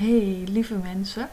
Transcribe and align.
Hey 0.00 0.44
lieve 0.48 0.74
mensen, 0.74 1.28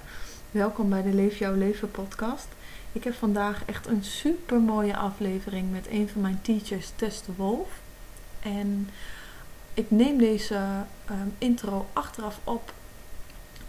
welkom 0.51 0.89
bij 0.89 1.01
de 1.01 1.13
Leef 1.13 1.39
Jouw 1.39 1.55
Leven 1.55 1.91
podcast. 1.91 2.47
Ik 2.91 3.03
heb 3.03 3.13
vandaag 3.13 3.65
echt 3.65 3.87
een 3.87 4.03
super 4.03 4.59
mooie 4.59 4.97
aflevering 4.97 5.71
met 5.71 5.87
een 5.89 6.09
van 6.09 6.21
mijn 6.21 6.39
teachers, 6.41 6.91
Tess 6.95 7.23
de 7.23 7.31
Wolf. 7.35 7.69
En 8.39 8.89
ik 9.73 9.91
neem 9.91 10.17
deze 10.17 10.55
um, 11.09 11.33
intro 11.37 11.87
achteraf 11.93 12.39
op 12.43 12.73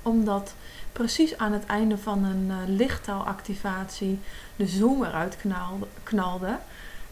omdat 0.02 0.54
precies 0.92 1.38
aan 1.38 1.52
het 1.52 1.66
einde 1.66 1.98
van 1.98 2.24
een 2.24 2.46
uh, 2.48 2.56
lichttaalactivatie 2.66 4.18
de 4.56 4.66
zoom 4.66 5.04
eruit 5.04 5.36
knalde, 5.36 5.86
knalde. 6.02 6.58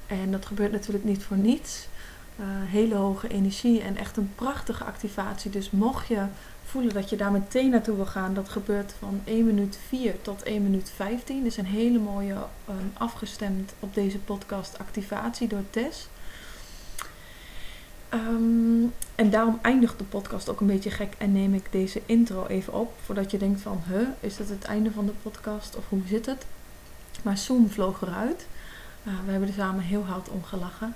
En 0.07 0.31
dat 0.31 0.47
gebeurt 0.47 0.73
natuurlijk 0.73 1.05
niet 1.05 1.23
voor 1.23 1.37
niets. 1.37 1.89
Uh, 2.41 2.47
hele 2.49 2.95
hoge 2.95 3.29
energie 3.29 3.83
en 3.83 3.97
echt 3.97 4.17
een 4.17 4.33
prachtige 4.35 4.85
activatie. 4.85 5.51
Dus 5.51 5.71
mocht 5.71 6.07
je 6.07 6.25
voelen 6.67 6.95
dat 6.95 7.11
je 7.11 7.17
daar 7.17 7.33
meteen 7.33 7.71
naartoe 7.71 7.97
wil 7.97 8.07
gaan, 8.07 8.35
dat 8.35 8.49
gebeurt 8.49 8.95
van 8.99 9.21
1 9.25 9.47
minuut 9.47 9.79
4 9.89 10.23
tot 10.23 10.43
1 10.43 10.63
minuut 10.63 10.91
15. 10.95 11.43
Dus 11.43 11.57
een 11.57 11.67
hele 11.67 11.99
mooie 11.99 12.35
um, 12.69 12.93
afgestemd 12.93 13.73
op 13.81 13.95
deze 13.95 14.19
podcast 14.19 14.79
activatie 14.79 15.49
door 15.49 15.65
Tess. 15.71 16.09
Um, 18.15 18.93
en 19.15 19.31
daarom 19.31 19.59
eindigt 19.63 19.99
de 19.99 20.05
podcast 20.05 20.49
ook 20.49 20.61
een 20.61 20.67
beetje 20.67 20.91
gek 20.91 21.15
en 21.19 21.33
neem 21.33 21.55
ik 21.55 21.67
deze 21.71 22.03
intro 22.07 22.47
even 22.47 22.73
op. 22.73 22.93
Voordat 23.05 23.31
je 23.31 23.39
denkt 23.39 23.61
van, 23.61 23.83
huh, 23.89 24.09
is 24.21 24.39
het 24.39 24.49
het 24.49 24.65
einde 24.65 24.91
van 24.91 25.07
de 25.07 25.13
podcast 25.23 25.77
of 25.77 25.85
hoe 25.89 26.03
zit 26.07 26.27
het? 26.27 26.47
Maar 27.23 27.39
Zoom 27.39 27.71
vloog 27.71 28.03
eruit. 28.03 28.47
Uh, 29.05 29.13
we 29.25 29.31
hebben 29.31 29.49
er 29.49 29.55
samen 29.55 29.85
heel 29.85 30.05
hard 30.05 30.29
om 30.29 30.45
gelachen. 30.45 30.95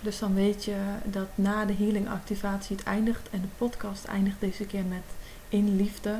Dus 0.00 0.18
dan 0.18 0.34
weet 0.34 0.64
je 0.64 0.76
dat 1.04 1.28
na 1.34 1.64
de 1.64 1.74
healing 1.74 2.08
activatie 2.08 2.76
het 2.76 2.84
eindigt. 2.84 3.28
En 3.30 3.40
de 3.40 3.48
podcast 3.58 4.04
eindigt 4.04 4.40
deze 4.40 4.64
keer 4.64 4.84
met 4.84 5.02
in 5.48 5.76
liefde. 5.76 6.18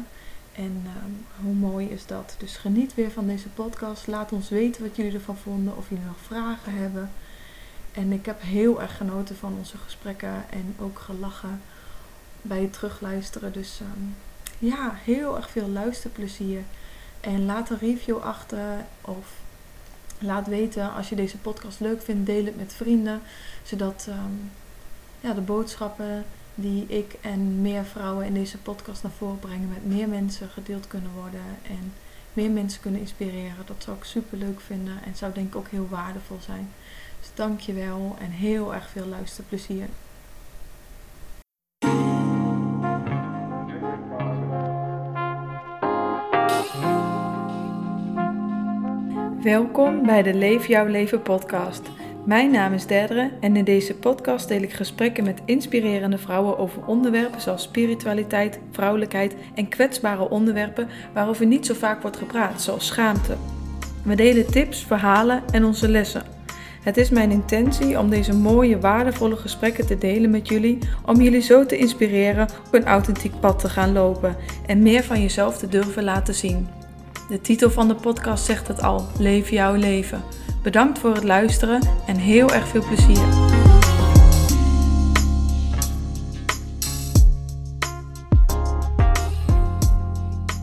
En 0.53 0.87
um, 1.05 1.27
hoe 1.43 1.55
mooi 1.55 1.87
is 1.87 2.07
dat? 2.07 2.35
Dus 2.39 2.57
geniet 2.57 2.95
weer 2.95 3.11
van 3.11 3.27
deze 3.27 3.49
podcast. 3.49 4.07
Laat 4.07 4.33
ons 4.33 4.49
weten 4.49 4.83
wat 4.83 4.97
jullie 4.97 5.13
ervan 5.13 5.37
vonden. 5.37 5.77
Of 5.77 5.89
jullie 5.89 6.05
nog 6.05 6.21
vragen 6.27 6.75
hebben. 6.75 7.11
En 7.93 8.13
ik 8.13 8.27
heb 8.27 8.43
heel 8.43 8.83
erg 8.83 8.97
genoten 8.97 9.37
van 9.37 9.55
onze 9.59 9.77
gesprekken. 9.79 10.45
En 10.51 10.75
ook 10.79 10.99
gelachen 10.99 11.61
bij 12.43 12.61
het 12.61 12.73
terugluisteren. 12.73 13.53
Dus 13.53 13.81
um, 13.81 14.17
ja, 14.59 14.93
heel 14.95 15.37
erg 15.37 15.51
veel 15.51 15.69
luisterplezier. 15.69 16.63
En 17.21 17.45
laat 17.45 17.71
een 17.71 17.79
review 17.79 18.19
achter. 18.19 18.85
Of 19.01 19.27
laat 20.19 20.47
weten 20.47 20.95
als 20.95 21.09
je 21.09 21.17
deze 21.17 21.39
podcast 21.39 21.81
leuk 21.81 22.03
vindt. 22.03 22.27
Deel 22.27 22.45
het 22.45 22.57
met 22.57 22.73
vrienden. 22.73 23.21
Zodat 23.69 24.07
um, 24.09 24.51
ja, 25.21 25.33
de 25.33 25.41
boodschappen 25.41 26.25
die 26.55 26.87
ik 26.87 27.17
en 27.21 27.61
meer 27.61 27.85
vrouwen 27.85 28.27
in 28.27 28.35
deze 28.35 28.59
podcast 28.59 29.03
naar 29.03 29.13
voren 29.13 29.39
brengen. 29.39 29.69
Met 29.69 29.87
meer 29.87 30.09
mensen 30.09 30.49
gedeeld 30.49 30.87
kunnen 30.87 31.11
worden. 31.15 31.41
En 31.63 31.93
meer 32.33 32.51
mensen 32.51 32.81
kunnen 32.81 33.01
inspireren. 33.01 33.67
Dat 33.67 33.83
zou 33.83 33.97
ik 33.97 34.05
super 34.05 34.39
leuk 34.39 34.61
vinden. 34.61 34.95
En 35.05 35.17
zou 35.17 35.33
denk 35.33 35.49
ik 35.49 35.57
ook 35.57 35.69
heel 35.69 35.89
waardevol 35.91 36.39
zijn. 36.41 36.71
Dus 37.21 37.31
dank 37.35 37.61
je 37.61 37.73
wel. 37.73 38.17
En 38.21 38.31
heel 38.31 38.75
erg 38.75 38.89
veel 38.89 39.07
luisterplezier. 39.07 39.87
Welkom 49.43 50.03
bij 50.03 50.23
de 50.23 50.35
Leef 50.35 50.67
Jouw 50.67 50.87
Leven 50.87 51.23
podcast. 51.23 51.98
Mijn 52.29 52.51
naam 52.51 52.73
is 52.73 52.87
Derdere 52.87 53.31
en 53.41 53.57
in 53.57 53.65
deze 53.65 53.95
podcast 53.95 54.49
deel 54.49 54.63
ik 54.63 54.73
gesprekken 54.73 55.25
met 55.25 55.41
inspirerende 55.45 56.19
vrouwen 56.19 56.59
over 56.59 56.87
onderwerpen 56.87 57.41
zoals 57.41 57.63
spiritualiteit, 57.63 58.59
vrouwelijkheid 58.71 59.35
en 59.55 59.69
kwetsbare 59.69 60.31
onderwerpen 60.31 60.89
waarover 61.15 61.47
niet 61.47 61.67
zo 61.67 61.75
vaak 61.75 62.03
wordt 62.03 62.17
gepraat, 62.17 62.63
zoals 62.63 62.87
schaamte. 62.87 63.37
We 64.03 64.15
delen 64.15 64.51
tips, 64.51 64.85
verhalen 64.85 65.43
en 65.51 65.65
onze 65.65 65.89
lessen. 65.89 66.23
Het 66.83 66.97
is 66.97 67.11
mijn 67.11 67.31
intentie 67.31 67.99
om 67.99 68.11
deze 68.11 68.35
mooie, 68.35 68.79
waardevolle 68.79 69.37
gesprekken 69.37 69.87
te 69.87 69.99
delen 69.99 70.31
met 70.31 70.49
jullie, 70.49 70.79
om 71.07 71.21
jullie 71.21 71.43
zo 71.43 71.67
te 71.67 71.77
inspireren 71.77 72.49
op 72.67 72.75
een 72.75 72.87
authentiek 72.87 73.41
pad 73.41 73.59
te 73.59 73.69
gaan 73.69 73.93
lopen 73.93 74.37
en 74.67 74.83
meer 74.83 75.05
van 75.05 75.21
jezelf 75.21 75.59
te 75.59 75.69
durven 75.69 76.05
laten 76.05 76.35
zien. 76.35 76.69
De 77.29 77.41
titel 77.41 77.71
van 77.71 77.89
de 77.89 77.95
podcast 77.95 78.45
zegt 78.45 78.69
het 78.69 78.83
al: 78.83 79.07
Leef 79.19 79.51
jouw 79.51 79.75
leven. 79.75 80.23
Bedankt 80.69 80.99
voor 80.99 81.15
het 81.15 81.25
luisteren 81.25 81.83
en 82.07 82.17
heel 82.17 82.51
erg 82.51 82.69
veel 82.69 82.85
plezier. 82.87 83.27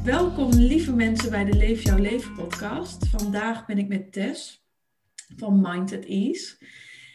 Welkom 0.03 0.51
lieve 0.51 0.93
mensen 0.93 1.29
bij 1.29 1.45
de 1.45 1.53
Leef 1.53 1.83
jouw 1.83 1.97
leven 1.97 2.33
podcast. 2.33 3.07
Vandaag 3.07 3.65
ben 3.65 3.77
ik 3.77 3.87
met 3.87 4.11
Tess 4.11 4.65
van 5.37 5.61
Mind 5.61 5.93
at 5.93 6.05
Ease. 6.05 6.55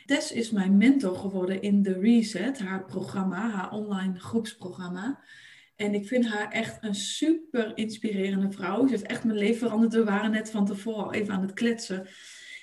Tess 0.06 0.32
is 0.32 0.50
mijn 0.50 0.76
mentor 0.76 1.16
geworden 1.16 1.62
in 1.62 1.82
The 1.82 1.98
Reset, 2.00 2.58
haar 2.58 2.84
programma, 2.84 3.50
haar 3.50 3.70
online 3.70 4.18
groepsprogramma. 4.18 5.20
En 5.76 5.94
ik 5.94 6.06
vind 6.06 6.28
haar 6.28 6.50
echt 6.50 6.78
een 6.80 6.94
super 6.94 7.72
inspirerende 7.74 8.50
vrouw. 8.50 8.86
Ze 8.86 8.90
heeft 8.90 9.06
echt 9.06 9.24
mijn 9.24 9.38
leven 9.38 9.58
veranderd. 9.58 9.92
We 9.92 10.04
waren 10.04 10.30
net 10.30 10.50
van 10.50 10.66
tevoren 10.66 11.04
al 11.04 11.12
even 11.12 11.34
aan 11.34 11.42
het 11.42 11.52
kletsen. 11.52 12.08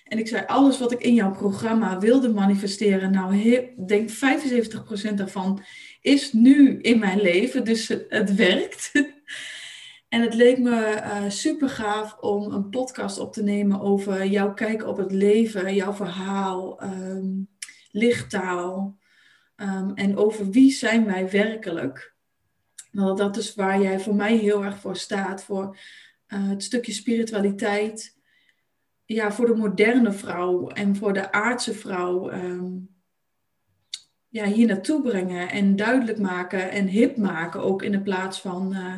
En 0.07 0.17
ik 0.17 0.27
zei, 0.27 0.43
alles 0.45 0.79
wat 0.79 0.91
ik 0.91 1.01
in 1.01 1.13
jouw 1.13 1.31
programma 1.31 1.99
wilde 1.99 2.29
manifesteren, 2.29 3.11
nou, 3.11 3.35
ik 3.35 3.87
denk 3.87 4.09
75% 4.09 5.13
daarvan 5.15 5.63
is 6.01 6.33
nu 6.33 6.79
in 6.81 6.99
mijn 6.99 7.21
leven. 7.21 7.63
Dus 7.63 7.87
het, 7.87 8.35
werkt. 8.35 8.91
en 10.09 10.21
het 10.21 10.33
leek 10.33 10.57
me 10.57 11.01
uh, 11.03 11.29
super 11.29 11.69
gaaf 11.69 12.17
om 12.17 12.51
een 12.51 12.69
podcast 12.69 13.19
op 13.19 13.33
te 13.33 13.43
nemen 13.43 13.81
over 13.81 14.25
jouw 14.25 14.53
kijk 14.53 14.87
op 14.87 14.97
het 14.97 15.11
leven, 15.11 15.75
jouw 15.75 15.93
verhaal, 15.93 16.83
um, 16.83 17.49
lichttaal. 17.91 18.97
Um, 19.55 19.91
en 19.93 20.17
over 20.17 20.49
wie 20.49 20.71
zijn 20.71 21.05
wij 21.05 21.29
werkelijk. 21.29 22.15
Nou, 22.91 23.15
dat 23.15 23.37
is 23.37 23.55
waar 23.55 23.81
jij 23.81 23.99
voor 23.99 24.15
mij 24.15 24.35
heel 24.35 24.63
erg 24.63 24.79
voor 24.79 24.97
staat. 24.97 25.43
Voor 25.43 25.77
uh, 26.27 26.49
het 26.49 26.63
stukje 26.63 26.91
spiritualiteit 26.91 28.16
ja, 29.07 29.31
voor 29.31 29.45
de 29.45 29.55
moderne 29.55 30.11
vrouw 30.11 30.67
en 30.67 30.95
voor 30.95 31.13
de 31.13 31.31
aardse 31.31 31.73
vrouw 31.73 32.31
um, 32.31 32.89
ja, 34.27 34.45
hier 34.45 34.67
naartoe 34.67 35.01
brengen 35.01 35.49
en 35.49 35.75
duidelijk 35.75 36.19
maken 36.19 36.71
en 36.71 36.87
hip 36.87 37.17
maken. 37.17 37.61
Ook 37.61 37.83
in 37.83 37.91
de 37.91 38.01
plaats 38.01 38.41
van 38.41 38.73
uh, 38.73 38.97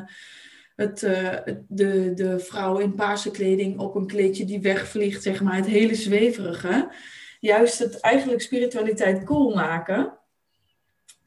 het, 0.76 1.02
uh, 1.02 1.36
de, 1.68 2.14
de 2.14 2.40
vrouw 2.40 2.78
in 2.78 2.96
paarse 2.96 3.32
kleding 3.32 3.80
op 3.80 3.96
een 3.96 4.08
kleedje 4.08 4.46
die 4.46 4.62
wegvliegt, 4.62 5.24
zeg 5.24 5.42
maar, 5.42 5.56
het 5.56 5.66
hele 5.66 5.96
zweverige. 5.96 6.92
Juist 7.40 7.80
het 7.80 8.00
eigenlijk 8.00 8.42
spiritualiteit 8.42 9.24
cool 9.24 9.56
maken. 9.56 10.18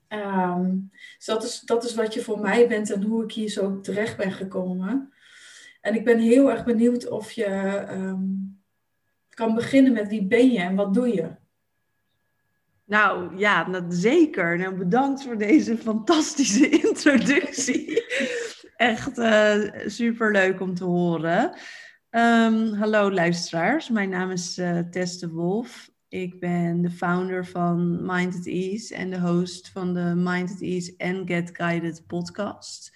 Um, 0.09 0.91
dus 1.17 1.27
dat 1.27 1.45
is, 1.45 1.61
dat 1.61 1.85
is 1.85 1.95
wat 1.95 2.15
je 2.15 2.21
voor 2.21 2.41
mij 2.41 2.69
bent 2.69 2.91
en 2.91 3.03
hoe 3.03 3.25
ik 3.25 3.33
hier 3.33 3.49
zo 3.49 3.81
terecht 3.81 4.17
ben 4.17 4.33
gekomen. 4.33 5.13
En 5.81 5.95
ik 5.95 6.05
ben 6.05 6.19
heel 6.19 6.51
erg 6.51 6.65
benieuwd 6.65 7.09
of 7.09 7.33
je 7.33 7.85
um, 7.91 8.62
kan 9.35 9.55
beginnen 9.55 9.93
met 9.93 10.09
wie 10.09 10.27
ben 10.27 10.51
je 10.51 10.59
en 10.59 10.75
wat 10.75 10.95
doe 10.95 11.09
je? 11.09 11.31
Nou 12.85 13.39
ja, 13.39 13.85
zeker. 13.89 14.59
Nou, 14.59 14.75
bedankt 14.75 15.23
voor 15.23 15.39
deze 15.39 15.77
fantastische 15.77 16.69
introductie. 16.89 18.03
Echt 18.77 19.19
uh, 19.19 19.71
super 19.87 20.33
leuk 20.33 20.61
om 20.61 20.75
te 20.75 20.85
horen. 20.85 21.53
Um, 22.11 22.73
hallo 22.73 23.13
luisteraars, 23.13 23.89
mijn 23.89 24.09
naam 24.09 24.31
is 24.31 24.59
uh, 24.59 24.79
Tess 24.79 25.19
de 25.19 25.29
Wolf. 25.29 25.91
Ik 26.09 26.41
ben 26.41 26.83
de 26.83 26.91
founder 26.91 27.47
van 27.47 28.07
Mind 28.07 28.37
at 28.37 28.47
Ease 28.47 28.95
en 28.95 29.11
de 29.11 29.21
host 29.21 29.69
van 29.69 29.95
de 29.95 30.13
Mind 30.17 30.51
at 30.51 30.61
Ease 30.61 30.95
and 30.99 31.29
Get 31.29 31.51
Guided 31.53 32.07
podcast. 32.07 32.93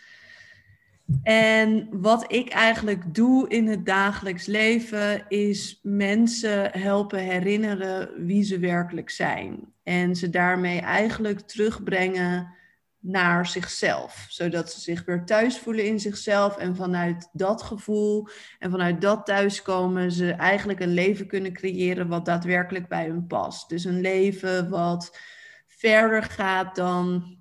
En 1.23 1.88
wat 1.91 2.32
ik 2.32 2.49
eigenlijk 2.49 3.14
doe 3.14 3.49
in 3.49 3.67
het 3.67 3.87
dagelijks 3.87 4.47
leven 4.47 5.29
is 5.29 5.81
mensen 5.82 6.70
helpen 6.73 7.19
herinneren 7.19 8.26
wie 8.26 8.43
ze 8.43 8.58
werkelijk 8.58 9.11
zijn. 9.11 9.73
En 9.82 10.17
ze 10.17 10.31
daarmee 10.31 10.81
eigenlijk 10.81 11.41
terugbrengen 11.41 12.55
naar 13.00 13.47
zichzelf. 13.47 14.26
Zodat 14.29 14.73
ze 14.73 14.81
zich 14.81 15.05
weer 15.05 15.25
thuis 15.25 15.58
voelen 15.58 15.85
in 15.85 16.00
zichzelf. 16.00 16.56
En 16.56 16.76
vanuit 16.76 17.29
dat 17.32 17.62
gevoel 17.62 18.29
en 18.58 18.70
vanuit 18.70 19.00
dat 19.00 19.26
thuiskomen 19.26 20.12
ze 20.12 20.31
eigenlijk 20.32 20.81
een 20.81 20.94
leven 20.94 21.26
kunnen 21.26 21.53
creëren 21.53 22.08
wat 22.08 22.25
daadwerkelijk 22.25 22.88
bij 22.88 23.06
hun 23.06 23.26
past. 23.26 23.69
Dus 23.69 23.85
een 23.85 24.00
leven 24.00 24.69
wat 24.69 25.19
verder 25.67 26.23
gaat 26.23 26.76
dan 26.76 27.36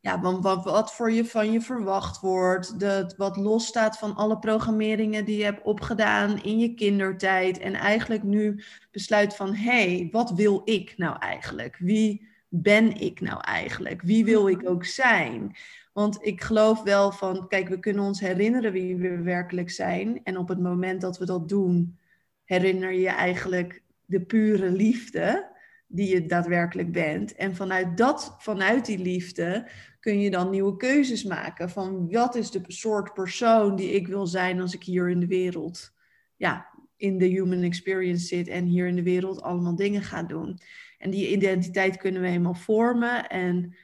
ja, 0.00 0.20
wat, 0.20 0.64
wat 0.64 0.92
voor 0.92 1.12
je 1.12 1.24
van 1.24 1.52
je 1.52 1.60
verwacht 1.60 2.20
wordt. 2.20 2.80
Dat 2.80 3.16
wat 3.16 3.36
losstaat 3.36 3.98
van 3.98 4.14
alle 4.14 4.38
programmeringen 4.38 5.24
die 5.24 5.36
je 5.36 5.44
hebt 5.44 5.62
opgedaan 5.62 6.42
in 6.42 6.58
je 6.58 6.74
kindertijd. 6.74 7.58
En 7.58 7.74
eigenlijk 7.74 8.22
nu 8.22 8.62
besluit 8.90 9.36
van, 9.36 9.54
hé, 9.54 9.96
hey, 9.96 10.08
wat 10.10 10.30
wil 10.30 10.62
ik 10.64 10.94
nou 10.96 11.18
eigenlijk? 11.18 11.76
Wie 11.76 12.28
ben 12.48 13.00
ik 13.00 13.20
nou 13.20 13.40
eigenlijk? 13.40 14.02
Wie 14.02 14.24
wil 14.24 14.48
ik 14.48 14.68
ook 14.68 14.84
zijn? 14.84 15.56
Want 15.92 16.18
ik 16.26 16.42
geloof 16.42 16.82
wel 16.82 17.12
van, 17.12 17.48
kijk, 17.48 17.68
we 17.68 17.78
kunnen 17.78 18.04
ons 18.04 18.20
herinneren 18.20 18.72
wie 18.72 18.96
we 18.96 19.22
werkelijk 19.22 19.70
zijn. 19.70 20.20
En 20.24 20.36
op 20.36 20.48
het 20.48 20.60
moment 20.60 21.00
dat 21.00 21.18
we 21.18 21.24
dat 21.24 21.48
doen, 21.48 21.98
herinner 22.44 22.92
je 22.92 23.08
eigenlijk 23.08 23.82
de 24.04 24.20
pure 24.20 24.70
liefde 24.70 25.49
die 25.92 26.08
je 26.08 26.26
daadwerkelijk 26.26 26.92
bent. 26.92 27.34
En 27.34 27.54
vanuit, 27.54 27.96
dat, 27.96 28.34
vanuit 28.38 28.86
die 28.86 28.98
liefde 28.98 29.68
kun 30.00 30.20
je 30.20 30.30
dan 30.30 30.50
nieuwe 30.50 30.76
keuzes 30.76 31.24
maken. 31.24 31.70
Van 31.70 32.10
wat 32.10 32.34
is 32.34 32.50
de 32.50 32.60
soort 32.66 33.14
persoon 33.14 33.76
die 33.76 33.90
ik 33.90 34.06
wil 34.06 34.26
zijn 34.26 34.60
als 34.60 34.74
ik 34.74 34.82
hier 34.82 35.10
in 35.10 35.20
de 35.20 35.26
wereld, 35.26 35.92
ja, 36.36 36.66
in 36.96 37.18
de 37.18 37.26
human 37.26 37.62
experience 37.62 38.26
zit 38.26 38.48
en 38.48 38.64
hier 38.64 38.86
in 38.86 38.96
de 38.96 39.02
wereld 39.02 39.42
allemaal 39.42 39.76
dingen 39.76 40.02
ga 40.02 40.22
doen. 40.22 40.58
En 40.98 41.10
die 41.10 41.30
identiteit 41.30 41.96
kunnen 41.96 42.22
we 42.22 42.28
helemaal 42.28 42.54
vormen. 42.54 43.28
En 43.28 43.74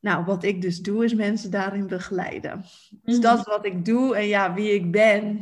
nou, 0.00 0.24
wat 0.24 0.44
ik 0.44 0.62
dus 0.62 0.80
doe, 0.80 1.04
is 1.04 1.14
mensen 1.14 1.50
daarin 1.50 1.86
begeleiden. 1.86 2.64
Dus 3.02 3.14
mhm. 3.14 3.20
dat 3.20 3.38
is 3.38 3.44
wat 3.44 3.66
ik 3.66 3.84
doe. 3.84 4.16
En 4.16 4.26
ja, 4.26 4.54
wie 4.54 4.74
ik 4.74 4.90
ben. 4.92 5.40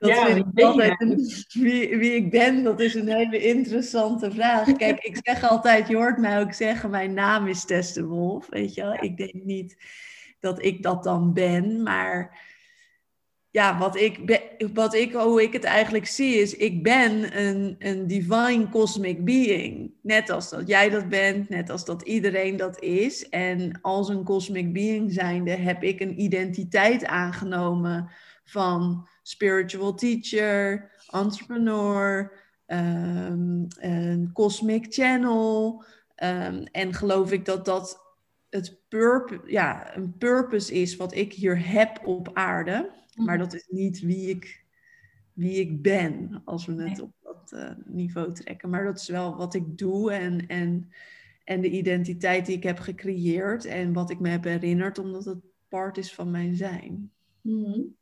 Dat 0.00 0.10
ja, 0.10 0.26
vind 0.26 0.46
ik 0.54 0.64
altijd 0.64 0.98
wie, 1.52 1.96
wie 1.98 2.14
ik 2.14 2.30
ben, 2.30 2.62
dat 2.62 2.80
is 2.80 2.94
een 2.94 3.08
hele 3.08 3.38
interessante 3.38 4.30
vraag. 4.30 4.72
Kijk, 4.72 5.04
ik 5.04 5.18
zeg 5.22 5.50
altijd, 5.50 5.88
je 5.88 5.96
hoort 5.96 6.18
mij 6.18 6.40
ook 6.40 6.52
zeggen, 6.52 6.90
mijn 6.90 7.14
naam 7.14 7.46
is 7.46 7.64
Tess 7.64 7.92
de 7.92 8.04
Wolf. 8.04 8.46
Weet 8.50 8.74
je 8.74 8.82
wel? 8.82 8.96
Ik 9.00 9.16
denk 9.16 9.44
niet 9.44 9.76
dat 10.38 10.64
ik 10.64 10.82
dat 10.82 11.04
dan 11.04 11.32
ben, 11.32 11.82
maar 11.82 12.40
ja, 13.50 13.78
wat 13.78 13.96
ik, 13.96 14.26
ben, 14.26 14.40
wat 14.74 14.94
ik, 14.94 15.12
hoe 15.12 15.42
ik 15.42 15.52
het 15.52 15.64
eigenlijk 15.64 16.06
zie 16.06 16.34
is, 16.34 16.56
ik 16.56 16.82
ben 16.82 17.40
een, 17.46 17.76
een 17.78 18.06
divine 18.06 18.68
cosmic 18.68 19.24
being. 19.24 19.92
Net 20.02 20.30
als 20.30 20.50
dat 20.50 20.68
jij 20.68 20.88
dat 20.88 21.08
bent, 21.08 21.48
net 21.48 21.70
als 21.70 21.84
dat 21.84 22.02
iedereen 22.02 22.56
dat 22.56 22.82
is. 22.82 23.28
En 23.28 23.78
als 23.80 24.08
een 24.08 24.24
cosmic 24.24 24.72
being 24.72 25.12
zijnde 25.12 25.50
heb 25.50 25.82
ik 25.82 26.00
een 26.00 26.20
identiteit 26.20 27.04
aangenomen 27.04 28.10
van 28.44 29.08
spiritual 29.30 29.94
teacher, 29.94 30.90
entrepreneur, 31.10 32.32
um, 32.66 33.66
een 33.78 34.30
cosmic 34.32 34.86
channel. 34.88 35.84
Um, 36.22 36.64
en 36.64 36.94
geloof 36.94 37.32
ik 37.32 37.44
dat 37.44 37.64
dat 37.64 38.00
het 38.48 38.80
purpose, 38.88 39.42
ja, 39.46 39.96
een 39.96 40.16
purpose 40.18 40.74
is 40.74 40.96
wat 40.96 41.14
ik 41.14 41.32
hier 41.32 41.68
heb 41.68 42.06
op 42.06 42.30
aarde. 42.32 42.90
Maar 43.14 43.36
mhm. 43.36 43.44
dat 43.44 43.54
is 43.54 43.66
niet 43.68 44.00
wie 44.00 44.28
ik, 44.28 44.64
wie 45.32 45.60
ik 45.60 45.82
ben, 45.82 46.42
als 46.44 46.66
we 46.66 46.82
het 46.82 47.00
op 47.00 47.12
dat 47.22 47.52
uh, 47.54 47.70
niveau 47.84 48.32
trekken. 48.32 48.70
Maar 48.70 48.84
dat 48.84 48.98
is 48.98 49.08
wel 49.08 49.36
wat 49.36 49.54
ik 49.54 49.78
doe 49.78 50.12
en, 50.12 50.46
en, 50.46 50.92
en 51.44 51.60
de 51.60 51.70
identiteit 51.70 52.46
die 52.46 52.56
ik 52.56 52.62
heb 52.62 52.78
gecreëerd 52.78 53.64
en 53.64 53.92
wat 53.92 54.10
ik 54.10 54.20
me 54.20 54.28
heb 54.28 54.44
herinnerd, 54.44 54.98
omdat 54.98 55.24
het 55.24 55.38
part 55.68 55.98
is 55.98 56.14
van 56.14 56.30
mijn 56.30 56.54
zijn. 56.54 57.10
Mm 57.40 57.98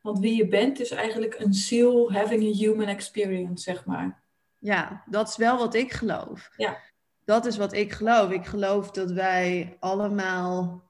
Want 0.00 0.18
wie 0.18 0.36
je 0.36 0.48
bent 0.48 0.80
is 0.80 0.90
eigenlijk 0.90 1.38
een 1.38 1.54
ziel 1.54 2.12
having 2.12 2.42
a 2.42 2.56
human 2.56 2.88
experience, 2.88 3.62
zeg 3.62 3.84
maar. 3.84 4.22
Ja, 4.58 5.02
dat 5.06 5.28
is 5.28 5.36
wel 5.36 5.58
wat 5.58 5.74
ik 5.74 5.92
geloof. 5.92 6.50
Ja. 6.56 6.78
Dat 7.24 7.46
is 7.46 7.56
wat 7.56 7.72
ik 7.72 7.92
geloof. 7.92 8.30
Ik 8.30 8.46
geloof 8.46 8.90
dat 8.90 9.10
wij 9.10 9.76
allemaal 9.80 10.84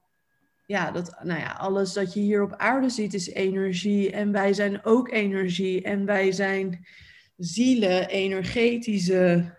ja, 0.67 0.91
dat, 0.91 1.17
nou 1.23 1.41
ja, 1.41 1.53
alles 1.53 1.93
dat 1.93 2.15
je 2.15 2.21
hier 2.21 2.43
op 2.43 2.53
aarde 2.53 2.89
ziet 2.89 3.15
is 3.15 3.29
energie. 3.29 4.11
En 4.11 4.33
wij 4.33 4.53
zijn 4.53 4.85
ook 4.85 5.11
energie. 5.11 5.83
En 5.83 6.05
wij 6.05 6.33
zijn 6.33 6.87
zielen, 7.37 8.09
energetische 8.09 9.55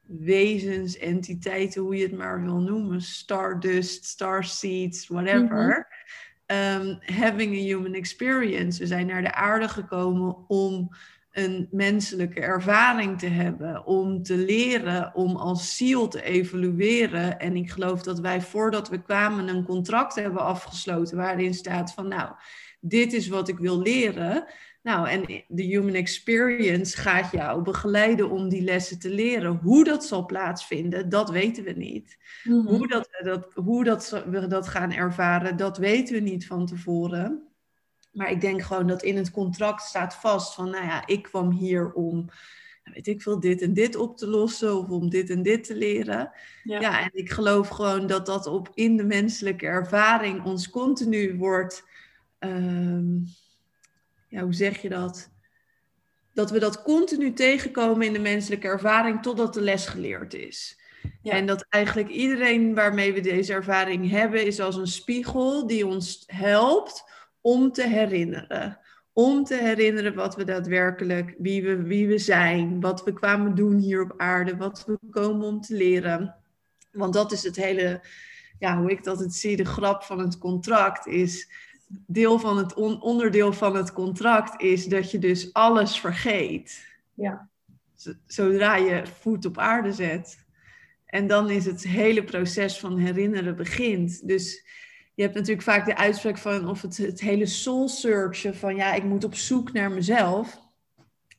wezens, 0.00 0.96
entiteiten, 0.96 1.82
hoe 1.82 1.96
je 1.96 2.02
het 2.02 2.16
maar 2.16 2.42
wil 2.42 2.60
noemen. 2.60 3.00
Stardust, 3.00 4.04
starseeds, 4.04 5.06
whatever. 5.06 5.66
Mm 5.66 5.96
having 7.00 7.54
a 7.54 7.62
human 7.62 7.94
experience. 7.94 8.78
We 8.78 8.86
zijn 8.86 9.06
naar 9.06 9.22
de 9.22 9.34
aarde 9.34 9.68
gekomen 9.68 10.48
om 10.48 10.90
een 11.32 11.68
menselijke 11.70 12.40
ervaring 12.40 13.18
te 13.18 13.26
hebben, 13.26 13.86
om 13.86 14.22
te 14.22 14.36
leren, 14.36 15.14
om 15.14 15.36
als 15.36 15.76
ziel 15.76 16.08
te 16.08 16.22
evolueren. 16.22 17.38
En 17.38 17.56
ik 17.56 17.70
geloof 17.70 18.02
dat 18.02 18.20
wij 18.20 18.40
voordat 18.40 18.88
we 18.88 19.02
kwamen 19.02 19.48
een 19.48 19.64
contract 19.64 20.14
hebben 20.14 20.42
afgesloten 20.42 21.16
waarin 21.16 21.54
staat 21.54 21.92
van 21.92 22.08
nou, 22.08 22.32
dit 22.80 23.12
is 23.12 23.28
wat 23.28 23.48
ik 23.48 23.58
wil 23.58 23.78
leren. 23.78 24.44
Nou, 24.82 25.08
en 25.08 25.44
de 25.48 25.62
human 25.62 25.94
experience 25.94 26.96
gaat 26.96 27.32
jou 27.32 27.62
begeleiden 27.62 28.30
om 28.30 28.48
die 28.48 28.62
lessen 28.62 28.98
te 28.98 29.10
leren. 29.10 29.58
Hoe 29.62 29.84
dat 29.84 30.04
zal 30.04 30.26
plaatsvinden, 30.26 31.08
dat 31.08 31.30
weten 31.30 31.64
we 31.64 31.72
niet. 31.72 32.18
Mhm. 32.44 32.66
Hoe, 32.66 32.88
dat, 32.88 33.08
dat, 33.22 33.54
hoe 33.54 33.84
dat, 33.84 34.22
we 34.30 34.46
dat 34.46 34.68
gaan 34.68 34.92
ervaren, 34.92 35.56
dat 35.56 35.78
weten 35.78 36.14
we 36.14 36.20
niet 36.20 36.46
van 36.46 36.66
tevoren. 36.66 37.48
Maar 38.12 38.30
ik 38.30 38.40
denk 38.40 38.62
gewoon 38.62 38.86
dat 38.86 39.02
in 39.02 39.16
het 39.16 39.30
contract 39.30 39.82
staat 39.82 40.14
vast 40.14 40.54
van, 40.54 40.70
nou 40.70 40.84
ja, 40.84 41.06
ik 41.06 41.22
kwam 41.22 41.50
hier 41.50 41.92
om, 41.92 42.28
weet 42.84 43.06
ik 43.06 43.22
veel, 43.22 43.40
dit 43.40 43.62
en 43.62 43.72
dit 43.72 43.96
op 43.96 44.16
te 44.16 44.26
lossen 44.26 44.78
of 44.78 44.88
om 44.88 45.10
dit 45.10 45.30
en 45.30 45.42
dit 45.42 45.64
te 45.64 45.76
leren. 45.76 46.30
Ja, 46.62 47.00
en 47.00 47.10
ik 47.12 47.30
geloof 47.30 47.68
gewoon 47.68 48.06
dat 48.06 48.26
dat 48.26 48.46
op 48.46 48.70
in 48.74 48.96
de 48.96 49.04
menselijke 49.04 49.66
ervaring 49.66 50.44
ons 50.44 50.70
continu 50.70 51.36
wordt, 51.36 51.84
ehm, 52.38 53.16
ja, 54.28 54.42
hoe 54.42 54.54
zeg 54.54 54.82
je 54.82 54.88
dat? 54.88 55.30
Dat 56.34 56.50
we 56.50 56.58
dat 56.58 56.82
continu 56.82 57.32
tegenkomen 57.32 58.06
in 58.06 58.12
de 58.12 58.18
menselijke 58.18 58.66
ervaring 58.66 59.22
totdat 59.22 59.54
de 59.54 59.60
les 59.60 59.86
geleerd 59.86 60.34
is. 60.34 60.78
Ja. 61.22 61.32
En 61.32 61.46
dat 61.46 61.66
eigenlijk 61.68 62.08
iedereen 62.08 62.74
waarmee 62.74 63.12
we 63.12 63.20
deze 63.20 63.52
ervaring 63.52 64.10
hebben, 64.10 64.46
is 64.46 64.60
als 64.60 64.76
een 64.76 64.86
spiegel 64.86 65.66
die 65.66 65.86
ons 65.86 66.22
helpt 66.26 67.04
om 67.40 67.72
te 67.72 67.86
herinneren. 67.88 68.78
Om 69.12 69.44
te 69.44 69.54
herinneren 69.54 70.14
wat 70.14 70.36
we 70.36 70.44
daadwerkelijk, 70.44 71.34
wie 71.38 71.62
we, 71.62 71.82
wie 71.82 72.08
we 72.08 72.18
zijn, 72.18 72.80
wat 72.80 73.04
we 73.04 73.12
kwamen 73.12 73.54
doen 73.54 73.78
hier 73.78 74.02
op 74.02 74.14
aarde, 74.16 74.56
wat 74.56 74.84
we 74.86 74.98
komen 75.10 75.46
om 75.46 75.60
te 75.60 75.74
leren. 75.74 76.36
Want 76.92 77.12
dat 77.12 77.32
is 77.32 77.42
het 77.42 77.56
hele, 77.56 78.00
ja, 78.58 78.78
hoe 78.78 78.90
ik 78.90 79.04
dat 79.04 79.18
het 79.18 79.34
zie, 79.34 79.56
de 79.56 79.64
grap 79.64 80.02
van 80.02 80.18
het 80.18 80.38
contract 80.38 81.06
is. 81.06 81.48
Deel 81.88 82.38
van 82.38 82.58
het 82.58 82.74
onderdeel 83.00 83.52
van 83.52 83.76
het 83.76 83.92
contract 83.92 84.62
is 84.62 84.86
dat 84.86 85.10
je 85.10 85.18
dus 85.18 85.52
alles 85.52 86.00
vergeet. 86.00 86.86
Ja. 87.14 87.48
Zodra 88.26 88.76
je 88.76 89.02
voet 89.20 89.44
op 89.44 89.58
aarde 89.58 89.92
zet. 89.92 90.46
En 91.06 91.26
dan 91.26 91.50
is 91.50 91.64
het 91.64 91.82
hele 91.82 92.24
proces 92.24 92.78
van 92.78 92.98
herinneren 92.98 93.56
begint. 93.56 94.28
Dus 94.28 94.66
je 95.14 95.22
hebt 95.22 95.34
natuurlijk 95.34 95.62
vaak 95.62 95.86
de 95.86 95.96
uitspraak 95.96 96.38
van 96.38 96.68
of 96.68 96.82
het, 96.82 96.96
het 96.96 97.20
hele 97.20 97.46
soul 97.46 97.88
searchen 97.88 98.56
van 98.56 98.76
ja, 98.76 98.94
ik 98.94 99.04
moet 99.04 99.24
op 99.24 99.34
zoek 99.34 99.72
naar 99.72 99.90
mezelf. 99.90 100.58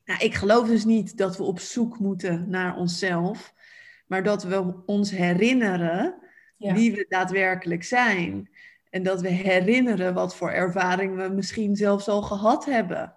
Nou, 0.04 0.24
ik 0.24 0.34
geloof 0.34 0.68
dus 0.68 0.84
niet 0.84 1.16
dat 1.16 1.36
we 1.36 1.42
op 1.42 1.60
zoek 1.60 1.98
moeten 1.98 2.50
naar 2.50 2.76
onszelf, 2.76 3.54
maar 4.06 4.22
dat 4.22 4.42
we 4.42 4.74
ons 4.86 5.10
herinneren 5.10 6.14
wie 6.56 6.92
we 6.92 7.06
daadwerkelijk 7.08 7.84
zijn. 7.84 8.50
En 8.90 9.02
dat 9.02 9.20
we 9.20 9.28
herinneren 9.28 10.14
wat 10.14 10.36
voor 10.36 10.50
ervaring 10.50 11.16
we 11.16 11.28
misschien 11.34 11.76
zelfs 11.76 12.08
al 12.08 12.22
gehad 12.22 12.64
hebben 12.64 13.14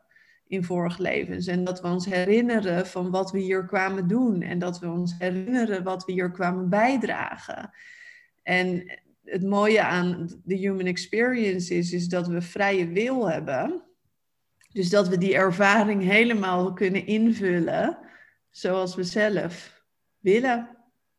in 0.48 0.64
vorige 0.64 1.02
levens. 1.02 1.48
En 1.48 1.64
dat 1.64 1.82
we 1.82 1.88
ons 1.88 2.06
herinneren 2.06 2.88
van 2.88 3.12
wat 3.12 3.32
we 3.32 3.40
hier 3.40 3.66
kwamen 3.66 4.08
doen. 4.08 4.42
En 4.42 4.60
dat 4.60 4.80
we 4.80 4.90
ons 4.90 5.16
herinneren 5.18 5.84
wat 5.84 6.06
we 6.06 6.12
hier 6.12 6.32
kwamen 6.32 6.70
bijdragen. 6.70 7.72
En 8.44 9.00
het 9.24 9.44
mooie 9.44 9.84
aan 9.84 10.42
de 10.44 10.56
human 10.56 10.86
experience 10.86 11.76
is, 11.76 11.94
is 11.94 12.08
dat 12.08 12.28
we 12.28 12.42
vrije 12.42 12.88
wil 12.88 13.30
hebben. 13.30 13.84
Dus 14.72 14.90
dat 14.90 15.08
we 15.08 15.18
die 15.18 15.36
ervaring 15.36 16.04
helemaal 16.04 16.74
kunnen 16.74 17.06
invullen 17.06 17.98
zoals 18.50 18.96
we 18.96 19.04
zelf 19.04 19.84
willen. 20.20 20.78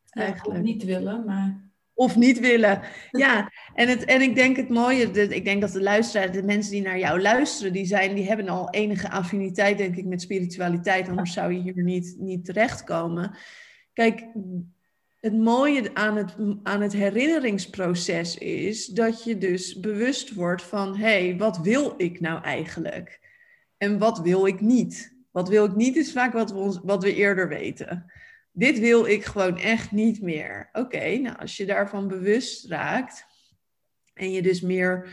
Eigenlijk. 0.09 0.63
niet 0.63 0.83
willen, 0.83 1.25
maar. 1.25 1.64
Of 1.95 2.15
niet 2.15 2.39
willen. 2.39 2.81
Ja, 3.11 3.51
en, 3.73 3.87
het, 3.87 4.05
en 4.05 4.21
ik 4.21 4.35
denk 4.35 4.55
het 4.55 4.69
mooie, 4.69 5.11
ik 5.11 5.45
denk 5.45 5.61
dat 5.61 5.71
de 5.71 5.81
luisteraars, 5.81 6.31
de 6.31 6.43
mensen 6.43 6.71
die 6.71 6.81
naar 6.81 6.99
jou 6.99 7.21
luisteren, 7.21 7.73
die, 7.73 7.85
zijn, 7.85 8.15
die 8.15 8.27
hebben 8.27 8.49
al 8.49 8.69
enige 8.69 9.09
affiniteit, 9.09 9.77
denk 9.77 9.95
ik, 9.95 10.05
met 10.05 10.21
spiritualiteit, 10.21 11.09
anders 11.09 11.33
zou 11.33 11.53
je 11.53 11.59
hier 11.59 11.83
niet, 11.83 12.15
niet 12.19 12.45
terechtkomen. 12.45 13.37
Kijk, 13.93 14.27
het 15.19 15.33
mooie 15.33 15.93
aan 15.93 16.15
het, 16.15 16.35
aan 16.63 16.81
het 16.81 16.93
herinneringsproces 16.93 18.37
is 18.37 18.85
dat 18.85 19.23
je 19.23 19.37
dus 19.37 19.79
bewust 19.79 20.33
wordt 20.33 20.63
van, 20.63 20.95
hé, 20.95 21.27
hey, 21.27 21.37
wat 21.37 21.57
wil 21.57 21.93
ik 21.97 22.19
nou 22.19 22.43
eigenlijk? 22.43 23.19
En 23.77 23.97
wat 23.97 24.19
wil 24.19 24.47
ik 24.47 24.61
niet? 24.61 25.15
Wat 25.31 25.49
wil 25.49 25.65
ik 25.65 25.75
niet 25.75 25.95
is 25.95 26.11
vaak 26.11 26.33
wat 26.33 26.51
we, 26.51 26.57
ons, 26.57 26.79
wat 26.83 27.03
we 27.03 27.13
eerder 27.13 27.47
weten. 27.47 28.11
Dit 28.57 28.79
wil 28.79 29.05
ik 29.05 29.25
gewoon 29.25 29.57
echt 29.57 29.91
niet 29.91 30.21
meer. 30.21 30.69
Oké, 30.73 31.17
nou 31.17 31.37
als 31.37 31.57
je 31.57 31.65
daarvan 31.65 32.07
bewust 32.07 32.65
raakt 32.65 33.25
en 34.13 34.31
je 34.31 34.41
dus 34.41 34.61
meer 34.61 35.09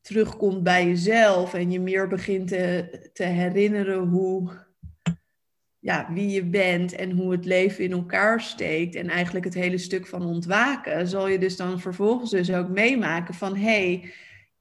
terugkomt 0.00 0.62
bij 0.62 0.86
jezelf 0.86 1.54
en 1.54 1.70
je 1.70 1.80
meer 1.80 2.08
begint 2.08 2.48
te, 2.48 3.10
te 3.12 3.24
herinneren 3.24 3.98
hoe 3.98 4.62
ja, 5.78 6.12
wie 6.12 6.28
je 6.28 6.44
bent 6.44 6.92
en 6.92 7.10
hoe 7.10 7.32
het 7.32 7.44
leven 7.44 7.84
in 7.84 7.92
elkaar 7.92 8.40
steekt 8.40 8.94
en 8.94 9.08
eigenlijk 9.08 9.44
het 9.44 9.54
hele 9.54 9.78
stuk 9.78 10.06
van 10.06 10.24
ontwaken, 10.24 11.08
zal 11.08 11.28
je 11.28 11.38
dus 11.38 11.56
dan 11.56 11.80
vervolgens 11.80 12.30
dus 12.30 12.52
ook 12.52 12.68
meemaken 12.68 13.34
van 13.34 13.56
hé, 13.56 13.62
hey, 13.62 14.12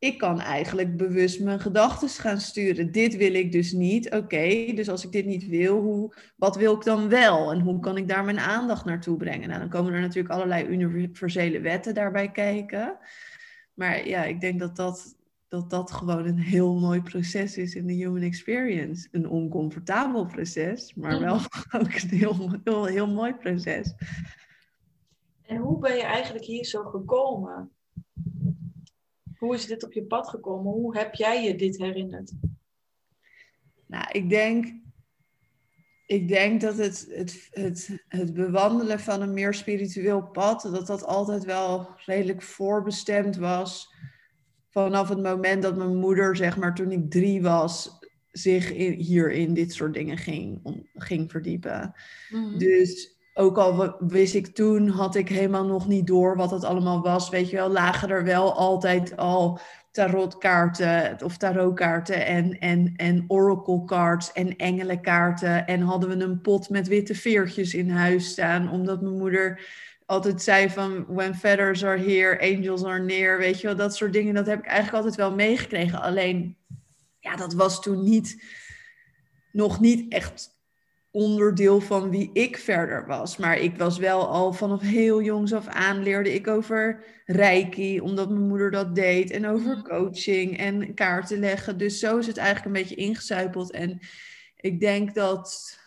ik 0.03 0.17
kan 0.17 0.39
eigenlijk 0.39 0.97
bewust 0.97 1.41
mijn 1.41 1.59
gedachten 1.59 2.09
gaan 2.09 2.39
sturen. 2.39 2.91
Dit 2.91 3.15
wil 3.15 3.33
ik 3.33 3.51
dus 3.51 3.71
niet. 3.71 4.11
Oké, 4.11 4.73
dus 4.75 4.89
als 4.89 5.05
ik 5.05 5.11
dit 5.11 5.25
niet 5.25 5.47
wil, 5.47 5.81
hoe, 5.81 6.13
wat 6.35 6.55
wil 6.55 6.75
ik 6.75 6.83
dan 6.83 7.09
wel? 7.09 7.51
En 7.51 7.59
hoe 7.59 7.79
kan 7.79 7.97
ik 7.97 8.07
daar 8.07 8.23
mijn 8.23 8.39
aandacht 8.39 8.85
naartoe 8.85 9.17
brengen? 9.17 9.47
Nou, 9.47 9.59
dan 9.59 9.69
komen 9.69 9.93
er 9.93 10.01
natuurlijk 10.01 10.33
allerlei 10.33 10.65
universele 10.65 11.59
wetten 11.59 11.93
daarbij 11.93 12.31
kijken. 12.31 12.97
Maar 13.73 14.07
ja, 14.07 14.23
ik 14.23 14.41
denk 14.41 14.59
dat 14.59 14.75
dat, 14.75 15.15
dat 15.47 15.69
dat 15.69 15.91
gewoon 15.91 16.25
een 16.25 16.39
heel 16.39 16.79
mooi 16.79 17.01
proces 17.01 17.57
is 17.57 17.75
in 17.75 17.87
de 17.87 17.93
human 17.93 18.21
experience. 18.21 19.07
Een 19.11 19.29
oncomfortabel 19.29 20.25
proces, 20.25 20.93
maar 20.93 21.19
wel 21.19 21.35
ook 21.79 21.93
een 21.93 22.09
heel, 22.09 22.59
heel, 22.63 22.85
heel 22.85 23.07
mooi 23.07 23.33
proces. 23.33 23.93
En 25.45 25.57
hoe 25.57 25.79
ben 25.79 25.95
je 25.95 26.03
eigenlijk 26.03 26.45
hier 26.45 26.65
zo 26.65 26.83
gekomen? 26.83 27.71
Hoe 29.43 29.55
is 29.55 29.65
dit 29.65 29.83
op 29.83 29.93
je 29.93 30.03
pad 30.03 30.27
gekomen? 30.27 30.71
Hoe 30.71 30.97
heb 30.97 31.13
jij 31.13 31.43
je 31.43 31.55
dit 31.55 31.77
herinnerd? 31.77 32.31
Nou, 33.87 34.05
ik 34.11 34.29
denk, 34.29 34.73
ik 36.05 36.27
denk 36.27 36.61
dat 36.61 36.77
het, 36.77 37.07
het, 37.09 37.47
het, 37.51 38.03
het 38.07 38.33
bewandelen 38.33 38.99
van 38.99 39.21
een 39.21 39.33
meer 39.33 39.53
spiritueel 39.53 40.21
pad, 40.21 40.61
dat 40.61 40.87
dat 40.87 41.05
altijd 41.05 41.45
wel 41.45 41.87
redelijk 42.05 42.41
voorbestemd 42.41 43.35
was. 43.35 43.93
Vanaf 44.69 45.09
het 45.09 45.21
moment 45.21 45.63
dat 45.63 45.77
mijn 45.77 45.97
moeder, 45.97 46.35
zeg 46.35 46.57
maar, 46.57 46.75
toen 46.75 46.91
ik 46.91 47.11
drie 47.11 47.41
was, 47.41 47.99
zich 48.31 48.71
in, 48.71 48.91
hier 48.91 49.31
in 49.31 49.53
dit 49.53 49.73
soort 49.73 49.93
dingen 49.93 50.17
ging, 50.17 50.59
ging 50.93 51.31
verdiepen. 51.31 51.93
Mhm. 52.29 52.57
Dus 52.57 53.12
ook 53.33 53.57
al 53.57 53.95
wist 53.99 54.35
ik 54.35 54.47
toen, 54.47 54.87
had 54.87 55.15
ik 55.15 55.29
helemaal 55.29 55.65
nog 55.65 55.87
niet 55.87 56.07
door 56.07 56.35
wat 56.35 56.51
het 56.51 56.63
allemaal 56.63 57.01
was. 57.01 57.29
Weet 57.29 57.49
je 57.49 57.55
wel, 57.55 57.69
lagen 57.69 58.09
er 58.09 58.23
wel 58.23 58.53
altijd 58.53 59.17
al 59.17 59.59
tarotkaarten 59.91 61.17
of 61.23 61.37
tarotkaarten 61.37 62.25
en, 62.25 62.59
en, 62.59 62.93
en 62.95 63.25
oracle 63.27 63.85
cards 63.85 64.31
en 64.31 64.55
engelenkaarten. 64.55 65.67
En 65.67 65.81
hadden 65.81 66.09
we 66.09 66.23
een 66.23 66.41
pot 66.41 66.69
met 66.69 66.87
witte 66.87 67.15
veertjes 67.15 67.73
in 67.73 67.89
huis 67.89 68.29
staan, 68.29 68.69
omdat 68.69 69.01
mijn 69.01 69.17
moeder 69.17 69.61
altijd 70.05 70.41
zei 70.41 70.69
van 70.69 71.05
when 71.07 71.35
feathers 71.35 71.85
are 71.85 71.97
here, 71.97 72.55
angels 72.55 72.83
are 72.83 72.99
near. 72.99 73.37
Weet 73.37 73.61
je 73.61 73.67
wel, 73.67 73.75
dat 73.75 73.95
soort 73.95 74.13
dingen, 74.13 74.33
dat 74.33 74.45
heb 74.45 74.59
ik 74.59 74.65
eigenlijk 74.65 74.95
altijd 74.95 75.15
wel 75.15 75.35
meegekregen. 75.35 76.01
Alleen, 76.01 76.57
ja, 77.19 77.35
dat 77.35 77.53
was 77.53 77.81
toen 77.81 78.03
niet, 78.03 78.43
nog 79.51 79.79
niet 79.79 80.11
echt 80.13 80.52
onderdeel 81.13 81.81
van 81.81 82.09
wie 82.09 82.29
ik 82.33 82.57
verder 82.57 83.05
was. 83.05 83.37
Maar 83.37 83.59
ik 83.59 83.77
was 83.77 83.97
wel 83.97 84.27
al 84.27 84.53
vanaf 84.53 84.81
heel 84.81 85.21
jongs 85.21 85.53
af 85.53 85.67
aan 85.67 86.03
leerde 86.03 86.33
ik 86.33 86.47
over 86.47 87.03
reiki, 87.25 87.99
omdat 87.99 88.29
mijn 88.29 88.47
moeder 88.47 88.71
dat 88.71 88.95
deed. 88.95 89.31
En 89.31 89.47
over 89.47 89.77
mhm. 89.77 89.83
coaching 89.83 90.57
en 90.57 90.93
kaarten 90.93 91.39
leggen. 91.39 91.77
Dus 91.77 91.99
zo 91.99 92.17
is 92.17 92.27
het 92.27 92.37
eigenlijk 92.37 92.65
een 92.65 92.81
beetje 92.81 92.95
ingezuipeld. 92.95 93.71
En 93.71 93.99
ik 94.55 94.79
denk 94.79 95.13
dat 95.13 95.77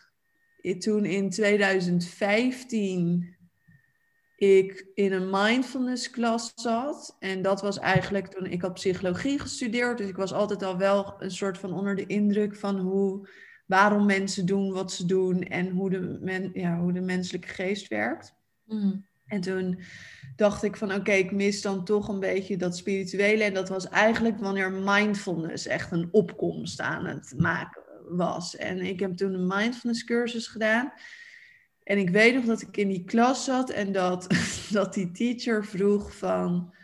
toen 0.78 1.04
in 1.04 1.30
2015 1.30 3.36
ik 4.36 4.86
in 4.94 5.12
een 5.12 5.30
mindfulness 5.30 6.10
klas 6.10 6.52
zat. 6.54 7.16
En 7.18 7.42
dat 7.42 7.60
was 7.60 7.78
eigenlijk 7.78 8.26
toen 8.26 8.46
ik 8.46 8.62
had 8.62 8.74
psychologie 8.74 9.38
gestudeerd. 9.38 9.98
Dus 9.98 10.08
ik 10.08 10.16
was 10.16 10.32
altijd 10.32 10.62
al 10.62 10.76
wel 10.76 11.14
een 11.18 11.30
soort 11.30 11.58
van 11.58 11.72
onder 11.72 11.94
de 11.94 12.06
indruk 12.06 12.56
van 12.56 12.78
hoe 12.78 13.28
waarom 13.66 14.06
mensen 14.06 14.46
doen 14.46 14.72
wat 14.72 14.92
ze 14.92 15.06
doen 15.06 15.42
en 15.42 15.70
hoe 15.70 15.90
de, 15.90 16.18
men, 16.20 16.50
ja, 16.52 16.78
hoe 16.78 16.92
de 16.92 17.00
menselijke 17.00 17.48
geest 17.48 17.88
werkt. 17.88 18.34
Mm. 18.64 19.06
En 19.26 19.40
toen 19.40 19.80
dacht 20.36 20.62
ik 20.62 20.76
van 20.76 20.94
oké, 20.94 21.12
ik 21.12 21.32
mis 21.32 21.62
dan 21.62 21.84
toch 21.84 22.08
een 22.08 22.20
beetje 22.20 22.56
dat 22.56 22.76
spirituele. 22.76 23.44
En 23.44 23.54
dat 23.54 23.68
was 23.68 23.88
eigenlijk 23.88 24.38
wanneer 24.38 24.72
mindfulness 24.72 25.66
echt 25.66 25.92
een 25.92 26.08
opkomst 26.10 26.80
aan 26.80 27.06
het 27.06 27.34
maken 27.36 27.82
was. 28.08 28.56
En 28.56 28.80
ik 28.80 29.00
heb 29.00 29.16
toen 29.16 29.34
een 29.34 29.46
mindfulness 29.46 30.04
cursus 30.04 30.46
gedaan. 30.46 30.92
En 31.82 31.98
ik 31.98 32.10
weet 32.10 32.34
nog 32.34 32.44
dat 32.44 32.62
ik 32.62 32.76
in 32.76 32.88
die 32.88 33.04
klas 33.04 33.44
zat 33.44 33.70
en 33.70 33.92
dat, 33.92 34.26
dat 34.70 34.94
die 34.94 35.10
teacher 35.10 35.64
vroeg 35.64 36.16
van, 36.16 36.74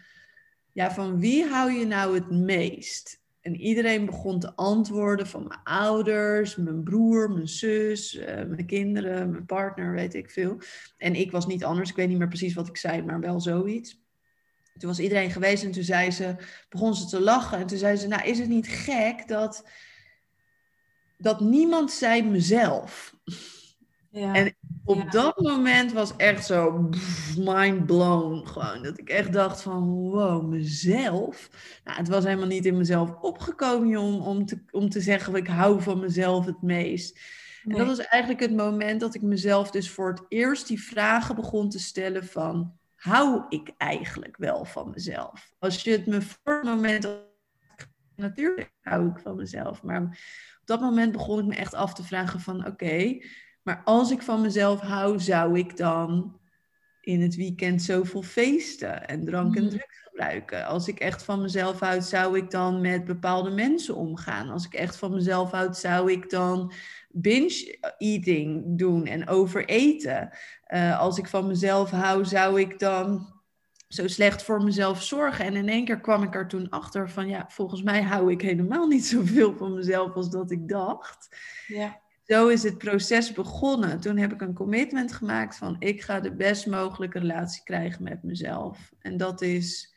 ja, 0.72 0.92
van 0.92 1.20
wie 1.20 1.44
hou 1.44 1.72
je 1.72 1.86
nou 1.86 2.14
het 2.14 2.30
meest? 2.30 3.21
En 3.42 3.56
iedereen 3.56 4.06
begon 4.06 4.40
te 4.40 4.54
antwoorden 4.54 5.26
van 5.26 5.46
mijn 5.49 5.61
ouders, 5.64 6.56
mijn 6.56 6.82
broer, 6.82 7.30
mijn 7.30 7.49
zus, 7.49 8.14
uh, 8.14 8.25
mijn 8.25 8.66
kinderen, 8.66 9.30
mijn 9.30 9.46
partner, 9.46 9.92
weet 9.92 10.14
ik 10.14 10.30
veel. 10.30 10.58
En 10.96 11.14
ik 11.14 11.30
was 11.30 11.46
niet 11.46 11.64
anders, 11.64 11.90
ik 11.90 11.96
weet 11.96 12.08
niet 12.08 12.18
meer 12.18 12.28
precies 12.28 12.54
wat 12.54 12.68
ik 12.68 12.76
zei, 12.76 13.02
maar 13.02 13.20
wel 13.20 13.40
zoiets. 13.40 14.00
Toen 14.78 14.88
was 14.88 14.99
iedereen 14.99 15.30
geweest 15.30 15.64
en 15.64 15.72
toen 15.72 15.82
zei 15.82 16.11
ze, 16.11 16.37
begon 16.68 16.94
ze 16.94 17.06
te 17.06 17.20
lachen. 17.20 17.58
En 17.58 17.66
toen 17.66 17.78
zei 17.78 17.96
ze, 17.96 18.06
nou 18.06 18.22
is 18.28 18.38
het 18.38 18.49
niet 18.49 18.68
gek 18.68 19.28
dat, 19.28 19.68
dat 21.18 21.40
niemand 21.40 21.90
zei 21.90 22.22
mezelf? 22.22 23.16
Ja. 24.11 24.34
En 24.34 24.54
op 24.84 25.10
dat 25.10 25.40
moment 25.40 25.92
was 25.92 26.16
echt 26.16 26.46
zo 26.46 26.88
mind 27.38 27.86
blown. 27.86 28.46
Gewoon 28.46 28.82
dat 28.82 28.98
ik 28.98 29.08
echt 29.08 29.32
dacht 29.32 29.62
van 29.62 29.88
wow, 29.88 30.48
mezelf. 30.48 31.50
Nou, 31.84 31.98
het 31.98 32.08
was 32.08 32.24
helemaal 32.24 32.46
niet 32.46 32.66
in 32.66 32.76
mezelf 32.76 33.14
opgekomen 33.20 34.00
om, 34.00 34.20
om, 34.20 34.46
te, 34.46 34.62
om 34.70 34.88
te 34.88 35.00
zeggen 35.00 35.34
ik 35.34 35.46
hou 35.46 35.82
van 35.82 36.00
mezelf 36.00 36.46
het 36.46 36.62
meest. 36.62 37.20
En 37.64 37.76
dat 37.76 37.86
was 37.86 37.98
eigenlijk 37.98 38.42
het 38.42 38.56
moment 38.56 39.00
dat 39.00 39.14
ik 39.14 39.22
mezelf 39.22 39.70
dus 39.70 39.90
voor 39.90 40.10
het 40.10 40.24
eerst 40.28 40.66
die 40.66 40.82
vragen 40.82 41.34
begon 41.34 41.68
te 41.68 41.78
stellen 41.78 42.24
van 42.24 42.78
hou 42.94 43.44
ik 43.48 43.72
eigenlijk 43.76 44.36
wel 44.36 44.64
van 44.64 44.90
mezelf? 44.90 45.52
Als 45.58 45.82
je 45.82 45.90
het 45.90 46.06
me 46.06 46.22
voor 46.22 46.54
het 46.54 46.64
moment 46.64 47.08
natuurlijk 48.16 48.72
hou 48.80 49.08
ik 49.08 49.18
van 49.18 49.36
mezelf, 49.36 49.82
maar 49.82 50.02
op 50.60 50.66
dat 50.66 50.80
moment 50.80 51.12
begon 51.12 51.38
ik 51.38 51.46
me 51.46 51.54
echt 51.54 51.74
af 51.74 51.94
te 51.94 52.02
vragen 52.04 52.40
van 52.40 52.66
oké, 52.66 53.18
maar 53.62 53.83
als 53.85 54.11
ik 54.11 54.23
van 54.23 54.40
mezelf 54.40 54.81
hou, 54.81 55.21
zou 55.21 55.59
ik 55.59 55.76
dan 55.76 56.40
in 57.00 57.21
het 57.21 57.35
weekend 57.35 57.83
zoveel 57.83 58.23
feesten 58.23 59.09
en 59.09 59.25
drank 59.25 59.57
en 59.57 59.62
mm. 59.62 59.69
drugs 59.69 60.02
gebruiken. 60.02 60.66
Als 60.66 60.88
ik 60.88 60.99
echt 60.99 61.23
van 61.23 61.40
mezelf 61.40 61.81
houd, 61.81 62.04
zou 62.04 62.37
ik 62.37 62.50
dan 62.50 62.81
met 62.81 63.04
bepaalde 63.04 63.50
mensen 63.50 63.95
omgaan. 63.95 64.49
Als 64.49 64.64
ik 64.64 64.75
echt 64.75 64.97
van 64.97 65.12
mezelf 65.12 65.50
houd, 65.50 65.76
zou 65.76 66.12
ik 66.12 66.31
dan 66.31 66.73
binge-eating 67.09 68.78
doen 68.78 69.07
en 69.07 69.28
overeten. 69.28 70.31
Uh, 70.69 71.00
als 71.00 71.19
ik 71.19 71.28
van 71.28 71.47
mezelf 71.47 71.90
hou, 71.90 72.25
zou 72.25 72.61
ik 72.61 72.78
dan 72.78 73.33
zo 73.88 74.09
slecht 74.09 74.42
voor 74.42 74.62
mezelf 74.62 75.02
zorgen. 75.02 75.45
En 75.45 75.57
in 75.57 75.69
één 75.69 75.85
keer 75.85 76.00
kwam 76.00 76.23
ik 76.23 76.35
er 76.35 76.49
toen 76.49 76.69
achter 76.69 77.11
van, 77.11 77.28
ja, 77.28 77.45
volgens 77.49 77.83
mij 77.83 78.02
hou 78.02 78.31
ik 78.31 78.40
helemaal 78.40 78.87
niet 78.87 79.07
zoveel 79.07 79.57
van 79.57 79.75
mezelf 79.75 80.14
als 80.14 80.31
dat 80.31 80.50
ik 80.50 80.69
dacht. 80.69 81.37
Ja 81.66 82.01
zo 82.32 82.48
is 82.48 82.62
het 82.62 82.78
proces 82.78 83.32
begonnen. 83.32 84.00
Toen 84.00 84.16
heb 84.16 84.32
ik 84.32 84.40
een 84.40 84.54
commitment 84.54 85.12
gemaakt 85.12 85.56
van 85.56 85.76
ik 85.78 86.02
ga 86.02 86.20
de 86.20 86.34
best 86.34 86.66
mogelijke 86.66 87.18
relatie 87.18 87.62
krijgen 87.64 88.02
met 88.02 88.22
mezelf. 88.22 88.92
En 88.98 89.16
dat 89.16 89.42
is, 89.42 89.94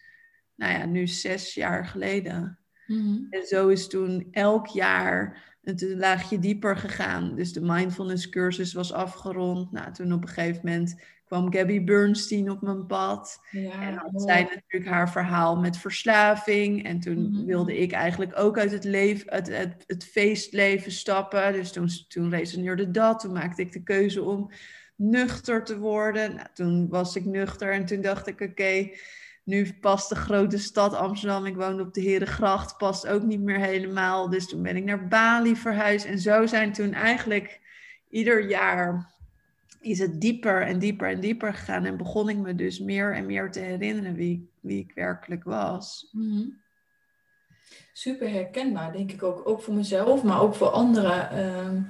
nou 0.55 0.73
ja, 0.73 0.85
nu 0.85 1.07
zes 1.07 1.53
jaar 1.53 1.85
geleden. 1.85 2.59
Mhm. 2.87 3.17
En 3.29 3.45
zo 3.45 3.67
is 3.67 3.87
toen 3.87 4.27
elk 4.31 4.67
jaar 4.67 5.43
een 5.63 5.97
laagje 5.97 6.39
dieper 6.39 6.77
gegaan. 6.77 7.35
Dus 7.35 7.53
de 7.53 7.61
mindfulness 7.61 8.29
cursus 8.29 8.73
was 8.73 8.93
afgerond. 8.93 9.71
Nou, 9.71 9.93
toen 9.93 10.13
op 10.13 10.21
een 10.21 10.27
gegeven 10.27 10.61
moment 10.63 11.01
kwam 11.25 11.53
Gabby 11.53 11.83
Bernstein 11.83 12.49
op 12.49 12.61
mijn 12.61 12.85
pad. 12.85 13.39
Ja, 13.51 13.81
en 13.81 13.93
had 13.93 14.21
zij 14.21 14.41
natuurlijk 14.41 14.91
haar 14.91 15.11
verhaal 15.11 15.57
met 15.57 15.77
verslaving. 15.77 16.83
En 16.85 16.99
toen 16.99 17.29
mhm. 17.29 17.45
wilde 17.45 17.77
ik 17.77 17.91
eigenlijk 17.91 18.39
ook 18.39 18.57
uit 18.57 18.71
het, 18.71 18.83
leven, 18.83 19.29
uit 19.29 19.47
het, 19.47 19.83
het, 19.87 20.05
feestleven 20.05 20.91
stappen. 20.91 21.53
Dus 21.53 21.71
toen, 21.71 21.89
toen 22.07 22.29
resoneerde 22.29 22.91
dat. 22.91 23.19
Toen 23.19 23.33
maakte 23.33 23.61
ik 23.61 23.71
de 23.71 23.83
keuze 23.83 24.21
om 24.23 24.51
nuchter 24.95 25.63
te 25.63 25.77
worden. 25.77 26.35
Nou, 26.35 26.47
toen 26.53 26.89
was 26.89 27.15
ik 27.15 27.25
nuchter 27.25 27.71
en 27.71 27.85
toen 27.85 28.01
dacht 28.01 28.27
ik, 28.27 28.41
oké, 28.41 28.89
nu 29.43 29.73
past 29.81 30.09
de 30.09 30.15
grote 30.15 30.57
stad 30.57 30.93
Amsterdam. 30.93 31.45
Ik 31.45 31.55
woonde 31.55 31.83
op 31.83 31.93
de 31.93 32.01
Herengracht, 32.01 32.77
past 32.77 33.07
ook 33.07 33.23
niet 33.23 33.41
meer 33.41 33.59
helemaal. 33.59 34.29
Dus 34.29 34.47
toen 34.47 34.61
ben 34.61 34.75
ik 34.75 34.83
naar 34.83 35.07
Bali 35.07 35.55
verhuisd. 35.55 36.05
En 36.05 36.19
zo 36.19 36.45
zijn 36.45 36.73
toen 36.73 36.93
eigenlijk 36.93 37.59
ieder 38.09 38.49
jaar 38.49 39.13
is 39.85 39.99
het 39.99 40.21
dieper 40.21 40.61
en 40.61 40.79
dieper 40.79 41.09
en 41.09 41.19
dieper 41.19 41.53
gegaan. 41.53 41.85
En 41.85 41.97
begon 41.97 42.29
ik 42.29 42.37
me 42.37 42.55
dus 42.55 42.79
meer 42.79 43.13
en 43.13 43.25
meer 43.25 43.51
te 43.51 43.59
herinneren 43.59 44.15
wie, 44.15 44.49
wie 44.59 44.79
ik 44.79 44.91
werkelijk 44.95 45.43
was. 45.43 46.09
Mhm. 46.11 46.47
Super 47.93 48.29
herkenbaar, 48.29 48.91
denk 48.91 49.11
ik 49.11 49.23
ook. 49.23 49.47
Ook 49.47 49.61
voor 49.61 49.73
mezelf, 49.73 50.23
maar 50.23 50.41
ook 50.41 50.55
voor 50.55 50.67
anderen. 50.69 51.29
Ehm, 51.29 51.81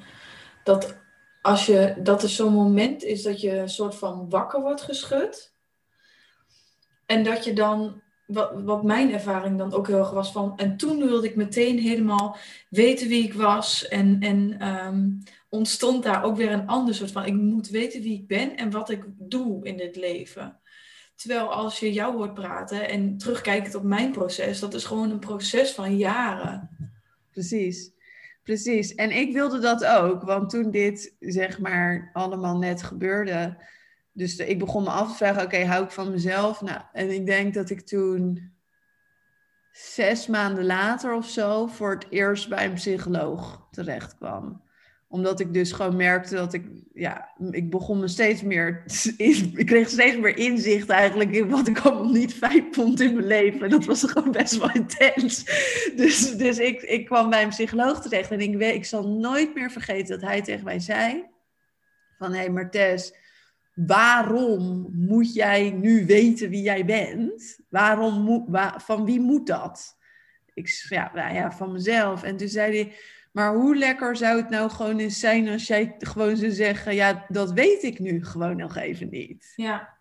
dat 0.64 0.98
als 1.42 1.66
je, 1.66 1.96
dat 2.04 2.24
er 2.24 2.30
zo'n 2.30 2.54
moment 2.54 3.04
is 3.04 3.24
dat 3.24 3.42
je 3.42 3.58
een 3.58 3.70
soort 3.70 3.96
van 3.96 4.30
wakker 4.30 4.62
wordt 4.62 4.82
geschud. 4.82 5.54
En 7.06 7.24
dat 7.24 7.46
je 7.46 7.54
dan 7.54 8.02
wat, 8.26 8.62
wat 8.62 8.84
mijn 8.84 9.14
ervaring 9.14 9.58
dan 9.58 9.74
ook 9.74 9.88
heel 9.88 9.98
erg 9.98 10.12
was 10.12 10.32
van. 10.32 10.58
En 10.58 10.78
toen 10.78 10.98
wilde 10.98 11.28
ik 11.28 11.36
meteen 11.36 11.80
helemaal 11.80 12.38
weten 12.70 13.08
wie 13.08 13.24
ik 13.24 13.34
was. 13.34 13.88
En, 13.88 14.20
en 14.20 14.60
ehm, 14.60 15.10
ontstond 15.56 16.04
daar 16.04 16.24
ook 16.24 16.38
weer 16.38 16.52
een 16.52 16.68
ander 16.68 16.96
soort 16.96 17.12
van. 17.12 17.26
Ik 17.26 17.34
moet 17.34 17.70
weten 17.70 18.02
wie 18.02 18.20
ik 18.20 18.28
ben 18.28 18.56
en 18.58 18.72
wat 18.72 18.90
ik 18.90 19.04
doe 19.08 19.66
in 19.66 19.78
dit 19.78 19.96
leven. 19.96 20.60
Terwijl 21.16 21.54
als 21.54 21.80
je 21.80 21.94
jou 21.94 22.16
hoort 22.16 22.34
praten 22.34 22.90
en 22.90 23.18
terugkijkend 23.18 23.76
op 23.76 23.84
mijn 23.84 24.12
proces, 24.12 24.60
dat 24.60 24.74
is 24.74 24.84
gewoon 24.84 25.12
een 25.12 25.20
proces 25.20 25.72
van 25.72 25.98
jaren. 25.98 26.70
Precies. 27.32 27.94
Precies. 28.44 28.96
En 28.96 29.12
ik 29.12 29.34
wilde 29.34 29.60
dat 29.60 29.86
ook, 29.86 30.24
want 30.24 30.50
toen 30.50 30.72
dit 30.72 31.16
zeg 31.20 31.60
maar 31.60 32.10
allemaal 32.14 32.58
net 32.58 32.84
gebeurde, 32.84 33.58
dus 34.12 34.38
ik 34.38 34.60
begon 34.60 34.84
me 34.84 34.90
af 34.90 35.10
te 35.10 35.18
vragen, 35.18 35.44
oké, 35.44 35.66
hou 35.66 35.84
ik 35.84 35.92
van 35.92 36.12
mezelf? 36.12 36.62
Nou, 36.62 36.82
en 36.94 37.12
ik 37.12 37.26
denk 37.26 37.54
dat 37.54 37.70
ik 37.70 37.82
toen 37.82 38.54
zes 39.72 40.28
maanden 40.28 40.66
later 40.66 41.14
of 41.14 41.30
zo 41.30 41.68
voor 41.68 41.92
het 41.92 42.06
eerst 42.10 42.50
bij 42.50 42.66
een 42.66 42.74
psycholoog 42.74 43.68
terecht 43.72 44.16
kwam 44.16 44.65
omdat 45.16 45.40
ik 45.40 45.54
dus 45.54 45.72
gewoon 45.72 45.96
merkte 45.96 46.36
dat 46.36 46.54
ik, 46.54 46.66
ja, 46.94 47.30
ik 47.52 47.70
begon 47.70 48.00
me 48.00 48.08
steeds 48.08 48.42
meer, 48.42 48.84
ik 49.56 49.66
kreeg 49.66 49.90
steeds 49.90 50.18
meer 50.18 50.38
inzicht 50.38 50.90
eigenlijk 50.90 51.32
in 51.32 51.50
wat 51.50 51.68
ik 51.68 51.80
allemaal 51.80 52.12
niet 52.12 52.34
fijn 52.34 52.68
vond 52.72 53.02
in 53.02 53.14
mijn 53.14 53.28
leven. 53.28 53.70
Dat 53.70 53.86
was 53.86 54.04
gewoon 54.04 54.32
best 54.32 54.58
wel 54.58 54.72
intens. 54.72 55.44
Dus, 55.96 56.38
dus 56.38 56.58
ik, 56.58 56.82
ik 56.82 57.06
kwam 57.06 57.30
bij 57.30 57.44
een 57.44 57.50
psycholoog 57.50 58.02
terecht 58.02 58.32
en 58.32 58.40
ik, 58.40 58.60
ik 58.60 58.86
zal 58.86 59.08
nooit 59.08 59.56
meer 59.56 59.72
vergeten 59.72 60.20
dat 60.20 60.30
hij 60.30 60.42
tegen 60.42 60.64
mij 60.64 60.80
zei 60.80 61.24
van, 62.18 62.32
hé 62.32 62.38
hey 62.38 62.50
Martes, 62.50 63.14
waarom 63.74 64.88
moet 64.92 65.34
jij 65.34 65.72
nu 65.72 66.06
weten 66.06 66.50
wie 66.50 66.62
jij 66.62 66.86
bent? 66.86 67.60
Waarom 67.70 68.22
moet, 68.22 68.44
van 68.78 69.06
wie 69.06 69.20
moet 69.20 69.48
dat? 69.48 69.98
Ik 70.54 70.86
ja, 70.90 71.12
nou 71.14 71.34
ja, 71.34 71.52
van 71.52 71.72
mezelf. 71.72 72.24
En 72.24 72.38
toen 72.38 72.48
zei 72.48 72.78
hij, 72.78 72.96
maar 73.36 73.56
hoe 73.56 73.78
lekker 73.78 74.18
zou 74.18 74.38
het 74.38 74.50
nou 74.50 74.70
gewoon 74.70 75.00
eens 75.00 75.20
zijn 75.20 75.50
als 75.50 75.68
jij 75.68 75.96
gewoon 76.00 76.38
zou 76.38 76.52
zeggen, 76.52 76.96
ja, 76.96 77.26
dat 77.28 77.52
weet 77.52 77.84
ik 77.84 78.00
nu 78.00 78.26
gewoon 78.26 78.58
nog 78.58 78.76
even 78.76 79.10
niet. 79.10 79.54
Ja. 79.56 79.94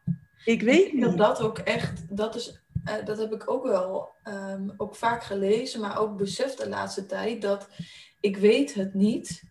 Ik 0.44 0.62
weet 0.62 0.92
niet. 0.92 1.02
Dat 1.02 1.16
dat 1.16 1.40
ook 1.40 1.58
echt, 1.58 2.16
dat 2.16 2.34
is, 2.34 2.62
uh, 2.84 3.04
dat 3.04 3.18
heb 3.18 3.32
ik 3.32 3.50
ook 3.50 3.64
wel 3.64 4.14
um, 4.28 4.74
ook 4.76 4.96
vaak 4.96 5.22
gelezen, 5.22 5.80
maar 5.80 5.98
ook 5.98 6.16
beseft 6.16 6.58
de 6.58 6.68
laatste 6.68 7.06
tijd, 7.06 7.42
dat 7.42 7.68
ik 8.20 8.36
weet 8.36 8.74
het 8.74 8.94
niet. 8.94 9.42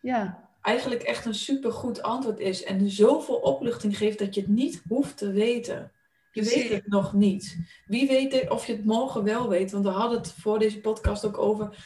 Ja. 0.00 0.48
Eigenlijk 0.62 1.02
echt 1.02 1.24
een 1.24 1.34
supergoed 1.34 2.02
antwoord 2.02 2.38
is 2.38 2.64
en 2.64 2.90
zoveel 2.90 3.36
opluchting 3.36 3.96
geeft 3.96 4.18
dat 4.18 4.34
je 4.34 4.40
het 4.40 4.50
niet 4.50 4.82
hoeft 4.88 5.16
te 5.16 5.30
weten. 5.30 5.92
Je 6.30 6.42
weet 6.42 6.68
het 6.68 6.86
nog 6.86 7.12
niet. 7.12 7.58
Wie 7.86 8.08
weet 8.08 8.50
of 8.50 8.66
je 8.66 8.72
het 8.72 8.84
morgen 8.84 9.24
wel 9.24 9.48
weet? 9.48 9.70
Want 9.70 9.84
we 9.84 9.90
hadden 9.90 10.18
het 10.18 10.32
voor 10.32 10.58
deze 10.58 10.80
podcast 10.80 11.24
ook 11.24 11.38
over 11.38 11.76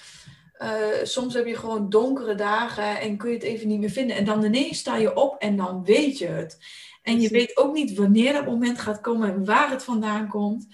uh, 0.58 1.04
soms 1.04 1.34
heb 1.34 1.46
je 1.46 1.56
gewoon 1.56 1.88
donkere 1.88 2.34
dagen 2.34 3.00
en 3.00 3.16
kun 3.16 3.28
je 3.28 3.34
het 3.34 3.44
even 3.44 3.68
niet 3.68 3.80
meer 3.80 3.90
vinden. 3.90 4.16
En 4.16 4.24
dan 4.24 4.44
ineens 4.44 4.78
sta 4.78 4.96
je 4.96 5.16
op 5.16 5.36
en 5.38 5.56
dan 5.56 5.84
weet 5.84 6.18
je 6.18 6.26
het. 6.26 6.58
En 7.02 7.20
je 7.20 7.28
weet 7.28 7.56
ook 7.56 7.74
niet 7.74 7.94
wanneer 7.94 8.32
dat 8.32 8.46
moment 8.46 8.78
gaat 8.78 9.00
komen 9.00 9.32
en 9.32 9.44
waar 9.44 9.70
het 9.70 9.84
vandaan 9.84 10.28
komt. 10.28 10.66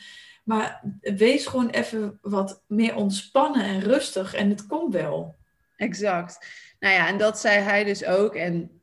Maar 0.44 0.82
wees 1.00 1.46
gewoon 1.46 1.70
even 1.70 2.18
wat 2.22 2.62
meer 2.66 2.94
ontspannen 2.94 3.64
en 3.64 3.80
rustig 3.80 4.34
en 4.34 4.48
het 4.48 4.66
komt 4.66 4.94
wel. 4.94 5.34
Exact. 5.76 6.46
Nou 6.80 6.94
ja, 6.94 7.08
en 7.08 7.18
dat 7.18 7.38
zei 7.38 7.58
hij 7.58 7.84
dus 7.84 8.04
ook. 8.04 8.34
En 8.34 8.80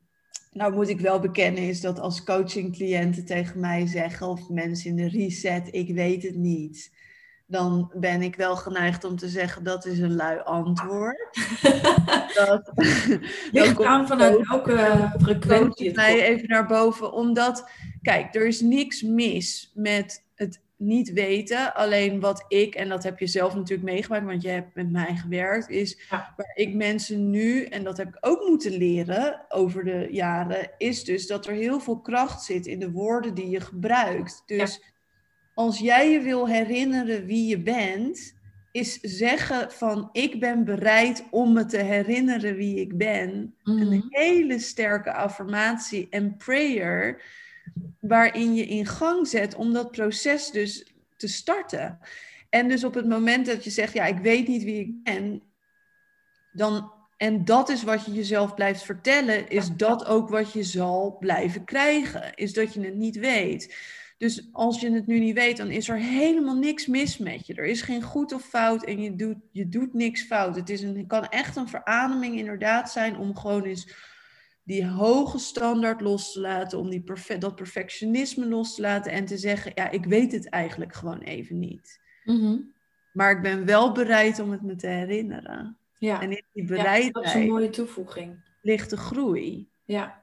nou 0.51 0.73
moet 0.73 0.89
ik 0.89 0.99
wel 0.99 1.19
bekennen 1.19 1.63
is 1.63 1.81
dat 1.81 1.99
als 1.99 2.23
coaching-cliënten 2.23 3.25
tegen 3.25 3.59
mij 3.59 3.87
zeggen 3.87 4.27
of 4.27 4.49
mensen 4.49 4.89
in 4.89 4.95
de 4.95 5.07
reset, 5.07 5.67
ik 5.71 5.93
weet 5.93 6.23
het 6.23 6.35
niet 6.35 6.91
dan 7.51 7.91
ben 7.93 8.21
ik 8.21 8.35
wel 8.35 8.55
geneigd 8.55 9.03
om 9.03 9.17
te 9.17 9.29
zeggen 9.29 9.63
dat 9.63 9.85
is 9.85 9.99
een 9.99 10.15
lui 10.15 10.39
antwoord. 10.39 11.27
dat, 12.35 12.71
Ligt 13.51 13.83
aan 13.83 14.07
vanuit 14.07 14.47
welke 14.47 15.11
frequentie 15.21 15.95
mij 15.95 16.23
even 16.23 16.47
naar 16.47 16.65
boven. 16.65 17.13
Omdat, 17.13 17.69
kijk, 18.01 18.35
er 18.35 18.47
is 18.47 18.61
niks 18.61 19.01
mis 19.01 19.71
met 19.75 20.23
het 20.35 20.61
niet 20.81 21.13
weten. 21.13 21.75
Alleen 21.75 22.19
wat 22.19 22.45
ik, 22.47 22.75
en 22.75 22.89
dat 22.89 23.03
heb 23.03 23.19
je 23.19 23.27
zelf 23.27 23.55
natuurlijk 23.55 23.89
meegemaakt, 23.89 24.25
want 24.25 24.41
je 24.41 24.49
hebt 24.49 24.75
met 24.75 24.91
mij 24.91 25.15
gewerkt, 25.15 25.69
is 25.69 25.97
waar 26.09 26.51
ik 26.53 26.73
mensen 26.73 27.29
nu, 27.29 27.63
en 27.65 27.83
dat 27.83 27.97
heb 27.97 28.07
ik 28.07 28.17
ook 28.19 28.47
moeten 28.47 28.71
leren 28.71 29.45
over 29.49 29.83
de 29.83 30.07
jaren, 30.11 30.71
is 30.77 31.03
dus 31.03 31.27
dat 31.27 31.47
er 31.47 31.53
heel 31.53 31.79
veel 31.79 31.99
kracht 31.99 32.43
zit 32.43 32.65
in 32.65 32.79
de 32.79 32.91
woorden 32.91 33.33
die 33.33 33.49
je 33.49 33.59
gebruikt. 33.59 34.43
Dus 34.45 34.90
als 35.53 35.79
jij 35.79 36.11
je 36.11 36.21
wil 36.21 36.47
herinneren 36.47 37.25
wie 37.25 37.47
je 37.47 37.59
bent, 37.59 38.33
is 38.71 38.99
zeggen 39.01 39.71
van 39.71 40.09
ik 40.11 40.39
ben 40.39 40.63
bereid 40.63 41.23
om 41.29 41.53
me 41.53 41.65
te 41.65 41.77
herinneren 41.77 42.55
wie 42.55 42.79
ik 42.79 42.97
ben. 42.97 43.55
Een 43.63 43.87
mhm. 43.87 44.01
hele 44.09 44.59
sterke 44.59 45.13
affirmatie 45.13 46.07
en 46.09 46.37
prayer 46.37 47.21
waarin 47.99 48.53
je 48.53 48.65
in 48.65 48.85
gang 48.85 49.27
zet 49.27 49.55
om 49.55 49.73
dat 49.73 49.91
proces 49.91 50.51
dus 50.51 50.93
te 51.17 51.27
starten. 51.27 51.99
En 52.49 52.67
dus 52.67 52.83
op 52.83 52.93
het 52.93 53.07
moment 53.07 53.45
dat 53.45 53.63
je 53.63 53.69
zegt, 53.69 53.93
ja, 53.93 54.05
ik 54.05 54.17
weet 54.17 54.47
niet 54.47 54.63
wie 54.63 54.79
ik 54.79 55.03
ben, 55.03 55.41
dan, 56.51 56.91
en 57.17 57.45
dat 57.45 57.69
is 57.69 57.83
wat 57.83 58.05
je 58.05 58.11
jezelf 58.11 58.53
blijft 58.53 58.83
vertellen, 58.83 59.49
is 59.49 59.75
dat 59.75 60.05
ook 60.05 60.29
wat 60.29 60.53
je 60.53 60.63
zal 60.63 61.17
blijven 61.19 61.63
krijgen, 61.63 62.33
is 62.35 62.53
dat 62.53 62.73
je 62.73 62.81
het 62.81 62.95
niet 62.95 63.15
weet. 63.15 63.75
Dus 64.21 64.49
als 64.51 64.81
je 64.81 64.91
het 64.91 65.07
nu 65.07 65.19
niet 65.19 65.35
weet, 65.35 65.57
dan 65.57 65.69
is 65.69 65.89
er 65.89 65.97
helemaal 65.97 66.55
niks 66.55 66.87
mis 66.87 67.17
met 67.17 67.47
je. 67.47 67.53
Er 67.53 67.65
is 67.65 67.81
geen 67.81 68.01
goed 68.01 68.33
of 68.33 68.43
fout 68.43 68.83
en 68.83 69.01
je 69.01 69.15
doet, 69.15 69.37
je 69.51 69.69
doet 69.69 69.93
niks 69.93 70.23
fout. 70.23 70.55
Het, 70.55 70.69
is 70.69 70.81
een, 70.81 71.07
kan 71.07 71.25
echt 71.25 71.55
een 71.55 71.67
verademing 71.67 72.37
inderdaad 72.37 72.91
zijn 72.91 73.17
om 73.17 73.37
gewoon 73.37 73.63
eens 73.63 73.93
die 74.63 74.87
hoge 74.87 75.37
standaard 75.37 76.01
los 76.01 76.31
te 76.31 76.39
laten, 76.39 76.79
om 76.79 76.89
die 76.89 77.03
dat 77.39 77.55
perfectionisme 77.55 78.45
los 78.45 78.75
te 78.75 78.81
laten 78.81 79.11
en 79.11 79.25
te 79.25 79.37
zeggen, 79.37 79.71
ja, 79.75 79.89
ik 79.89 80.05
weet 80.05 80.31
het 80.31 80.49
eigenlijk 80.49 80.93
gewoon 80.93 81.19
even 81.19 81.59
niet. 81.59 81.99
Mhm. 82.23 82.57
Maar 83.13 83.31
ik 83.31 83.41
ben 83.41 83.65
wel 83.65 83.91
bereid 83.91 84.39
om 84.39 84.51
het 84.51 84.61
me 84.61 84.75
te 84.75 84.87
herinneren. 84.87 85.77
Ja. 85.97 86.21
En 86.21 86.31
in 86.31 86.45
die 86.53 86.65
bereidheid 86.65 87.03
ja, 87.03 87.11
dat 87.11 87.23
is 87.23 87.33
een 87.33 87.47
mooie 87.47 87.69
toevoeging. 87.69 88.43
ligt 88.61 88.89
de 88.89 88.97
groei. 88.97 89.69
Ja. 89.85 90.20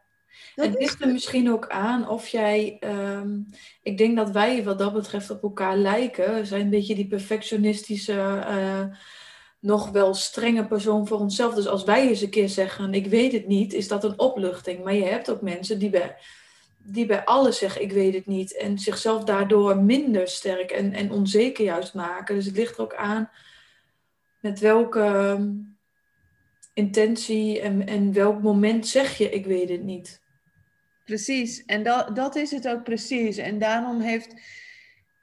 Het 0.55 0.75
ligt 0.79 1.03
er 1.03 1.13
misschien 1.13 1.53
ook 1.53 1.69
aan 1.69 2.09
of 2.09 2.29
jij. 2.29 2.77
Ehm, 2.81 3.41
ik 3.83 3.99
denk 3.99 4.17
dat 4.17 4.31
wij 4.31 4.65
wat 4.65 4.79
dat 4.79 4.93
betreft 4.93 5.31
op 5.31 5.43
elkaar 5.43 5.77
lijken. 5.77 6.35
We 6.35 6.45
zijn 6.45 6.61
een 6.61 6.71
beetje 6.71 6.95
die 6.95 7.07
perfectionistische, 7.07 8.45
uh, 8.49 8.85
nog 9.61 9.91
wel 9.91 10.15
strenge 10.15 10.67
persoon 10.67 11.07
voor 11.07 11.19
onszelf. 11.19 11.55
Dus 11.55 11.67
als 11.67 11.85
wij 11.85 12.09
eens 12.09 12.21
een 12.21 12.31
keer 12.31 12.49
zeggen: 12.49 12.95
Ik 12.95 13.07
weet 13.07 13.33
het 13.33 13.47
niet, 13.47 13.73
is 13.73 13.89
dat 13.89 14.05
een 14.05 14.19
opluchting. 14.19 14.85
Maar 14.85 14.95
je 14.95 15.05
hebt 15.05 15.31
ook 15.31 15.41
mensen 15.41 15.79
die 15.79 15.91
bij, 15.91 16.17
die 16.79 17.07
bij 17.07 17.25
alles 17.25 17.59
zeggen: 17.59 17.83
Ik 17.83 17.93
weet 17.93 18.15
het 18.15 18.27
niet. 18.27 18.57
En 18.57 18.79
zichzelf 18.79 19.25
daardoor 19.25 19.77
minder 19.77 20.29
sterk 20.29 20.71
en, 20.71 20.93
en 20.93 21.13
onzeker 21.13 21.65
juist 21.65 21.95
maken. 21.95 22.35
Dus 22.35 22.47
het 22.47 22.57
ligt 22.57 22.77
er 22.77 22.83
ook 22.83 22.95
aan 22.95 23.31
met 24.41 24.61
welke 24.61 25.01
ehm, 25.01 25.51
intentie 26.75 27.61
en, 27.61 27.87
en 27.87 28.13
welk 28.13 28.43
moment 28.43 28.87
zeg 28.87 29.19
je: 29.19 29.31
Ik 29.31 29.47
weet 29.47 29.69
het 29.69 29.83
niet. 29.83 30.27
Precies, 31.09 31.65
en 31.65 31.83
dat, 31.83 32.17
dat 32.17 32.37
is 32.37 32.51
het 32.51 32.69
ook 32.69 32.83
precies. 32.83 33.37
En 33.37 33.59
daarom 33.59 34.01
heeft 34.01 34.35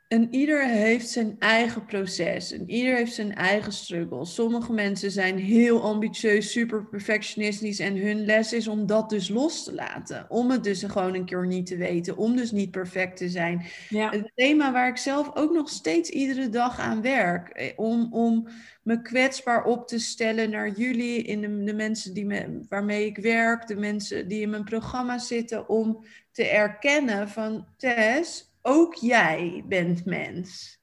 en 0.08 0.34
ieder 0.34 0.68
heeft 0.68 1.10
zijn 1.10 1.36
eigen 1.40 1.86
proces. 1.86 2.52
En 2.52 2.70
ieder 2.70 2.96
heeft 2.96 3.14
zijn 3.14 3.36
eigen 3.36 3.72
struggles. 3.74 4.34
Sommige 4.34 4.74
mensen 4.74 5.12
zijn 5.12 5.38
heel 5.38 5.82
ambitieus, 5.82 6.52
super 6.52 6.86
perfectionistisch. 6.86 7.80
En 7.80 7.98
hun 7.98 8.26
les 8.26 8.54
is 8.54 8.68
om 8.68 8.86
dat 8.86 9.10
dus 9.10 9.30
los 9.30 9.64
te 9.64 9.74
laten. 9.74 10.26
Om 10.30 10.52
het 10.52 10.64
dus 10.64 10.84
gewoon 10.84 11.14
een 11.14 11.26
keer 11.26 11.48
niet 11.48 11.66
te 11.66 11.78
weten. 11.78 12.18
Om 12.18 12.36
dus 12.36 12.52
niet 12.52 12.72
perfect 12.72 13.18
te 13.18 13.30
zijn. 13.30 13.66
Ja. 13.90 14.10
Het 14.10 14.32
thema 14.36 14.72
waar 14.72 14.88
ik 14.88 14.98
zelf 14.98 15.36
ook 15.36 15.52
nog 15.52 15.70
steeds 15.70 16.10
iedere 16.10 16.50
dag 16.50 16.80
aan 16.80 17.02
werk. 17.02 17.50
Eh, 17.50 17.72
om, 17.76 18.14
om 18.14 18.48
me 18.84 19.02
kwetsbaar 19.02 19.64
op 19.64 19.88
te 19.88 20.00
stellen 20.00 20.50
naar 20.50 20.70
jullie. 20.70 21.22
In 21.22 21.42
de, 21.42 21.64
de 21.64 21.74
mensen 21.74 22.14
die 22.14 22.26
me, 22.26 22.60
waarmee 22.70 23.06
ik 23.06 23.18
werk. 23.18 23.68
De 23.68 23.76
mensen 23.76 24.28
die 24.28 24.42
in 24.42 24.50
mijn 24.50 24.64
programma 24.64 25.18
zitten. 25.18 25.70
Om 25.70 26.06
te 26.32 26.48
erkennen 26.48 27.30
van 27.30 27.68
Tess 27.78 28.54
ook 28.66 28.96
jij 28.96 29.64
bent 29.68 30.06
mens. 30.06 30.80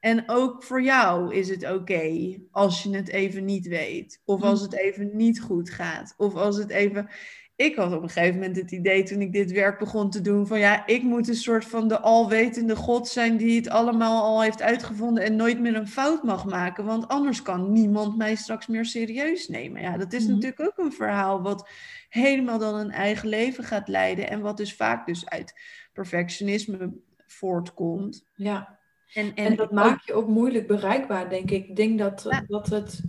En 0.00 0.22
ook 0.26 0.62
voor 0.62 0.82
jou 0.82 1.34
is 1.34 1.48
het 1.48 1.70
oké 1.70 2.38
als 2.50 2.82
je 2.82 2.96
het 2.96 3.08
even 3.08 3.44
niet 3.44 3.66
weet. 3.66 4.20
Of 4.24 4.42
als 4.42 4.60
het 4.60 4.74
even 4.74 5.10
niet 5.16 5.40
goed 5.40 5.70
gaat. 5.70 6.14
Of 6.16 6.34
als 6.34 6.56
het 6.56 6.70
even. 6.70 7.08
Ik 7.56 7.76
had 7.76 7.92
op 7.92 8.02
een 8.02 8.10
gegeven 8.10 8.38
moment 8.38 8.56
het 8.56 8.72
idee 8.72 9.02
toen 9.02 9.20
ik 9.20 9.32
dit 9.32 9.52
werk 9.52 9.78
begon 9.78 10.10
te 10.10 10.20
doen: 10.20 10.46
van 10.46 10.58
ja, 10.58 10.86
ik 10.86 11.02
moet 11.02 11.28
een 11.28 11.34
soort 11.34 11.64
van 11.64 11.88
de 11.88 12.00
alwetende 12.00 12.76
God 12.76 13.08
zijn 13.08 13.36
die 13.36 13.56
het 13.56 13.68
allemaal 13.68 14.22
al 14.22 14.42
heeft 14.42 14.62
uitgevonden 14.62 15.24
en 15.24 15.36
nooit 15.36 15.60
meer 15.60 15.76
een 15.76 15.88
fout 15.88 16.22
mag 16.22 16.44
maken. 16.44 16.84
Want 16.84 17.08
anders 17.08 17.42
kan 17.42 17.72
niemand 17.72 18.16
mij 18.16 18.34
straks 18.34 18.66
meer 18.66 18.84
serieus 18.84 19.48
nemen. 19.48 19.82
Ja, 19.82 19.96
dat 19.96 20.12
is 20.12 20.24
mhm. 20.24 20.32
natuurlijk 20.32 20.60
ook 20.60 20.84
een 20.84 20.92
verhaal 20.92 21.42
wat 21.42 21.68
helemaal 22.08 22.58
dan 22.58 22.74
een 22.74 22.90
eigen 22.90 23.28
leven 23.28 23.64
gaat 23.64 23.88
leiden. 23.88 24.30
En 24.30 24.40
wat 24.40 24.56
dus 24.56 24.74
vaak 24.74 25.06
dus 25.06 25.28
uit 25.28 25.54
perfectionisme 25.92 26.92
voortkomt. 27.32 28.26
Ja. 28.34 28.78
En, 29.14 29.34
en, 29.34 29.56
dat 29.56 29.72
maakt 29.72 30.04
je 30.04 30.14
ook 30.14 30.28
moeilijk 30.28 30.66
bereikbaar, 30.66 31.28
denk 31.28 31.50
ik. 31.50 31.68
Ik 31.68 31.76
denk 31.76 31.98
dat, 31.98 32.26
dat 32.46 32.66
het 32.66 33.02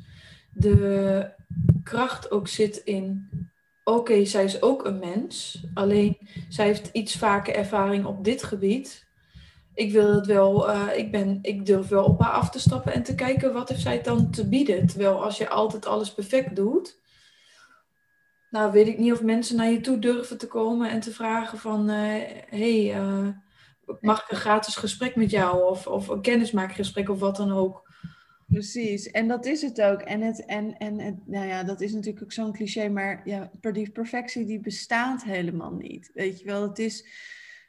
de 0.53 1.33
kracht 1.83 2.31
ook 2.31 2.47
zit 2.47 2.77
in 2.77 3.29
oké, 3.83 4.25
zij 4.25 4.43
is 4.43 4.61
ook 4.61 4.85
een 4.85 4.99
mens, 4.99 5.63
alleen 5.73 6.17
zij 6.49 6.65
heeft 6.65 6.89
iets 6.91 7.17
vaker 7.17 7.55
ervaring 7.55 8.05
op 8.05 8.23
dit 8.23 8.43
gebied. 8.43 9.07
Ik 9.73 9.91
wil 9.91 10.13
het 10.13 10.25
wel, 10.25 10.69
uh, 10.69 10.97
ik, 10.97 11.11
ben, 11.11 11.39
ik 11.41 11.65
durf 11.65 11.87
wel 11.87 12.03
op 12.03 12.19
haar 12.19 12.31
af 12.31 12.49
te 12.49 12.59
stappen 12.59 12.93
en 12.93 13.03
te 13.03 13.15
kijken 13.15 13.53
wat 13.53 13.69
heeft 13.69 13.81
zij 13.81 14.01
dan 14.01 14.31
te 14.31 14.47
bieden. 14.47 14.87
Terwijl 14.87 15.23
als 15.23 15.37
je 15.37 15.49
altijd 15.49 15.85
alles 15.85 16.13
perfect 16.13 16.55
doet, 16.55 17.01
nou 18.49 18.71
weet 18.71 18.87
ik 18.87 18.97
niet 18.97 19.11
of 19.11 19.21
mensen 19.21 19.55
naar 19.55 19.69
je 19.69 19.81
toe 19.81 19.99
durven 19.99 20.37
te 20.37 20.47
komen 20.47 20.89
en 20.89 20.99
te 20.99 21.11
vragen 21.11 21.57
van, 21.57 21.87
hé, 21.87 22.17
uh, 22.17 22.31
hey, 22.49 23.01
uh, 23.01 23.27
mag 24.01 24.23
ik 24.23 24.31
een 24.31 24.37
gratis 24.37 24.75
gesprek 24.75 25.15
met 25.15 25.29
jou 25.29 25.69
of, 25.69 25.87
of 25.87 26.07
een 26.07 26.21
kennismaakgesprek 26.21 27.09
of 27.09 27.19
wat 27.19 27.35
dan 27.35 27.51
ook. 27.51 27.91
Precies, 28.47 29.11
en 29.11 29.27
dat 29.27 29.45
is 29.45 29.61
het 29.61 29.81
ook. 29.81 30.01
En, 30.01 30.21
het, 30.21 30.45
en, 30.45 30.77
en 30.77 31.21
nou 31.25 31.47
ja, 31.47 31.63
dat 31.63 31.81
is 31.81 31.93
natuurlijk 31.93 32.23
ook 32.23 32.31
zo'n 32.31 32.53
cliché, 32.53 32.89
maar 32.89 33.21
ja, 33.25 33.51
die 33.59 33.91
perfectie 33.91 34.45
die 34.45 34.59
bestaat 34.59 35.23
helemaal 35.23 35.73
niet. 35.73 36.11
Weet 36.13 36.39
je 36.39 36.45
wel, 36.45 36.61
het 36.61 36.79
is, 36.79 37.07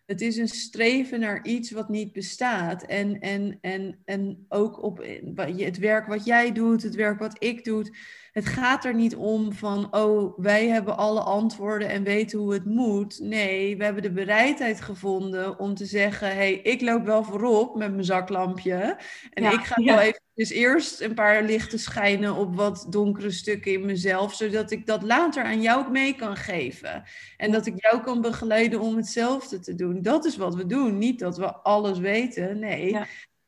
het 0.07 0.20
is 0.20 0.37
een 0.37 0.48
streven 0.48 1.20
naar 1.20 1.44
iets 1.44 1.70
wat 1.70 1.88
niet 1.88 2.12
bestaat. 2.12 2.83
En, 2.83 3.20
en, 3.20 3.59
en, 3.61 3.98
en 4.05 4.44
ook 4.48 4.83
op 4.83 5.05
het 5.37 5.79
werk 5.79 6.07
wat 6.07 6.24
jij 6.24 6.53
doet, 6.53 6.83
het 6.83 6.94
werk 6.94 7.18
wat 7.18 7.37
ik 7.38 7.64
doe 7.64 7.96
het 8.35 8.47
gaat 8.47 8.85
er 8.85 8.94
niet 8.94 9.16
om 9.16 9.53
van, 9.53 9.94
oh, 9.97 10.38
wij 10.38 10.68
hebben 10.68 10.97
alle 10.97 11.20
antwoorden 11.20 11.88
en 11.88 12.03
weten 12.03 12.38
hoe 12.38 12.53
het 12.53 12.64
moet. 12.64 13.18
Nee, 13.20 13.77
we 13.77 13.85
hebben 13.85 14.03
de 14.03 14.12
bereidheid 14.12 14.81
gevonden 14.81 15.59
om 15.59 15.75
te 15.75 15.87
zeggen, 15.87 16.29
hé, 16.29 16.35
hey, 16.35 16.53
ik 16.53 16.81
loop 16.81 17.05
wel 17.05 17.25
voorop 17.25 17.77
met 17.77 17.90
mijn 17.92 18.05
zaklampje. 18.05 18.99
En 19.31 19.44
ik 19.44 19.61
ga 19.61 19.83
wel 19.83 19.99
even 19.99 20.23
dus 20.35 20.51
eerst 20.51 21.01
een 21.01 21.14
paar 21.14 21.42
lichten 21.42 21.79
schijnen 21.79 22.35
op 22.35 22.57
wat 22.57 22.87
donkere 22.90 23.31
stukken 23.31 23.73
in 23.73 23.87
mezelf, 23.87 24.35
zodat 24.35 24.70
ik 24.70 24.87
dat 24.87 25.03
later 25.03 25.44
aan 25.44 25.62
jou 25.62 25.90
mee 25.90 26.14
kan 26.14 26.37
geven. 26.37 27.03
En 27.37 27.53
dat 27.53 27.66
ik 27.66 27.75
jou 27.77 28.03
kan 28.03 28.20
begeleiden 28.20 28.81
om 28.81 28.97
hetzelfde 28.97 29.59
te 29.59 29.75
doen. 29.75 30.03
Dat 30.03 30.25
is 30.25 30.37
wat 30.37 30.55
we 30.55 30.66
doen. 30.66 30.99
Niet 30.99 31.18
dat 31.18 31.37
we 31.37 31.55
alles 31.55 31.99
weten. 31.99 32.59
Nee, 32.59 32.99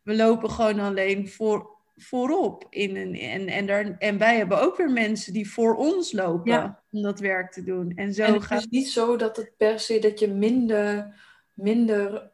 we 0.03 0.17
lopen 0.17 0.51
gewoon 0.51 0.79
alleen 0.79 1.29
voor, 1.29 1.76
voorop. 1.97 2.67
In 2.71 2.97
een, 2.97 3.15
en, 3.15 3.47
en, 3.47 3.67
daar, 3.67 3.97
en 3.99 4.19
wij 4.19 4.37
hebben 4.37 4.61
ook 4.61 4.77
weer 4.77 4.91
mensen 4.91 5.33
die 5.33 5.51
voor 5.51 5.77
ons 5.77 6.13
lopen 6.13 6.79
om 6.91 7.03
dat 7.03 7.21
werk 7.21 7.53
te 7.53 7.65
doen. 7.65 7.93
En, 7.95 8.15
zo 8.15 8.23
en 8.23 8.33
het 8.33 8.43
gaat... 8.43 8.61
is 8.61 8.67
niet 8.67 8.89
zo 8.89 9.17
dat 9.17 9.37
het 9.37 9.53
per 9.57 9.81
se 9.81 9.99
dat 9.99 10.19
je 10.19 10.29
minder, 10.29 11.15
minder 11.55 12.31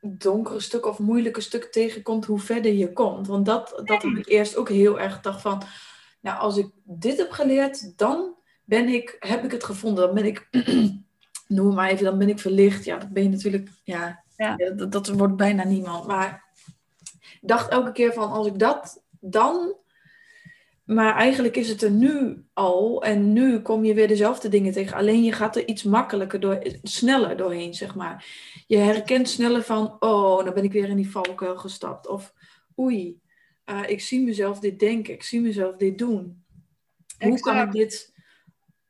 donkere 0.00 0.60
stukken 0.60 0.90
of 0.90 0.98
moeilijke 0.98 1.40
stukken 1.40 1.70
tegenkomt 1.70 2.24
hoe 2.24 2.38
verder 2.38 2.72
je 2.72 2.92
komt. 2.92 3.26
Want 3.26 3.46
dat, 3.46 3.82
dat 3.84 4.02
heb 4.02 4.16
ik 4.16 4.28
eerst 4.28 4.56
ook 4.56 4.68
heel 4.68 5.00
erg 5.00 5.14
gedacht 5.14 5.40
van, 5.40 5.62
nou 6.20 6.38
als 6.38 6.56
ik 6.56 6.70
dit 6.84 7.18
heb 7.18 7.30
geleerd, 7.30 7.98
dan 7.98 8.34
ben 8.64 8.88
ik, 8.88 9.16
heb 9.18 9.44
ik 9.44 9.50
het 9.50 9.64
gevonden. 9.64 10.04
Dan 10.04 10.14
ben 10.14 10.24
ik, 10.24 10.48
noem 11.46 11.74
maar 11.74 11.90
even, 11.90 12.04
dan 12.04 12.18
ben 12.18 12.28
ik 12.28 12.38
verlicht. 12.38 12.84
Ja, 12.84 12.98
dat 12.98 13.08
ben 13.08 13.22
je 13.22 13.28
natuurlijk, 13.28 13.68
ja, 13.84 14.24
ja. 14.36 14.56
dat, 14.56 14.92
dat 14.92 15.08
wordt 15.08 15.36
bijna 15.36 15.64
niemand. 15.64 16.06
Maar 16.06 16.44
ik 17.40 17.48
dacht 17.48 17.70
elke 17.70 17.92
keer 17.92 18.12
van, 18.12 18.30
als 18.30 18.46
ik 18.46 18.58
dat 18.58 19.01
dan. 19.22 19.76
Maar 20.84 21.14
eigenlijk 21.16 21.56
is 21.56 21.68
het 21.68 21.82
er 21.82 21.90
nu 21.90 22.44
al. 22.52 23.02
En 23.02 23.32
nu 23.32 23.60
kom 23.60 23.84
je 23.84 23.94
weer 23.94 24.08
dezelfde 24.08 24.48
dingen 24.48 24.72
tegen. 24.72 24.96
Alleen 24.96 25.24
je 25.24 25.32
gaat 25.32 25.56
er 25.56 25.68
iets 25.68 25.82
makkelijker 25.82 26.40
door, 26.40 26.62
sneller 26.82 27.36
doorheen, 27.36 27.74
zeg 27.74 27.94
maar. 27.94 28.26
Je 28.66 28.76
herkent 28.76 29.28
sneller 29.28 29.62
van, 29.62 29.96
oh, 29.98 30.44
dan 30.44 30.54
ben 30.54 30.64
ik 30.64 30.72
weer 30.72 30.88
in 30.88 30.96
die 30.96 31.10
valkuil 31.10 31.56
gestapt. 31.56 32.08
Of, 32.08 32.32
oei, 32.78 33.20
uh, 33.66 33.82
ik 33.86 34.00
zie 34.00 34.24
mezelf 34.24 34.58
dit 34.58 34.78
denken. 34.78 35.14
Ik 35.14 35.22
zie 35.22 35.40
mezelf 35.40 35.76
dit 35.76 35.98
doen. 35.98 36.44
Hoe 37.18 37.40
kan 37.40 37.60
ik 37.60 37.72
dit 37.72 38.12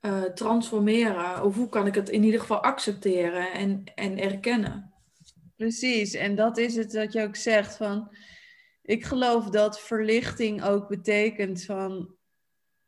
uh, 0.00 0.22
transformeren? 0.22 1.44
Of 1.44 1.56
hoe 1.56 1.68
kan 1.68 1.86
ik 1.86 1.94
het 1.94 2.08
in 2.08 2.24
ieder 2.24 2.40
geval 2.40 2.62
accepteren 2.62 3.52
en, 3.52 3.84
en 3.94 4.18
erkennen? 4.18 4.92
Precies, 5.56 6.14
en 6.14 6.34
dat 6.34 6.58
is 6.58 6.76
het 6.76 6.90
dat 6.90 7.12
je 7.12 7.22
ook 7.22 7.36
zegt 7.36 7.76
van 7.76 8.08
ik 8.92 9.04
geloof 9.04 9.50
dat 9.50 9.80
verlichting 9.80 10.64
ook 10.64 10.88
betekent 10.88 11.64
van, 11.64 12.14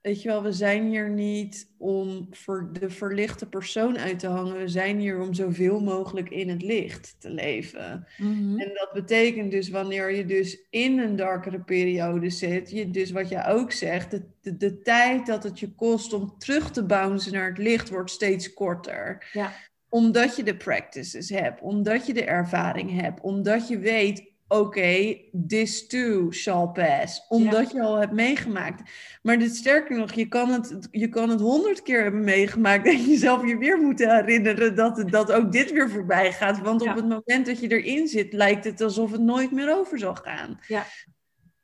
weet 0.00 0.22
je 0.22 0.28
wel, 0.28 0.42
we 0.42 0.52
zijn 0.52 0.88
hier 0.88 1.10
niet 1.10 1.74
om 1.78 2.26
voor 2.30 2.70
de 2.72 2.90
verlichte 2.90 3.46
persoon 3.48 3.98
uit 3.98 4.18
te 4.18 4.26
hangen. 4.26 4.56
We 4.56 4.68
zijn 4.68 4.98
hier 4.98 5.20
om 5.20 5.34
zoveel 5.34 5.80
mogelijk 5.80 6.30
in 6.30 6.48
het 6.48 6.62
licht 6.62 7.16
te 7.18 7.30
leven. 7.30 8.06
Mhm. 8.16 8.58
En 8.58 8.70
dat 8.74 8.90
betekent 8.92 9.50
dus 9.50 9.68
wanneer 9.68 10.10
je 10.10 10.24
dus 10.24 10.66
in 10.70 10.98
een 10.98 11.16
darkere 11.16 11.60
periode 11.60 12.30
zit, 12.30 12.70
je 12.70 12.90
dus 12.90 13.10
wat 13.10 13.28
je 13.28 13.44
ook 13.44 13.72
zegt, 13.72 14.10
de, 14.10 14.22
de, 14.40 14.56
de 14.56 14.80
tijd 14.80 15.26
dat 15.26 15.42
het 15.42 15.60
je 15.60 15.74
kost 15.74 16.12
om 16.12 16.38
terug 16.38 16.70
te 16.70 16.84
bouncen 16.84 17.32
naar 17.32 17.48
het 17.48 17.58
licht 17.58 17.90
wordt 17.90 18.10
steeds 18.10 18.52
korter. 18.52 19.30
Ja 19.32 19.52
omdat 19.94 20.36
je 20.36 20.42
de 20.42 20.56
practices 20.56 21.28
hebt, 21.28 21.60
omdat 21.60 22.06
je 22.06 22.14
de 22.14 22.24
ervaring 22.24 23.00
hebt, 23.00 23.20
omdat 23.20 23.68
je 23.68 23.78
weet, 23.78 24.33
oké, 24.48 25.16
this 25.46 25.86
too 25.86 26.32
shall 26.32 26.66
pass. 26.66 27.26
Omdat 27.28 27.70
je 27.70 27.82
al 27.82 27.96
hebt 27.96 28.12
meegemaakt. 28.12 28.90
Maar 29.22 29.38
dit 29.38 29.56
sterker 29.56 29.98
nog, 29.98 30.12
je 30.12 30.28
kan 30.28 30.50
het, 30.50 30.88
je 30.90 31.08
kan 31.08 31.28
het 31.30 31.40
honderd 31.40 31.82
keer 31.82 32.02
hebben 32.02 32.24
meegemaakt 32.24 32.86
en 32.86 33.04
jezelf 33.04 33.46
je 33.46 33.58
weer 33.58 33.78
moeten 33.78 34.14
herinneren 34.14 34.74
dat, 34.74 35.10
dat 35.10 35.32
ook 35.32 35.52
dit 35.52 35.72
weer 35.72 35.90
voorbij 35.90 36.32
gaat. 36.32 36.60
Want 36.60 36.82
op 36.82 36.94
het 36.94 37.08
moment 37.08 37.46
dat 37.46 37.60
je 37.60 37.68
erin 37.68 38.08
zit, 38.08 38.32
lijkt 38.32 38.64
het 38.64 38.80
alsof 38.80 39.10
het 39.10 39.20
nooit 39.20 39.50
meer 39.50 39.76
over 39.76 39.98
zal 39.98 40.14
gaan. 40.14 40.60
Ja. 40.66 40.86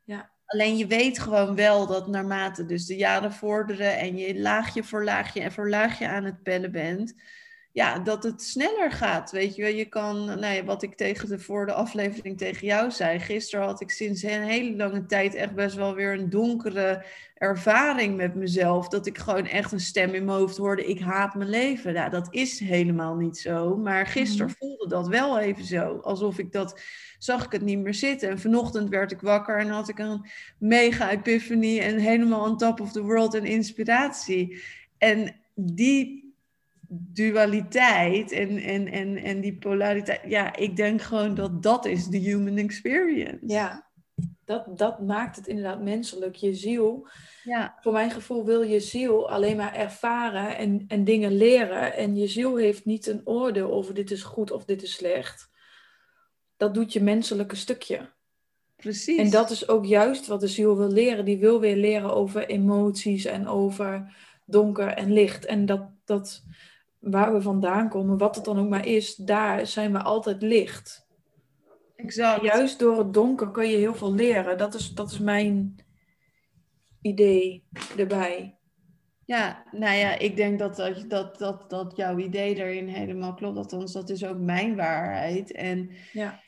ja. 0.05 0.31
Alleen 0.45 0.77
je 0.77 0.87
weet 0.87 1.19
gewoon 1.19 1.55
wel 1.55 1.87
dat 1.87 2.09
naarmate 2.09 2.67
dus 2.67 2.87
de 2.87 2.97
jaren 2.97 3.33
vorderen 3.33 3.99
en 3.99 4.17
je 4.17 4.41
laagje 4.41 4.85
voor 4.85 5.05
laagje 5.05 5.41
en 5.41 5.53
voor 5.53 5.69
laagje 5.69 6.09
aan 6.09 6.25
het 6.25 6.43
pellen 6.43 6.73
bent, 6.73 7.15
ja, 7.73 7.99
dat 7.99 8.23
het 8.23 8.43
sneller 8.43 8.91
gaat. 8.93 9.31
Weet 9.31 9.57
je, 9.57 9.77
je 9.77 9.85
kan, 9.85 10.25
nou 10.25 10.55
ja, 10.55 10.65
wat 10.65 10.83
ik 10.83 10.95
tegen 10.95 11.29
de, 11.29 11.39
voor 11.39 11.67
de 11.67 11.73
aflevering 11.73 12.39
tegen 12.39 12.67
jou 12.67 12.91
zei. 12.91 13.19
Gisteren 13.19 13.67
had 13.67 13.81
ik 13.81 13.91
sinds 13.91 14.23
een 14.23 14.43
hele 14.43 14.77
lange 14.77 15.07
tijd 15.07 15.35
echt 15.35 15.55
best 15.55 15.77
wel 15.77 15.95
weer 15.95 16.13
een 16.13 16.31
donkere 16.31 17.05
ervaring 17.35 18.17
met 18.17 18.35
mezelf. 18.35 18.89
Dat 18.89 19.07
ik 19.07 19.19
gewoon 19.19 19.47
echt 19.47 19.73
een 19.73 19.81
stem 19.81 20.15
in 20.15 20.25
mijn 20.25 20.39
hoofd 20.39 20.57
hoorde: 20.57 20.87
ik 20.87 21.01
haat 21.01 21.35
mijn 21.35 21.51
leven. 21.51 21.93
Nou, 21.93 22.11
dat 22.11 22.29
is 22.31 22.59
helemaal 22.59 23.15
niet 23.15 23.39
zo. 23.39 23.77
Maar 23.77 24.07
gisteren 24.07 24.47
mhm. 24.47 24.57
voelde 24.57 24.89
dat 24.89 25.09
wel 25.09 25.39
even 25.39 25.65
zo. 25.65 25.99
Alsof 26.03 26.39
ik 26.39 26.53
dat 26.53 26.81
zag 27.19 27.45
ik 27.45 27.53
het 27.53 27.63
niet 27.63 27.79
meer 27.79 27.95
zitten. 27.95 28.29
En 28.29 28.39
vanochtend 28.39 28.89
werd 28.89 29.13
ik 29.13 29.21
wakker 29.21 29.59
en 29.59 29.69
had 29.69 29.89
ik 29.89 29.99
een 29.99 30.27
mega 30.59 31.11
epiphany 31.11 31.81
en 31.81 31.99
helemaal 31.99 32.51
on 32.51 32.57
top 32.57 32.81
of 32.81 32.93
the 32.93 33.03
world 33.03 33.35
en 33.35 33.45
inspiratie. 33.45 34.63
En 34.99 35.35
die 35.55 36.20
dualiteit 36.93 38.33
en, 38.33 38.59
en, 38.59 38.89
en, 38.89 39.17
en 39.17 39.41
die 39.41 39.57
polariteit. 39.57 40.21
Ja, 40.27 40.57
ik 40.57 40.77
denk 40.77 41.03
gewoon 41.03 41.35
dat 41.35 41.63
dat 41.63 41.85
is 41.85 42.07
de 42.07 42.19
human 42.19 42.57
experience. 42.57 43.39
Ja, 43.47 43.91
dat, 44.45 44.79
dat 44.79 45.01
maakt 45.01 45.37
het 45.37 45.47
inderdaad 45.47 45.83
menselijk. 45.83 46.35
Je 46.35 46.55
ziel, 46.55 47.09
ja. 47.45 47.77
voor 47.81 47.93
mijn 47.93 48.11
gevoel 48.11 48.45
wil 48.45 48.63
je 48.63 48.81
ziel 48.81 49.31
alleen 49.31 49.57
maar 49.57 49.75
ervaren 49.75 50.57
en, 50.57 50.85
en 50.89 51.05
dingen 51.05 51.37
leren. 51.37 51.95
En 51.95 52.17
je 52.17 52.27
ziel 52.27 52.57
heeft 52.57 52.85
niet 52.85 53.07
een 53.07 53.21
oordeel 53.25 53.73
over 53.73 53.95
dit 53.95 54.11
is 54.11 54.23
goed 54.23 54.51
of 54.51 54.65
dit 54.65 54.83
is 54.83 54.93
slecht. 54.93 55.51
Dat 56.57 56.75
doet 56.75 56.93
je 56.93 57.03
menselijke 57.03 57.57
stukje. 57.57 58.11
Precies. 58.77 59.19
En 59.19 59.31
dat 59.31 59.51
is 59.51 59.69
ook 59.69 59.85
juist 59.87 60.27
wat 60.27 60.41
de 60.41 60.49
ziel 60.49 60.77
wil 60.77 60.91
leren. 60.91 61.25
Die 61.25 61.39
wil 61.39 61.61
weer 61.61 61.77
leren 61.77 62.15
over 62.15 62.47
emoties 62.47 63.25
en 63.25 63.49
over 63.49 64.15
donker 64.47 64.89
en 64.89 65.13
licht. 65.13 65.45
En 65.45 65.67
dat, 65.67 65.83
dat, 66.05 66.43
waar 67.01 67.33
we 67.33 67.41
vandaan 67.41 67.89
komen, 67.89 68.19
wat 68.19 68.35
het 68.35 68.45
dan 68.45 68.59
ook 68.59 68.69
maar 68.69 68.87
is, 68.87 69.15
daar 69.15 69.67
zijn 69.67 69.93
we 69.93 70.03
altijd 70.03 70.43
licht. 70.43 71.09
Exact. 71.97 72.43
juist 72.43 72.79
door 72.79 72.99
het 72.99 73.15
donker 73.15 73.51
kun 73.51 73.69
je 73.69 73.77
heel 73.77 73.95
veel 73.95 74.15
leren. 74.15 74.59
Dat 74.59 74.75
is, 74.75 74.95
dat 74.95 75.11
is 75.11 75.19
mijn 75.19 75.77
idee 77.01 77.65
erbij. 77.97 78.59
Ja, 79.25 79.65
nou 79.71 79.97
ja, 79.97 80.19
ik 80.19 80.37
denk 80.37 80.59
dat, 80.59 80.77
dat, 81.09 81.39
dat, 81.39 81.71
dat 81.71 81.97
jouw 81.97 82.19
idee 82.19 82.55
daarin 82.55 82.89
helemaal 82.89 83.35
klopt. 83.35 83.57
Althans, 83.57 83.93
dat 83.93 84.11
is 84.11 84.25
ook 84.25 84.39
mijn 84.39 84.77
waarheid. 84.77 85.53
En 85.53 85.91
ja. 86.13 86.41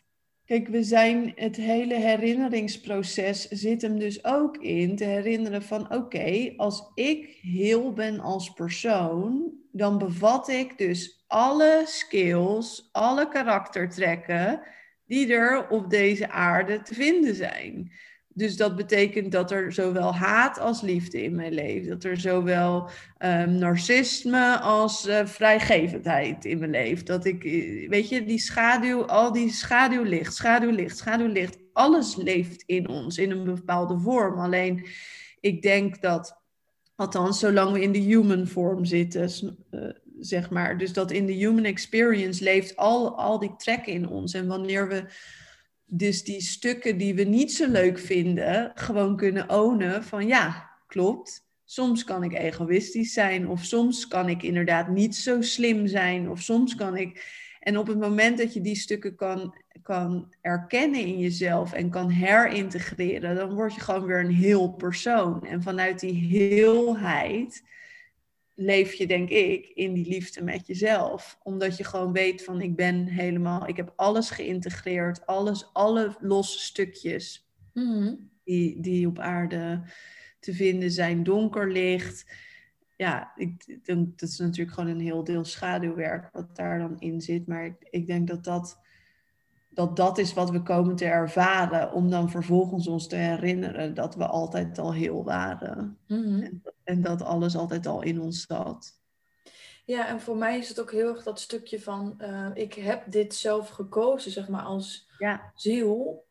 Kijk, 0.44 0.68
we 0.68 0.82
zijn 0.82 1.32
het 1.34 1.56
hele 1.56 1.94
herinneringsproces 1.94 3.48
zit 3.48 3.82
hem 3.82 3.98
dus 3.98 4.24
ook 4.24 4.56
in 4.56 4.96
te 4.96 5.04
herinneren 5.04 5.62
van 5.62 5.94
oké, 5.94 6.52
als 6.56 6.90
ik 6.94 7.38
heel 7.40 7.92
ben 7.92 8.20
als 8.20 8.50
persoon, 8.50 9.52
dan 9.72 9.98
bevat 9.98 10.48
ik 10.48 10.78
dus 10.78 11.24
alle 11.26 11.82
skills, 11.87 12.88
alle 12.92 13.28
karaktertrekken 13.28 14.61
die 15.06 15.32
er 15.32 15.68
op 15.68 15.90
deze 15.90 16.30
aarde 16.30 16.82
te 16.82 16.94
vinden 16.94 17.35
zijn. 17.35 17.92
Dus 18.35 18.56
dat 18.56 18.76
betekent 18.76 19.32
dat 19.32 19.50
er 19.50 19.72
zowel 19.72 20.14
haat 20.14 20.58
als 20.58 20.80
liefde 20.80 21.22
in 21.22 21.35
mijn 21.35 21.52
leven. 21.52 21.88
Dat 21.88 22.04
er 22.04 22.16
zowel 22.16 22.90
um, 23.18 23.52
narcisme 23.52 24.58
als 24.58 25.08
uh, 25.08 25.26
vrijgevendheid 25.26 26.44
in 26.44 26.58
mijn 26.58 26.70
leven. 26.70 27.04
Dat 27.04 27.24
ik, 27.24 27.44
eh, 27.44 27.88
weet 27.88 28.08
je, 28.08 28.24
die 28.24 28.38
schaduw, 28.38 29.04
al 29.04 29.32
die 29.32 29.50
schaduwlicht, 29.50 30.35
schaduwlicht, 30.35 30.96
schaduwlicht. 30.96 31.58
alles 31.72 32.16
leeft 32.16 32.62
in 32.66 32.88
ons 32.88 33.18
in 33.18 33.30
een 33.30 33.44
bepaalde 33.44 33.98
vorm. 33.98 34.38
Alleen 34.38 34.87
ik 35.40 35.62
denk 35.62 36.00
dat, 36.00 36.41
althans, 36.96 37.38
zolang 37.38 37.72
we 37.72 37.81
in 37.81 37.92
de 37.92 37.98
human 37.98 38.46
vorm 38.46 38.85
zitten, 38.85 39.57
uh, 39.70 39.90
zeg 40.18 40.50
maar, 40.50 40.78
dus 40.78 40.92
dat 40.92 41.11
in 41.11 41.26
de 41.26 41.33
human 41.33 41.64
experience 41.64 42.44
leeft 42.44 42.76
al, 42.76 43.18
al 43.18 43.38
die 43.38 43.57
trekken 43.57 43.92
in 43.92 44.09
ons. 44.09 44.35
En 44.35 44.46
wanneer 44.46 44.88
we 44.88 45.05
dus 45.87 46.24
die 46.24 46.40
stukken 46.40 46.98
die 46.98 47.14
we 47.14 47.22
niet 47.22 47.52
zo 47.52 47.68
leuk 47.68 47.98
vinden, 47.98 48.72
gewoon 48.74 49.16
kunnen 49.16 49.50
ownen 49.50 50.05
van 50.05 50.26
ja, 50.26 50.70
klopt. 50.87 51.50
Soms 51.64 52.05
kan 52.05 52.22
ik 52.22 52.33
egoïstisch 52.33 53.12
zijn, 53.12 53.48
of 53.48 53.64
soms 53.64 54.09
kan 54.09 54.28
ik 54.28 54.42
inderdaad 54.42 54.88
niet 54.88 55.16
zo 55.16 55.42
slim 55.42 55.87
zijn, 55.87 56.31
of 56.31 56.40
soms 56.40 56.74
kan 56.74 56.96
ik. 56.96 57.40
En 57.61 57.78
op 57.78 57.87
het 57.87 57.98
moment 57.98 58.38
dat 58.38 58.55
je 58.55 58.61
die 58.61 58.76
stukken 58.76 59.14
kan, 59.14 59.55
kan 59.82 60.32
erkennen 60.40 61.00
in 61.00 61.18
jezelf 61.18 61.72
en 61.72 61.90
kan 61.90 62.11
herintegreren, 62.11 63.35
dan 63.35 63.54
word 63.54 63.74
je 63.74 63.80
gewoon 63.80 64.04
weer 64.04 64.20
een 64.20 64.35
heel 64.35 64.72
persoon. 64.72 65.46
En 65.46 65.62
vanuit 65.62 66.00
die 66.00 66.14
heelheid 66.14 67.64
leef 68.54 68.92
je, 68.92 69.06
denk 69.06 69.28
ik, 69.28 69.66
in 69.66 69.92
die 69.92 70.08
liefde 70.08 70.42
met 70.42 70.66
jezelf. 70.66 71.38
Omdat 71.42 71.76
je 71.76 71.85
gewoon 71.85 72.12
weet 72.12 72.44
van 72.44 72.61
ik 72.61 72.76
ben 72.76 73.06
helemaal, 73.06 73.68
ik 73.68 73.76
heb 73.76 73.92
alles 73.96 74.30
geïntegreerd, 74.30 75.26
alles, 75.26 75.70
alle 75.72 76.16
losse 76.20 76.58
stukjes 76.58 77.46
Mhm. 77.72 78.14
die, 78.44 78.80
die 78.80 79.06
op 79.06 79.18
aarde 79.18 79.82
te 80.40 80.54
vinden 80.54 80.90
zijn, 80.90 81.22
donker 81.22 81.72
licht. 81.72 82.32
Ja, 82.96 83.32
ik 83.37 83.85
denk 83.85 84.18
dat 84.18 84.28
is 84.28 84.38
natuurlijk 84.38 84.76
gewoon 84.76 84.90
een 84.90 85.00
heel 85.00 85.24
deel 85.24 85.44
schaduwwerk 85.44 86.28
wat 86.32 86.56
daar 86.56 86.78
dan 86.78 87.00
in 87.00 87.20
zit. 87.20 87.46
Maar 87.46 87.64
ik, 87.64 87.74
ik 87.90 88.06
denk 88.06 88.28
dat 88.28 88.44
dat, 88.44 88.78
dat 89.74 89.96
dat 89.96 90.18
is 90.18 90.35
wat 90.35 90.50
we 90.50 90.62
komen 90.62 90.96
te 90.96 91.04
ervaren. 91.04 91.92
Om 91.92 92.11
dan 92.11 92.30
vervolgens 92.30 92.87
ons 92.87 93.06
te 93.06 93.16
herinneren 93.16 93.94
dat 93.94 94.14
we 94.14 94.26
altijd 94.26 94.78
al 94.78 94.92
heel 94.92 95.24
waren. 95.24 95.98
Mhm. 96.06 96.42
En, 96.42 96.62
en 96.85 97.02
dat 97.02 97.22
alles 97.22 97.56
altijd 97.56 97.87
al 97.87 98.02
in 98.02 98.20
ons 98.20 98.46
zat. 98.46 99.00
Ja, 99.85 100.08
en 100.08 100.20
voor 100.20 100.37
mij 100.37 100.58
is 100.58 100.68
het 100.68 100.80
ook 100.80 100.92
heel 100.92 101.08
erg 101.08 101.22
dat 101.22 101.40
stukje 101.40 101.80
van, 101.80 102.14
eh, 102.18 102.50
ik 102.54 102.74
heb 102.74 103.04
dit 103.11 103.35
zelf 103.35 103.68
gekozen, 103.68 104.30
zeg 104.30 104.48
maar, 104.48 104.62
als 104.62 105.08
Ja, 105.18 105.52
ziel. 105.54 106.24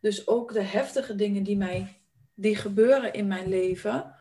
Dus 0.00 0.28
ook 0.28 0.52
de 0.52 0.62
heftige 0.62 1.14
dingen 1.14 1.42
die 1.42 1.56
mij, 1.56 2.00
die 2.34 2.56
gebeuren 2.56 3.12
in 3.12 3.26
mijn 3.26 3.48
leven. 3.48 4.14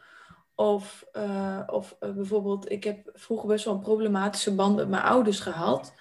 Of, 0.56 1.06
eh, 1.12 1.62
of 1.68 1.96
eh, 2.00 2.12
bijvoorbeeld, 2.12 2.72
ik 2.72 2.84
heb 2.84 3.10
vroeger 3.14 3.48
best 3.48 3.66
wel 3.66 3.74
een 3.74 3.80
problematische 3.80 4.56
band 4.56 4.76
met 4.76 4.90
mijn 4.90 5.04
ouders 5.04 5.40
gehad. 5.40 5.94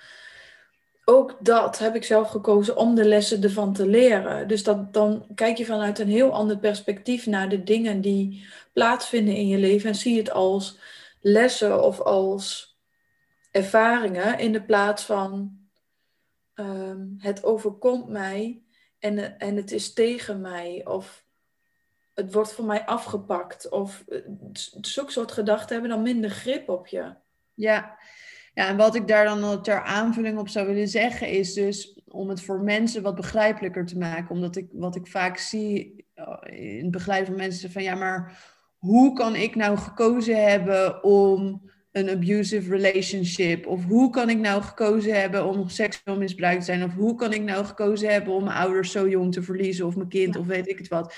Ook 1.10 1.36
dat 1.40 1.78
heb 1.78 1.94
ik 1.94 2.04
zelf 2.04 2.28
gekozen 2.28 2.76
om 2.76 2.94
de 2.94 3.04
lessen 3.04 3.42
ervan 3.42 3.72
te 3.72 3.86
leren. 3.86 4.48
Dus 4.48 4.62
dat, 4.62 4.92
dan 4.92 5.26
kijk 5.34 5.56
je 5.56 5.64
vanuit 5.64 5.98
een 5.98 6.08
heel 6.08 6.32
ander 6.32 6.58
perspectief 6.58 7.26
naar 7.26 7.48
de 7.48 7.62
dingen 7.62 8.00
die 8.00 8.46
plaatsvinden 8.72 9.34
in 9.34 9.46
je 9.46 9.58
leven. 9.58 9.88
En 9.88 9.94
zie 9.94 10.12
je 10.12 10.18
het 10.18 10.30
als 10.30 10.78
lessen 11.20 11.82
of 11.82 12.00
als 12.00 12.76
ervaringen 13.50 14.38
in 14.38 14.52
de 14.52 14.62
plaats 14.62 15.04
van 15.04 15.58
ehm, 16.54 17.06
het 17.18 17.44
overkomt 17.44 18.08
mij 18.08 18.62
en, 18.98 19.38
en 19.38 19.56
het 19.56 19.72
is 19.72 19.92
tegen 19.92 20.40
mij. 20.40 20.86
Of 20.86 21.24
het 22.14 22.32
wordt 22.32 22.52
van 22.52 22.66
mij 22.66 22.86
afgepakt. 22.86 23.68
Of 23.68 24.04
eh, 24.08 24.18
zulke 24.80 25.12
soort 25.12 25.32
gedachten 25.32 25.72
hebben 25.72 25.90
dan 25.90 26.02
minder 26.02 26.30
grip 26.30 26.68
op 26.68 26.86
je. 26.86 27.14
ja. 27.54 27.98
Ja, 28.54 28.68
en 28.68 28.76
wat 28.76 28.94
ik 28.94 29.08
daar 29.08 29.24
dan 29.24 29.62
ter 29.62 29.82
aanvulling 29.82 30.38
op 30.38 30.48
zou 30.48 30.66
willen 30.66 30.88
zeggen 30.88 31.28
is 31.28 31.54
dus 31.54 32.00
om 32.08 32.28
het 32.28 32.42
voor 32.42 32.60
mensen 32.60 33.02
wat 33.02 33.14
begrijpelijker 33.14 33.86
te 33.86 33.98
maken. 33.98 34.34
Omdat 34.34 34.56
ik 34.56 34.66
wat 34.72 34.96
ik 34.96 35.06
vaak 35.06 35.36
zie 35.38 36.04
eh, 36.14 36.76
in 36.76 36.82
het 36.82 36.90
begeleiden 36.90 37.28
van 37.28 37.36
mensen 37.36 37.70
van 37.70 37.82
ja, 37.82 37.94
maar 37.94 38.42
hoe 38.78 39.12
kan 39.12 39.36
ik 39.36 39.54
nou 39.54 39.76
gekozen 39.76 40.48
hebben 40.50 41.04
om 41.04 41.70
een 41.92 42.10
abusive 42.10 42.70
relationship? 42.76 43.66
Of 43.66 43.84
hoe 43.84 44.10
kan 44.10 44.30
ik 44.30 44.38
nou 44.38 44.62
gekozen 44.62 45.20
hebben 45.20 45.44
om 45.46 45.68
seksueel 45.68 46.16
misbruikt 46.16 46.58
te 46.60 46.64
zijn? 46.64 46.84
Of 46.84 46.94
hoe 46.94 47.14
kan 47.14 47.32
ik 47.32 47.42
nou 47.42 47.64
gekozen 47.64 48.12
hebben 48.12 48.34
om 48.34 48.44
mijn 48.44 48.56
ouders 48.56 48.90
zo 48.92 49.08
jong 49.08 49.32
te 49.32 49.42
verliezen 49.42 49.86
of 49.86 49.96
mijn 49.96 50.08
kind 50.08 50.34
Ja. 50.34 50.40
of 50.40 50.46
weet 50.46 50.68
ik 50.68 50.78
het 50.78 50.88
wat? 50.88 51.14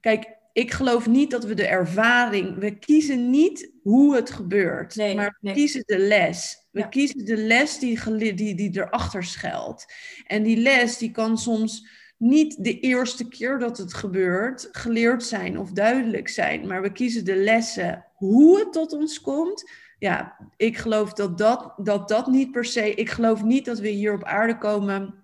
Kijk, 0.00 0.36
ik 0.58 0.72
geloof 0.72 1.06
niet 1.06 1.30
dat 1.30 1.44
we 1.44 1.54
de 1.54 1.66
ervaring, 1.66 2.58
we 2.58 2.78
kiezen 2.78 3.30
niet 3.30 3.72
hoe 3.82 4.14
het 4.14 4.30
gebeurt, 4.30 4.96
Nee, 4.96 5.14
maar 5.14 5.36
we 5.40 5.46
nee. 5.46 5.54
kiezen 5.54 5.82
de 5.86 5.98
les. 5.98 6.66
We 6.70 6.80
Ja. 6.80 6.86
kiezen 6.86 7.24
de 7.24 7.36
les 7.36 7.78
die, 7.78 8.34
die, 8.34 8.54
die 8.54 8.70
erachter 8.78 9.24
schuilt. 9.24 9.84
En 10.26 10.42
die 10.42 10.56
les 10.56 10.98
die 10.98 11.10
kan 11.10 11.38
soms 11.38 11.88
niet 12.16 12.64
de 12.64 12.80
eerste 12.80 13.28
keer 13.28 13.58
dat 13.58 13.78
het 13.78 13.94
gebeurt 13.94 14.68
geleerd 14.72 15.24
zijn 15.24 15.58
of 15.58 15.70
duidelijk 15.70 16.28
zijn, 16.28 16.66
maar 16.66 16.82
we 16.82 16.92
kiezen 16.92 17.24
de 17.24 17.36
lessen 17.36 18.04
hoe 18.14 18.58
het 18.58 18.72
tot 18.72 18.92
ons 18.92 19.20
komt. 19.20 19.70
Ja, 19.98 20.36
ik 20.56 20.76
geloof 20.76 21.12
dat 21.12 21.38
dat, 21.38 21.72
dat, 21.76 22.08
dat 22.08 22.26
niet 22.26 22.50
per 22.50 22.64
se. 22.64 22.94
Ik 22.94 23.10
geloof 23.10 23.42
niet 23.42 23.64
dat 23.64 23.78
we 23.78 23.88
hier 23.88 24.12
op 24.12 24.24
aarde 24.24 24.58
komen 24.58 25.14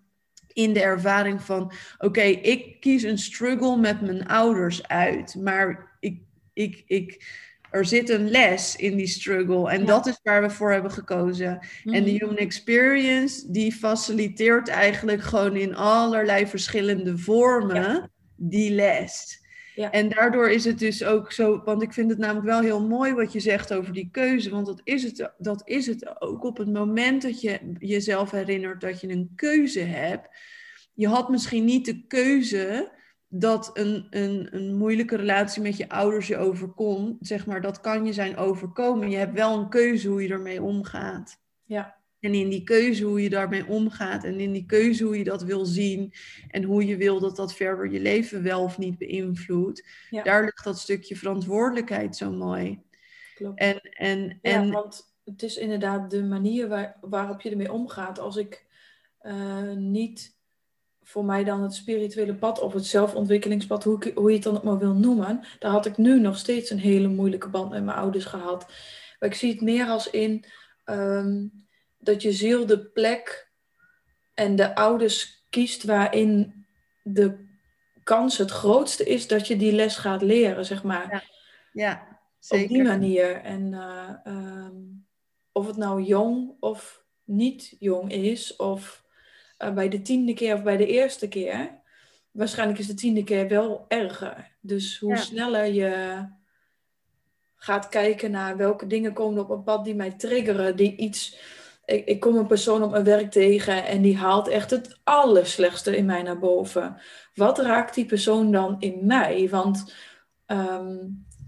in 0.54 0.72
de 0.72 0.82
ervaring 0.82 1.42
van: 1.42 1.72
oké, 1.98 2.20
ik 2.22 2.80
kies 2.80 3.02
een 3.02 3.18
struggle 3.18 3.76
met 3.76 4.00
mijn 4.00 4.26
ouders 4.26 4.88
uit, 4.88 5.34
maar 5.34 5.96
ik, 6.00 6.18
ik, 6.52 6.82
ik, 6.86 7.32
er 7.70 7.84
zit 7.84 8.08
een 8.10 8.30
les 8.30 8.76
in 8.76 8.96
die 8.96 9.06
struggle 9.06 9.70
en 9.70 9.80
Ja. 9.80 9.86
dat 9.86 10.06
is 10.06 10.20
waar 10.22 10.42
we 10.42 10.50
voor 10.50 10.72
hebben 10.72 10.90
gekozen. 10.90 11.48
En 11.84 12.04
de 12.04 12.10
Mhm. 12.10 12.18
human 12.20 12.36
experience, 12.36 13.50
die 13.50 13.72
faciliteert 13.72 14.68
eigenlijk 14.68 15.22
gewoon 15.22 15.56
in 15.56 15.74
allerlei 15.74 16.46
verschillende 16.46 17.18
vormen 17.18 18.10
die 18.36 18.70
les. 18.70 19.42
Ja. 19.74 19.90
En 19.90 20.08
daardoor 20.08 20.50
is 20.50 20.64
het 20.64 20.78
dus 20.78 21.04
ook 21.04 21.32
zo, 21.32 21.62
want 21.64 21.82
ik 21.82 21.92
vind 21.92 22.10
het 22.10 22.18
namelijk 22.18 22.46
wel 22.46 22.60
heel 22.60 22.86
mooi 22.86 23.12
wat 23.14 23.32
je 23.32 23.40
zegt 23.40 23.74
over 23.74 23.92
die 23.92 24.08
keuze, 24.12 24.50
want 24.50 24.66
dat 24.66 24.80
is 24.84 25.02
het, 25.02 25.32
dat 25.38 25.62
is 25.64 25.86
het 25.86 26.20
ook. 26.20 26.44
Op 26.44 26.56
het 26.56 26.72
moment 26.72 27.22
dat 27.22 27.40
je 27.40 27.74
jezelf 27.78 28.30
herinnert 28.30 28.80
dat 28.80 29.00
je 29.00 29.08
een 29.08 29.32
keuze 29.36 29.80
hebt, 29.80 30.28
je 30.94 31.08
had 31.08 31.28
misschien 31.28 31.64
niet 31.64 31.84
de 31.84 32.06
keuze 32.06 32.92
dat 33.28 33.70
een, 33.72 34.06
een, 34.10 34.48
een 34.50 34.74
moeilijke 34.74 35.16
relatie 35.16 35.62
met 35.62 35.76
je 35.76 35.88
ouders 35.88 36.26
je 36.26 36.36
overkomt, 36.36 37.16
zeg 37.20 37.46
maar, 37.46 37.60
dat 37.60 37.80
kan 37.80 38.06
je 38.06 38.12
zijn 38.12 38.36
overkomen. 38.36 39.10
Je 39.10 39.16
hebt 39.16 39.34
wel 39.34 39.58
een 39.58 39.68
keuze 39.68 40.08
hoe 40.08 40.22
je 40.22 40.28
ermee 40.28 40.62
omgaat. 40.62 41.40
Ja. 41.64 42.02
En 42.24 42.34
in 42.34 42.48
die 42.48 42.62
keuze 42.64 43.04
hoe 43.04 43.22
je 43.22 43.30
daarmee 43.30 43.66
omgaat 43.66 44.24
en 44.24 44.40
in 44.40 44.52
die 44.52 44.66
keuze 44.66 45.04
hoe 45.04 45.18
je 45.18 45.24
dat 45.24 45.42
wil 45.42 45.64
zien 45.64 46.12
en 46.50 46.62
hoe 46.62 46.86
je 46.86 46.96
wil 46.96 47.20
dat 47.20 47.36
dat 47.36 47.54
verder 47.54 47.90
je 47.90 48.00
leven 48.00 48.42
wel 48.42 48.62
of 48.62 48.78
niet 48.78 48.98
beïnvloedt, 48.98 49.86
Ja. 50.10 50.22
daar 50.22 50.42
ligt 50.42 50.64
dat 50.64 50.78
stukje 50.78 51.16
verantwoordelijkheid 51.16 52.16
zo 52.16 52.30
mooi. 52.30 52.82
Klopt. 53.34 53.58
En, 53.60 53.80
en, 53.80 54.38
Ja, 54.42 54.52
en 54.52 54.70
want 54.70 55.14
het 55.24 55.42
is 55.42 55.56
inderdaad 55.56 56.10
de 56.10 56.22
manier 56.24 56.68
waar, 56.68 56.96
waarop 57.00 57.40
je 57.40 57.50
ermee 57.50 57.72
omgaat. 57.72 58.18
Als 58.18 58.36
ik 58.36 58.64
eh, 59.18 59.72
niet 59.72 60.36
voor 61.02 61.24
mij 61.24 61.44
dan 61.44 61.62
het 61.62 61.74
spirituele 61.74 62.34
pad 62.34 62.60
of 62.60 62.72
het 62.72 62.86
zelfontwikkelingspad, 62.86 63.84
hoe, 63.84 64.04
ik- 64.04 64.14
hoe 64.16 64.28
je 64.28 64.34
het 64.34 64.44
dan 64.44 64.56
ook 64.56 64.62
maar 64.62 64.78
wil 64.78 64.94
noemen, 64.94 65.40
daar 65.58 65.70
had 65.70 65.86
ik 65.86 65.96
nu 65.96 66.20
nog 66.20 66.38
steeds 66.38 66.70
een 66.70 66.78
hele 66.78 67.08
moeilijke 67.08 67.48
band 67.48 67.70
met 67.70 67.84
mijn 67.84 67.96
ouders 67.96 68.24
gehad. 68.24 68.66
Maar 69.18 69.28
ik 69.28 69.34
zie 69.34 69.50
het 69.52 69.60
meer 69.60 69.86
als 69.86 70.10
in 70.10 70.44
ehm, 70.84 71.46
dat 72.04 72.22
je 72.22 72.32
ziel 72.32 72.66
de 72.66 72.78
plek 72.84 73.50
en 74.34 74.56
de 74.56 74.74
ouders 74.74 75.44
kiest 75.50 75.84
waarin 75.84 76.64
de 77.02 77.46
kans 78.02 78.38
het 78.38 78.50
grootste 78.50 79.04
is 79.04 79.26
dat 79.26 79.46
je 79.46 79.56
die 79.56 79.72
les 79.72 79.96
gaat 79.96 80.22
leren, 80.22 80.64
zeg 80.64 80.82
maar 80.82 81.32
ja, 81.72 82.20
op 82.48 82.58
die 82.58 82.68
zeker. 82.68 82.82
manier. 82.84 83.36
En 83.36 83.74
eh, 83.74 84.10
ehm, 84.24 84.76
of 85.52 85.66
het 85.66 85.76
nou 85.76 86.02
jong 86.02 86.56
of 86.60 87.02
niet 87.24 87.76
jong 87.78 88.12
is, 88.12 88.56
of 88.56 89.04
eh, 89.56 89.72
bij 89.72 89.88
de 89.88 90.02
tiende 90.02 90.34
keer 90.34 90.54
of 90.54 90.62
bij 90.62 90.76
de 90.76 90.86
eerste 90.86 91.28
keer, 91.28 91.80
waarschijnlijk 92.30 92.78
is 92.78 92.86
de 92.86 92.94
tiende 92.94 93.24
keer 93.24 93.48
wel 93.48 93.84
erger. 93.88 94.56
Dus 94.60 94.98
hoe 94.98 95.10
Ja. 95.10 95.16
sneller 95.16 95.64
je 95.66 96.24
gaat 97.56 97.88
kijken 97.88 98.30
naar 98.30 98.56
welke 98.56 98.86
dingen 98.86 99.12
komen 99.12 99.42
op 99.42 99.50
een 99.50 99.62
pad 99.62 99.84
die 99.84 99.94
mij 99.94 100.10
triggeren, 100.10 100.76
die 100.76 100.96
iets. 100.96 101.38
Ik, 101.86 102.06
ik 102.06 102.20
kom 102.20 102.36
een 102.36 102.46
persoon 102.46 102.82
op 102.82 102.90
mijn 102.90 103.04
werk 103.04 103.30
tegen 103.30 103.86
en 103.86 104.02
die 104.02 104.16
haalt 104.16 104.48
echt 104.48 104.70
het 104.70 105.00
allerslechtste 105.04 105.96
in 105.96 106.04
mij 106.04 106.22
naar 106.22 106.38
boven. 106.38 107.00
Wat 107.34 107.58
raakt 107.58 107.94
die 107.94 108.06
persoon 108.06 108.52
dan 108.52 108.76
in 108.78 109.06
mij? 109.06 109.48
Want 109.50 109.94
ehm, 110.46 110.96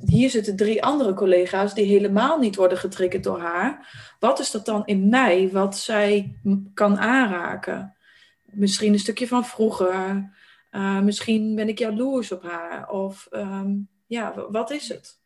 hier 0.04 0.30
zitten 0.30 0.56
drie 0.56 0.82
andere 0.84 1.14
collega's 1.14 1.74
die 1.74 1.84
helemaal 1.84 2.38
niet 2.38 2.56
worden 2.56 2.78
getriggerd 2.78 3.24
door 3.24 3.40
haar. 3.40 3.88
Wat 4.18 4.38
is 4.38 4.50
dat 4.50 4.66
dan 4.66 4.86
in 4.86 5.08
mij 5.08 5.50
wat 5.52 5.76
zij 5.76 6.38
kan 6.74 6.98
aanraken? 6.98 7.96
Misschien 8.44 8.92
een 8.92 8.98
stukje 8.98 9.28
van 9.28 9.44
vroeger. 9.44 10.30
Eh, 10.70 11.00
misschien 11.00 11.54
ben 11.54 11.68
ik 11.68 11.78
jaloers 11.78 12.32
op 12.32 12.42
haar. 12.42 12.90
Of 12.90 13.26
ehm, 13.30 13.74
ja, 14.06 14.50
wat 14.50 14.70
is 14.70 14.88
het? 14.88 15.20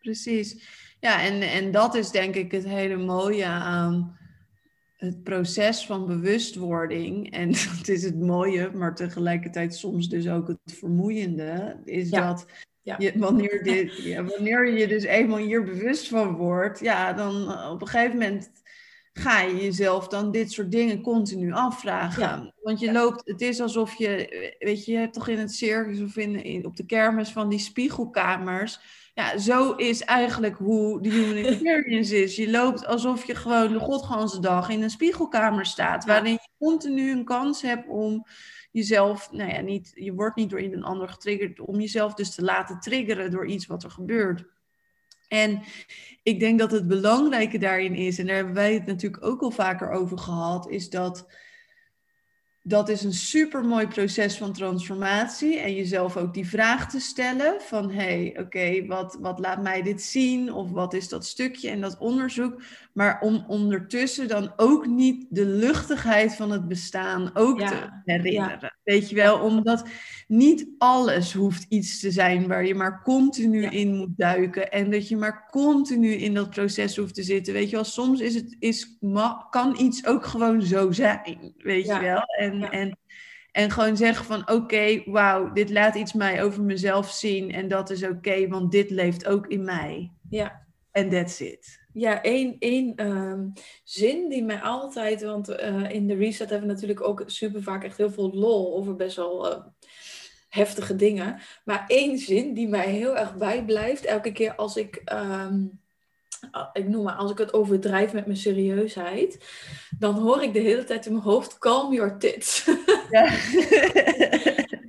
Precies. 0.00 0.64
Ja, 1.00 1.22
en, 1.22 1.42
en 1.42 1.70
dat 1.70 1.94
is 1.94 2.10
denk 2.10 2.34
ik 2.34 2.52
het 2.52 2.64
hele 2.64 2.96
mooie 2.96 3.44
aan 3.44 4.18
het 5.06 5.22
proces 5.22 5.86
van 5.86 6.06
bewustwording, 6.06 7.30
en 7.30 7.48
dat 7.78 7.88
is 7.88 8.02
het 8.02 8.20
mooie, 8.20 8.70
maar 8.74 8.94
tegelijkertijd 8.94 9.74
soms 9.74 10.08
dus 10.08 10.28
ook 10.28 10.48
het 10.48 10.78
vermoeiende, 10.78 11.80
is 11.84 12.10
dat 12.10 12.46
Je, 12.82 13.12
wanneer, 13.16 13.62
dit, 13.62 13.96
ja, 14.02 14.24
wanneer 14.24 14.78
je 14.78 14.86
dus 14.86 15.04
eenmaal 15.04 15.38
hier 15.38 15.64
bewust 15.64 16.08
van 16.08 16.34
wordt, 16.36 16.80
ja, 16.80 17.12
dan 17.12 17.58
op 17.70 17.80
een 17.80 17.88
gegeven 17.88 18.18
moment 18.18 18.50
ga 19.18 19.40
je 19.40 19.56
jezelf 19.56 20.08
dan 20.08 20.30
dit 20.30 20.52
soort 20.52 20.70
dingen 20.70 21.02
continu 21.02 21.52
afvragen. 21.52 22.54
Want 22.62 22.80
je 22.80 22.92
loopt, 22.92 23.22
het 23.24 23.40
is 23.40 23.60
alsof 23.60 23.94
je, 23.94 24.56
weet 24.58 24.84
je, 24.84 24.92
je 24.92 24.98
hebt 24.98 25.12
toch 25.12 25.28
in 25.28 25.38
het 25.38 25.52
circus 25.52 26.00
of 26.00 26.16
in, 26.16 26.66
op 26.66 26.76
de 26.76 26.86
kermis 26.86 27.30
van 27.30 27.48
die 27.48 27.58
spiegelkamers. 27.58 28.80
Ja, 29.16 29.38
zo 29.38 29.72
is 29.72 30.02
eigenlijk 30.02 30.56
hoe 30.56 31.02
de 31.02 31.08
human 31.08 31.44
experience 31.52 32.22
is. 32.22 32.36
Je 32.36 32.50
loopt 32.50 32.86
alsof 32.86 33.24
je 33.26 33.34
gewoon 33.34 33.72
de 33.72 33.78
godganse 33.78 34.40
dag 34.40 34.68
in 34.68 34.82
een 34.82 34.90
spiegelkamer 34.90 35.66
staat, 35.66 36.04
waarin 36.04 36.32
je 36.32 36.48
continu 36.58 37.10
een 37.10 37.24
kans 37.24 37.62
hebt 37.62 37.88
om 37.88 38.26
jezelf, 38.70 39.32
nou 39.32 39.50
ja, 39.52 39.60
niet, 39.60 39.92
je 39.94 40.14
wordt 40.14 40.36
niet 40.36 40.50
door 40.50 40.58
een 40.58 40.84
ander 40.84 41.08
getriggerd, 41.08 41.60
om 41.60 41.80
jezelf 41.80 42.14
dus 42.14 42.34
te 42.34 42.42
laten 42.42 42.80
triggeren 42.80 43.30
door 43.30 43.46
iets 43.46 43.66
wat 43.66 43.84
er 43.84 43.90
gebeurt. 43.90 44.44
En 45.28 45.62
ik 46.22 46.40
denk 46.40 46.58
dat 46.58 46.70
het 46.70 46.86
belangrijke 46.86 47.58
daarin 47.58 47.94
is, 47.94 48.18
en 48.18 48.26
daar 48.26 48.36
hebben 48.36 48.54
wij 48.54 48.74
het 48.74 48.86
natuurlijk 48.86 49.24
ook 49.24 49.42
al 49.42 49.50
vaker 49.50 49.90
over 49.90 50.18
gehad, 50.18 50.70
is 50.70 50.90
dat 50.90 51.26
dat 52.68 52.88
is 52.88 53.04
een 53.04 53.12
super 53.12 53.64
mooi 53.64 53.86
proces 53.86 54.36
van 54.36 54.52
transformatie. 54.52 55.58
En 55.58 55.74
jezelf 55.74 56.16
ook 56.16 56.34
die 56.34 56.48
vraag 56.48 56.90
te 56.90 57.00
stellen 57.00 57.60
van 57.60 57.90
hé, 57.90 58.02
hey, 58.02 58.36
oké, 58.40 58.86
wat, 58.86 59.18
wat 59.20 59.38
laat 59.38 59.62
mij 59.62 59.82
dit 59.82 60.02
zien? 60.02 60.52
Of 60.52 60.70
wat 60.70 60.94
is 60.94 61.08
dat 61.08 61.26
stukje 61.26 61.70
en 61.70 61.80
dat 61.80 61.98
onderzoek? 61.98 62.62
Maar 62.92 63.20
om 63.20 63.44
ondertussen 63.48 64.28
dan 64.28 64.52
ook 64.56 64.86
niet 64.86 65.26
de 65.28 65.44
luchtigheid 65.44 66.34
van 66.34 66.50
het 66.50 66.68
bestaan 66.68 67.30
ook 67.34 67.60
te 67.60 67.88
herinneren. 68.04 68.76
Weet 68.84 69.08
je 69.08 69.14
wel, 69.14 69.38
omdat 69.38 69.88
niet 70.26 70.68
alles 70.78 71.32
hoeft 71.32 71.66
iets 71.68 72.00
te 72.00 72.10
zijn 72.10 72.48
waar 72.48 72.66
je 72.66 72.74
maar 72.74 73.02
continu 73.02 73.64
in 73.64 73.94
moet 73.94 74.16
duiken. 74.16 74.70
En 74.70 74.90
dat 74.90 75.08
je 75.08 75.16
maar 75.16 75.48
continu 75.50 76.12
in 76.12 76.34
dat 76.34 76.50
proces 76.50 76.96
hoeft 76.96 77.14
te 77.14 77.22
zitten. 77.22 77.52
Weet 77.52 77.70
je 77.70 77.76
wel, 77.76 77.84
soms 77.84 78.20
is 78.20 78.34
het, 78.34 78.56
is, 78.58 78.98
kan 79.50 79.76
iets 79.78 80.06
ook 80.06 80.24
gewoon 80.24 80.62
zo 80.62 80.92
zijn. 80.92 81.54
Weet 81.56 81.86
je 81.86 82.00
wel. 82.00 82.22
En, 82.38 82.70
en, 82.70 82.98
en 83.52 83.70
gewoon 83.70 83.96
zeggen 83.96 84.24
van 84.24 84.40
oké, 84.40 84.52
okay, 84.52 85.02
wauw, 85.06 85.52
dit 85.52 85.70
laat 85.70 85.94
iets 85.94 86.12
mij 86.12 86.42
over 86.42 86.62
mezelf 86.62 87.10
zien. 87.10 87.52
En 87.52 87.68
dat 87.68 87.90
is 87.90 88.04
oké, 88.04 88.48
want 88.48 88.72
dit 88.72 88.90
leeft 88.90 89.26
ook 89.26 89.46
in 89.46 89.64
mij. 89.64 90.12
Ja. 90.28 90.66
En 90.90 91.10
that's 91.10 91.40
it. 91.40 91.84
Ja, 91.92 92.22
één, 92.22 92.56
één 92.58 93.06
um, 93.06 93.52
zin 93.84 94.28
die 94.28 94.44
mij 94.44 94.60
altijd, 94.60 95.22
want 95.22 95.48
uh, 95.48 95.90
in 95.90 96.06
de 96.06 96.14
reset 96.14 96.50
hebben 96.50 96.68
we 96.68 96.74
natuurlijk 96.74 97.00
ook 97.00 97.22
super 97.26 97.62
vaak 97.62 97.84
echt 97.84 97.96
heel 97.96 98.10
veel 98.10 98.34
lol 98.34 98.76
over 98.76 98.96
best 98.96 99.16
wel 99.16 99.52
uh, 99.52 99.64
heftige 100.56 100.96
dingen. 100.96 101.40
Maar 101.64 101.84
één 101.86 102.18
zin 102.18 102.54
die 102.54 102.68
mij 102.68 102.90
heel 102.90 103.16
erg 103.16 103.36
bijblijft, 103.36 104.04
elke 104.04 104.32
keer 104.32 104.54
als 104.54 104.76
ik, 104.76 105.02
um, 105.12 105.80
ik 106.72 106.88
noem 106.88 107.04
maar, 107.04 107.14
als 107.14 107.30
ik 107.30 107.38
het 107.38 107.52
overdrijf 107.52 108.12
met 108.12 108.26
mijn 108.26 108.38
serieusheid, 108.38 109.44
dan 109.98 110.14
hoor 110.14 110.42
ik 110.42 110.52
de 110.52 110.60
hele 110.60 110.84
tijd 110.84 111.06
in 111.06 111.12
mijn 111.12 111.24
hoofd, 111.24 111.58
calm 111.58 111.92
your 111.92 112.18
tits. 112.18 112.64
Ja. 113.10 113.24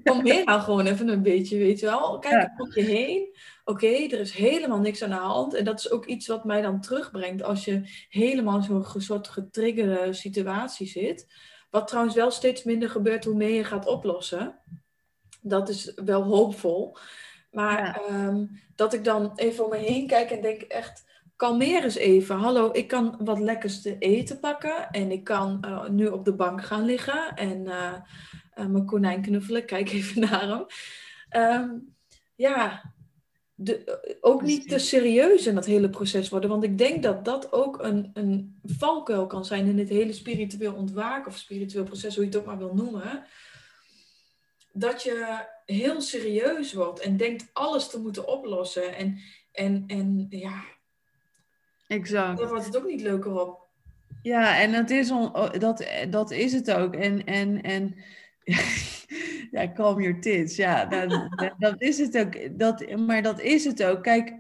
Kalmeer 0.04 0.46
nou 0.46 0.62
gewoon 0.62 0.86
even 0.86 1.08
een 1.08 1.22
beetje, 1.22 1.58
weet 1.58 1.80
je 1.80 1.86
wel. 1.86 2.20
Kijk 2.20 2.34
ja. 2.34 2.54
om 2.58 2.72
je 2.74 2.82
heen 2.82 3.36
oké, 3.68 3.88
er 3.88 4.20
is 4.20 4.32
helemaal 4.32 4.80
niks 4.80 5.04
aan 5.04 5.10
de 5.10 5.16
hand. 5.16 5.54
En 5.54 5.66
dat 5.66 5.80
is 5.80 5.92
ook 5.92 6.06
iets 6.06 6.28
wat 6.28 6.44
mij 6.44 6.62
dan 6.62 6.82
terugbrengt 6.82 7.44
als 7.44 7.66
je 7.66 8.06
helemaal 8.10 8.58
in 8.58 8.64
zo'n 8.64 8.86
soort 8.98 9.28
getriggerde 9.28 10.14
situatie 10.14 10.88
zit. 10.88 11.28
Wat 11.70 11.88
trouwens 11.88 12.16
wel 12.16 12.32
steeds 12.32 12.64
minder 12.64 12.90
gebeurt 12.90 13.26
hoe 13.26 13.36
meer 13.36 13.54
je 13.54 13.64
gaat 13.64 13.88
oplossen. 13.88 14.60
Dat 15.42 15.70
is 15.70 15.94
wel 15.96 16.24
hoopvol. 16.24 16.98
Maar 17.52 18.02
ehm, 18.08 18.46
dat 18.76 18.94
ik 18.94 19.04
dan 19.04 19.32
even 19.36 19.64
om 19.64 19.70
me 19.70 19.78
heen 19.78 20.08
kijk 20.08 20.32
en 20.32 20.42
denk 20.42 20.62
echt, 20.62 21.06
kalmeer 21.36 21.84
eens 21.84 21.96
even. 21.96 22.36
Hallo, 22.36 22.70
ik 22.74 22.88
kan 22.88 23.16
wat 23.20 23.40
lekkers 23.40 23.82
te 23.82 23.98
eten 23.98 24.40
pakken. 24.40 24.90
En 24.90 25.12
ik 25.12 25.24
kan 25.24 25.64
uh, 25.66 25.88
nu 25.88 26.08
op 26.08 26.26
de 26.26 26.34
bank 26.34 26.64
gaan 26.64 26.86
liggen 26.86 27.36
en 27.36 27.66
uh, 27.66 27.94
uh, 28.56 28.66
mijn 28.66 28.86
konijn 28.86 29.22
knuffelen. 29.22 29.66
Kijk 29.76 29.92
even 29.92 30.22
naar 30.22 30.48
hem. 30.48 30.66
Um, 31.44 31.96
ja, 32.36 32.94
de, 33.56 34.18
ook 34.22 34.42
niet 34.42 34.70
te 34.70 34.80
serieus 34.80 35.48
in 35.48 35.56
dat 35.56 35.66
hele 35.66 35.90
proces 35.90 36.30
worden. 36.30 36.50
Want 36.50 36.64
ik 36.64 36.78
denk 36.78 37.04
dat 37.04 37.26
dat 37.26 37.52
ook 37.52 37.84
een, 37.84 38.12
een 38.14 38.60
valkuil 38.64 39.28
kan 39.28 39.46
zijn 39.46 39.66
in 39.66 39.76
dit 39.76 39.90
hele 39.90 40.14
spiritueel 40.14 40.74
ontwaken 40.74 41.32
of 41.32 41.38
spiritueel 41.38 41.84
proces, 41.84 42.16
hoe 42.16 42.24
je 42.24 42.30
het 42.30 42.40
ook 42.40 42.46
maar 42.46 42.58
wil 42.58 42.74
noemen. 42.74 43.26
Dat 44.80 45.04
je 45.04 45.46
heel 45.66 46.02
serieus 46.02 46.74
wordt 46.74 47.00
en 47.00 47.18
denkt 47.18 47.50
alles 47.54 47.90
te 47.90 48.00
moeten 48.00 48.28
oplossen. 48.28 48.96
En, 48.96 49.20
en, 49.52 49.84
en 49.88 50.28
ja, 50.30 50.64
exact. 51.88 52.38
daar 52.38 52.48
wordt 52.50 52.66
het 52.66 52.78
ook 52.78 52.88
niet 52.88 53.02
leuker 53.02 53.42
op. 53.42 53.66
Ja, 54.22 54.60
en 54.60 54.72
dat 54.72 54.90
is, 54.90 55.12
on, 55.12 55.32
dat, 55.60 55.88
dat 56.10 56.32
is 56.32 56.54
het 56.54 56.72
ook. 56.72 56.96
En, 56.96 57.26
en, 57.26 57.62
en 57.62 57.96
ja, 59.52 59.72
calm 59.74 60.02
your 60.02 60.22
tits. 60.22 60.56
Ja, 60.56 60.86
dat, 60.86 61.30
dat, 61.58 61.82
is 61.82 61.98
het 61.98 62.18
ook. 62.18 62.60
Dat, 62.60 62.98
maar 62.98 63.22
dat 63.22 63.40
is 63.40 63.66
het 63.66 63.84
ook. 63.84 64.04
Kijk, 64.04 64.34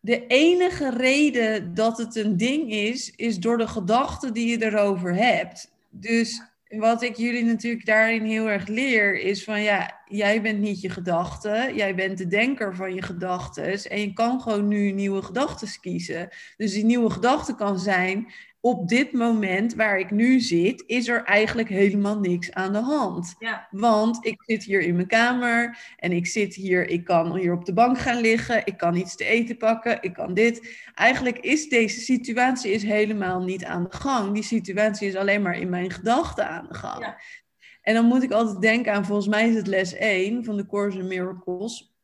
de 0.00 0.26
enige 0.26 0.90
reden 0.90 1.74
dat 1.74 1.98
het 1.98 2.16
een 2.16 2.36
ding 2.36 2.70
is, 2.70 3.10
is 3.10 3.38
door 3.38 3.58
de 3.58 3.68
gedachten 3.68 4.32
die 4.32 4.46
je 4.46 4.64
erover 4.64 5.14
hebt. 5.14 5.72
Dus 5.88 6.42
wat 6.78 7.02
ik 7.02 7.16
jullie 7.16 7.44
natuurlijk 7.44 7.86
daarin 7.86 8.24
heel 8.24 8.50
erg 8.50 8.66
leer, 8.66 9.20
is 9.20 9.44
van 9.44 9.62
ja, 9.62 10.00
jij 10.04 10.42
bent 10.42 10.58
niet 10.58 10.80
je 10.80 10.90
gedachten, 10.90 11.74
jij 11.74 11.94
bent 11.94 12.18
de 12.18 12.26
denker 12.26 12.76
van 12.76 12.94
je 12.94 13.02
gedachten. 13.02 13.90
En 13.90 14.00
je 14.00 14.12
kan 14.12 14.40
gewoon 14.40 14.68
nu 14.68 14.90
nieuwe 14.90 15.22
gedachten 15.22 15.80
kiezen. 15.80 16.28
Dus 16.56 16.72
die 16.72 16.84
nieuwe 16.84 17.10
gedachte 17.10 17.54
kan 17.54 17.78
zijn, 17.78 18.32
op 18.64 18.88
dit 18.88 19.12
moment 19.12 19.74
waar 19.74 19.98
ik 19.98 20.10
nu 20.10 20.40
zit, 20.40 20.84
is 20.86 21.08
er 21.08 21.24
eigenlijk 21.24 21.68
helemaal 21.68 22.18
niks 22.18 22.52
aan 22.52 22.72
de 22.72 22.80
hand. 22.80 23.34
Ja. 23.38 23.68
Want 23.70 24.26
ik 24.26 24.42
zit 24.46 24.64
hier 24.64 24.80
in 24.80 24.94
mijn 24.94 25.06
kamer 25.06 25.78
en 25.96 26.12
ik 26.12 26.26
zit 26.26 26.54
hier, 26.54 26.88
ik 26.88 27.04
kan 27.04 27.36
hier 27.36 27.52
op 27.52 27.64
de 27.64 27.72
bank 27.72 27.98
gaan 27.98 28.20
liggen, 28.20 28.66
ik 28.66 28.76
kan 28.76 28.96
iets 28.96 29.16
te 29.16 29.24
eten 29.24 29.56
pakken, 29.56 29.98
ik 30.02 30.12
kan 30.12 30.34
dit. 30.34 30.84
Eigenlijk 30.94 31.38
is 31.38 31.68
deze 31.68 32.00
situatie 32.00 32.72
is 32.72 32.82
helemaal 32.82 33.42
niet 33.42 33.64
aan 33.64 33.82
de 33.82 33.96
gang. 33.96 34.34
Die 34.34 34.42
situatie 34.42 35.08
is 35.08 35.16
alleen 35.16 35.42
maar 35.42 35.58
in 35.58 35.68
mijn 35.68 35.90
gedachten 35.90 36.48
aan 36.48 36.66
de 36.68 36.74
gang. 36.74 37.04
Ja. 37.04 37.18
En 37.82 37.94
dan 37.94 38.04
moet 38.04 38.22
ik 38.22 38.32
altijd 38.32 38.60
denken 38.60 38.92
aan, 38.92 39.06
volgens 39.06 39.28
mij 39.28 39.48
is 39.48 39.54
het 39.54 39.66
les 39.66 39.94
1 39.94 40.44
van 40.44 40.56
de 40.56 40.66
Course 40.66 40.98
in 40.98 41.06
Miracles, 41.06 41.94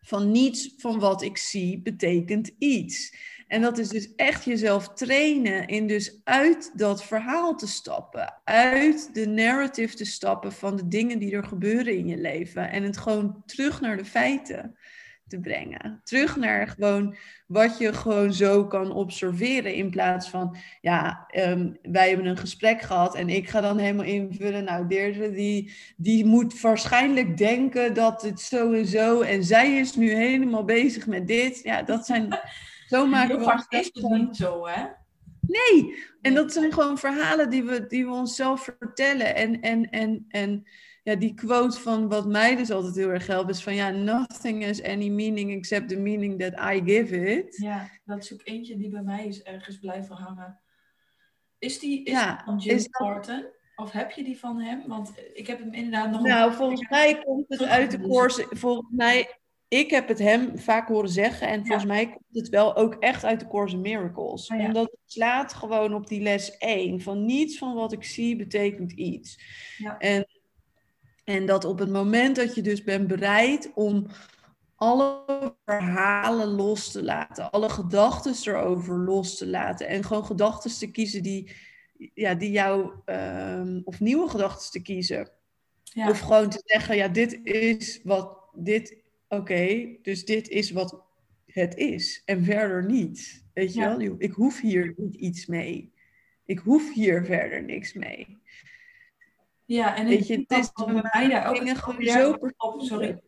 van 0.00 0.30
niets 0.30 0.74
van 0.76 0.98
wat 0.98 1.22
ik 1.22 1.36
zie 1.36 1.82
betekent 1.82 2.50
iets. 2.58 3.14
En 3.48 3.60
dat 3.60 3.78
is 3.78 3.88
dus 3.88 4.14
echt 4.14 4.44
jezelf 4.44 4.88
trainen 4.88 5.66
in 5.66 5.86
dus 5.86 6.20
uit 6.24 6.72
dat 6.74 7.04
verhaal 7.04 7.56
te 7.56 7.66
stappen. 7.66 8.34
Uit 8.44 9.14
de 9.14 9.26
narrative 9.26 9.96
te 9.96 10.04
stappen 10.04 10.52
van 10.52 10.76
de 10.76 10.88
dingen 10.88 11.18
die 11.18 11.32
er 11.32 11.44
gebeuren 11.44 11.96
in 11.96 12.06
je 12.06 12.16
leven. 12.16 12.70
En 12.70 12.82
het 12.82 12.96
gewoon 12.96 13.42
terug 13.46 13.80
naar 13.80 13.96
de 13.96 14.04
feiten 14.04 14.76
te 15.28 15.40
brengen. 15.40 16.00
Terug 16.04 16.36
naar 16.36 16.68
gewoon 16.68 17.16
wat 17.46 17.78
je 17.78 17.92
gewoon 17.92 18.32
zo 18.32 18.66
kan 18.66 18.92
observeren. 18.92 19.74
In 19.74 19.90
plaats 19.90 20.28
van, 20.28 20.56
ja, 20.80 21.26
um, 21.36 21.76
wij 21.82 22.08
hebben 22.08 22.26
een 22.26 22.36
gesprek 22.36 22.80
gehad 22.80 23.14
en 23.14 23.28
ik 23.28 23.48
ga 23.48 23.60
dan 23.60 23.78
helemaal 23.78 24.04
invullen. 24.04 24.64
Nou, 24.64 24.88
Deirdre, 24.88 25.30
die, 25.30 25.72
die 25.96 26.24
moet 26.24 26.60
waarschijnlijk 26.60 27.36
denken 27.36 27.94
dat 27.94 28.22
het 28.22 28.40
zo 28.40 28.72
en 28.72 28.86
zo. 28.86 29.20
En 29.20 29.44
zij 29.44 29.76
is 29.76 29.94
nu 29.94 30.10
helemaal 30.10 30.64
bezig 30.64 31.06
met 31.06 31.26
dit. 31.26 31.60
Ja, 31.62 31.82
dat 31.82 32.06
zijn 32.06 32.28
zo 32.88 33.06
maken 33.06 33.38
we 33.38 33.64
is 33.68 33.90
het 33.92 34.08
niet 34.08 34.36
zo, 34.36 34.66
hè? 34.66 34.86
Nee, 35.40 36.04
en 36.20 36.34
dat 36.34 36.52
zijn 36.52 36.72
gewoon 36.72 36.98
verhalen 36.98 37.50
die 37.50 37.62
we, 37.62 37.86
die 37.86 38.06
we 38.06 38.12
onszelf 38.12 38.62
vertellen. 38.78 39.34
En, 39.34 39.60
en, 39.60 39.90
en, 39.90 40.24
en 40.28 40.68
ja, 41.02 41.14
die 41.14 41.34
quote 41.34 41.80
van 41.80 42.08
wat 42.08 42.26
mij 42.26 42.56
dus 42.56 42.70
altijd 42.70 42.94
heel 42.94 43.08
erg 43.08 43.26
helpt, 43.26 43.50
is 43.50 43.62
van 43.62 43.74
ja, 43.74 43.90
nothing 43.90 44.64
has 44.64 44.82
any 44.82 45.08
meaning 45.08 45.52
except 45.52 45.88
the 45.88 45.96
meaning 45.96 46.40
that 46.40 46.74
I 46.74 46.82
give 46.84 47.16
it. 47.16 47.56
Ja, 47.56 47.90
dat 48.04 48.22
is 48.22 48.32
ook 48.32 48.40
eentje 48.44 48.76
die 48.76 48.88
bij 48.88 49.02
mij 49.02 49.26
is 49.26 49.42
ergens 49.42 49.78
blijven 49.78 50.16
hangen. 50.16 50.60
Is 51.58 51.78
die 51.78 52.04
is 52.04 52.12
ja, 52.12 52.42
van 52.44 52.58
Jim 52.58 52.78
Thornton? 52.78 53.46
Of 53.76 53.92
heb 53.92 54.10
je 54.10 54.24
die 54.24 54.38
van 54.38 54.60
hem? 54.60 54.82
Want 54.86 55.12
ik 55.32 55.46
heb 55.46 55.58
hem 55.58 55.72
inderdaad 55.72 56.10
nog... 56.10 56.22
Nou, 56.22 56.54
volgens 56.54 56.88
mij 56.88 57.22
komt 57.24 57.44
het 57.48 57.62
uit 57.62 57.90
de 57.90 58.00
course... 58.00 58.46
Volgens 58.50 58.90
mij 58.90 59.38
ik 59.68 59.90
heb 59.90 60.08
het 60.08 60.18
hem 60.18 60.58
vaak 60.58 60.88
horen 60.88 61.08
zeggen. 61.08 61.48
En 61.48 61.66
volgens 61.66 61.86
mij 61.86 62.06
komt 62.06 62.24
het 62.32 62.48
wel 62.48 62.76
ook 62.76 62.94
echt 62.94 63.24
uit 63.24 63.40
de 63.40 63.48
Course 63.48 63.74
in 63.74 63.80
Miracles. 63.80 64.48
Oh, 64.48 64.64
Omdat 64.64 64.90
het 64.90 65.00
slaat 65.12 65.54
gewoon 65.54 65.94
op 65.94 66.06
die 66.06 66.20
les 66.20 66.56
1. 66.56 67.00
Van 67.00 67.24
niets 67.24 67.58
van 67.58 67.74
wat 67.74 67.92
ik 67.92 68.04
zie 68.04 68.36
betekent 68.36 68.92
iets. 68.92 69.40
Ja. 69.78 69.98
En, 69.98 70.26
en 71.24 71.46
dat 71.46 71.64
op 71.64 71.78
het 71.78 71.90
moment 71.90 72.36
dat 72.36 72.54
je 72.54 72.62
dus 72.62 72.84
bent 72.84 73.06
bereid 73.06 73.70
om 73.74 74.06
alle 74.76 75.24
verhalen 75.64 76.48
los 76.48 76.92
te 76.92 77.02
laten. 77.02 77.50
Alle 77.50 77.68
gedachten 77.68 78.34
erover 78.44 78.98
los 78.98 79.36
te 79.36 79.46
laten. 79.46 79.88
En 79.88 80.04
gewoon 80.04 80.24
gedachten 80.24 80.78
te 80.78 80.90
kiezen 80.90 81.22
die 81.22 81.50
ja, 82.14 82.34
die 82.34 82.50
jou, 82.50 82.92
ehm, 83.04 83.80
of 83.84 84.00
nieuwe 84.00 84.28
gedachten 84.28 84.70
te 84.70 84.82
kiezen. 84.82 85.30
Ja. 85.82 86.08
Of 86.08 86.20
gewoon 86.20 86.50
te 86.50 86.62
zeggen, 86.64 86.96
ja, 86.96 87.08
dit 87.08 87.40
is 87.42 88.00
wat, 88.02 88.38
dit, 88.52 88.96
oké, 89.28 89.96
dus 90.02 90.24
dit 90.24 90.48
is 90.48 90.70
wat 90.70 91.04
het 91.46 91.74
is. 91.74 92.22
En 92.24 92.44
verder 92.44 92.84
niet. 92.84 93.44
Weet 93.54 93.74
je 93.74 93.80
Ja. 93.80 93.96
wel, 93.96 94.14
ik 94.18 94.32
hoef 94.32 94.60
hier 94.60 94.94
niet 94.96 95.14
iets 95.14 95.46
mee. 95.46 95.92
Ik 96.44 96.58
hoef 96.58 96.94
hier 96.94 97.24
verder 97.24 97.62
niks 97.62 97.92
mee. 97.92 98.38
Ja, 99.64 99.96
en 99.96 100.06
Weet 100.06 100.26
je, 100.26 100.44
het 100.46 100.58
is 100.58 100.72
bij 100.72 101.02
mij 101.12 101.28
daar 101.28 101.46
ook 101.48 101.54
dingen 101.58 101.76
gewoon 101.76 102.04
zo 102.04 102.52
oh, 102.56 102.80
sorry. 102.80 103.20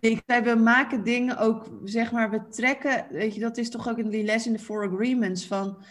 Ik 0.00 0.22
zei, 0.26 0.42
we 0.42 0.54
maken 0.54 1.04
dingen 1.04 1.38
ook, 1.38 1.80
zeg 1.84 2.12
maar, 2.12 2.30
we 2.30 2.48
trekken, 2.48 3.06
weet 3.10 3.34
je, 3.34 3.40
dat 3.40 3.56
is 3.56 3.70
toch 3.70 3.88
ook 3.88 3.98
in 3.98 4.08
die 4.08 4.24
les 4.24 4.46
in 4.46 4.52
de 4.52 4.58
Four 4.58 4.88
Agreements 4.92 5.46
van 5.46 5.84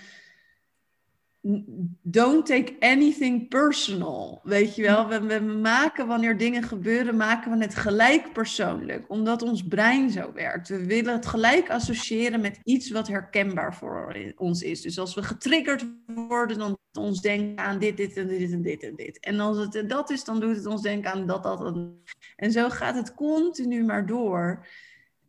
don't 2.02 2.46
take 2.46 2.76
anything 2.80 3.50
personal, 3.50 4.40
weet 4.44 4.76
je 4.76 4.82
wel. 4.82 5.08
We, 5.08 5.40
maken 5.40 6.08
wanneer 6.08 6.38
dingen 6.38 6.64
gebeuren, 6.64 7.18
maken 7.18 7.52
we 7.52 7.64
het 7.64 7.76
gelijk 7.76 8.34
persoonlijk, 8.34 9.10
omdat 9.10 9.42
ons 9.42 9.68
brein 9.68 10.10
zo 10.10 10.34
werkt. 10.34 10.70
We 10.70 10.86
willen 10.86 11.14
het 11.14 11.26
gelijk 11.26 11.70
associëren 11.70 12.42
met 12.42 12.60
iets 12.64 12.90
wat 12.90 13.08
herkenbaar 13.08 13.76
voor 13.76 14.16
ons 14.36 14.62
is. 14.62 14.82
Dus 14.82 15.00
als 15.00 15.16
we 15.16 15.24
getriggerd 15.24 15.86
worden, 16.06 16.58
dan 16.58 16.78
ons 17.00 17.22
denken 17.22 17.66
aan 17.66 17.80
dit, 17.80 17.98
dit 17.98 18.18
en 18.18 18.28
dit 18.28 18.52
en 18.52 18.62
dit 18.62 18.84
en 18.84 18.96
dit. 18.96 19.20
En 19.20 19.40
als 19.40 19.58
het 19.58 19.90
dat 19.90 20.10
is, 20.10 20.24
dan 20.24 20.40
doet 20.40 20.56
het 20.56 20.66
ons 20.66 20.82
denken 20.82 21.12
aan 21.12 21.28
dat, 21.28 21.44
dat 21.44 21.66
en 21.66 22.04
en 22.36 22.52
zo 22.52 22.70
gaat 22.70 22.96
het 22.96 23.14
continu 23.14 23.84
maar 23.84 24.06
door. 24.06 24.68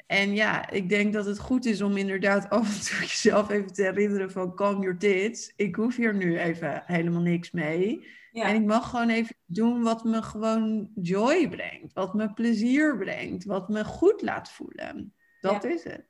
En 0.07 0.35
ja, 0.35 0.71
ik 0.71 0.89
denk 0.89 1.13
dat 1.13 1.27
het 1.27 1.39
goed 1.39 1.65
is 1.65 1.83
om 1.83 1.97
inderdaad 1.97 2.51
af 2.51 2.75
en 2.77 2.81
toe 2.85 2.99
jezelf 3.07 3.51
even 3.51 3.73
te 3.73 3.83
herinneren 3.83 4.31
van 4.31 4.55
calm 4.55 4.83
your 4.83 4.99
tits. 4.99 5.53
Ik 5.57 5.75
hoef 5.75 5.97
hier 5.97 6.15
nu 6.15 6.39
even 6.39 6.83
helemaal 6.87 7.23
niks 7.23 7.51
mee. 7.51 8.07
Ja. 8.33 8.49
En 8.49 8.55
ik 8.55 8.65
mag 8.65 8.91
gewoon 8.91 9.09
even 9.09 9.37
doen 9.47 9.83
wat 9.83 10.05
me 10.05 10.23
gewoon 10.23 10.91
joy 10.95 11.49
brengt. 11.49 11.93
Wat 11.93 12.15
me 12.15 12.33
plezier 12.33 12.99
brengt. 12.99 13.45
Wat 13.45 13.69
me 13.69 13.85
goed 13.85 14.23
laat 14.23 14.51
voelen. 14.51 15.15
Dat 15.41 15.63
Ja. 15.63 15.69
is 15.69 15.85
het. 15.85 16.05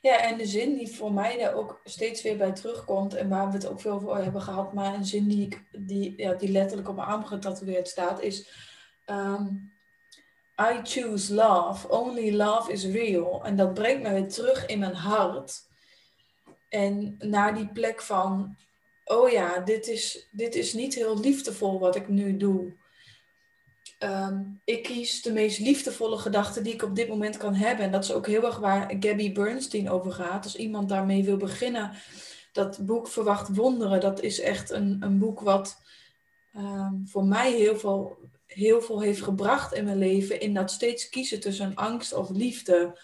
Ja, 0.00 0.20
en 0.20 0.38
de 0.38 0.46
zin 0.46 0.74
die 0.74 0.88
voor 0.88 1.12
mij 1.12 1.38
daar 1.38 1.54
ook 1.54 1.80
steeds 1.84 2.22
weer 2.22 2.36
bij 2.36 2.52
terugkomt 2.52 3.14
en 3.14 3.28
waar 3.28 3.46
we 3.46 3.52
het 3.52 3.66
ook 3.66 3.80
veel 3.80 3.92
over 3.92 4.22
hebben 4.22 4.42
gehad, 4.42 4.72
maar 4.72 4.94
een 4.94 5.04
zin 5.04 5.28
die, 5.28 5.46
ik, 5.46 5.62
die, 5.86 6.14
ja, 6.16 6.34
die 6.34 6.50
letterlijk 6.50 6.88
op 6.88 6.96
mijn 6.96 7.08
arm 7.08 7.24
getatoeëerd 7.24 7.88
staat, 7.88 8.22
is 8.22 8.50
ehm, 9.04 9.46
I 10.60 10.80
choose 10.82 11.34
love, 11.34 11.88
only 11.88 12.36
love 12.36 12.72
is 12.72 12.84
real. 12.84 13.44
En 13.44 13.56
dat 13.56 13.74
brengt 13.74 14.02
me 14.02 14.12
weer 14.12 14.28
terug 14.28 14.66
in 14.66 14.78
mijn 14.78 14.94
hart 14.94 15.68
en 16.68 17.16
naar 17.18 17.54
die 17.54 17.68
plek 17.68 18.02
van, 18.02 18.56
oh 19.04 19.30
ja, 19.30 19.60
dit 19.60 19.88
is, 19.88 20.28
dit 20.30 20.54
is 20.54 20.72
niet 20.72 20.94
heel 20.94 21.20
liefdevol 21.20 21.78
wat 21.78 21.96
ik 21.96 22.08
nu 22.08 22.36
doe. 22.36 22.72
Ehm, 23.98 24.42
ik 24.64 24.82
kies 24.82 25.22
de 25.22 25.32
meest 25.32 25.58
liefdevolle 25.58 26.18
gedachten 26.18 26.62
die 26.62 26.72
ik 26.72 26.82
op 26.82 26.96
dit 26.96 27.08
moment 27.08 27.36
kan 27.36 27.54
hebben. 27.54 27.84
En 27.84 27.92
dat 27.92 28.04
is 28.04 28.12
ook 28.12 28.26
heel 28.26 28.44
erg 28.44 28.58
waar 28.58 28.96
Gabby 29.00 29.32
Bernstein 29.32 29.90
over 29.90 30.12
gaat. 30.12 30.44
Als 30.44 30.56
iemand 30.56 30.88
daarmee 30.88 31.24
wil 31.24 31.36
beginnen, 31.36 31.92
dat 32.52 32.86
boek 32.86 33.08
Verwacht 33.08 33.56
Wonderen, 33.56 34.00
dat 34.00 34.20
is 34.20 34.40
echt 34.40 34.70
een, 34.70 34.96
een 35.00 35.18
boek 35.18 35.40
wat 35.40 35.82
ehm, 36.52 36.94
voor 37.04 37.24
mij 37.24 37.52
heel 37.52 37.76
veel, 37.76 38.18
heel 38.54 38.82
veel 38.82 39.00
heeft 39.00 39.22
gebracht 39.22 39.72
in 39.72 39.84
mijn 39.84 39.98
leven. 39.98 40.40
In 40.40 40.54
dat 40.54 40.70
steeds 40.70 41.08
kiezen 41.08 41.40
tussen 41.40 41.74
angst 41.74 42.12
of 42.12 42.30
liefde. 42.30 43.00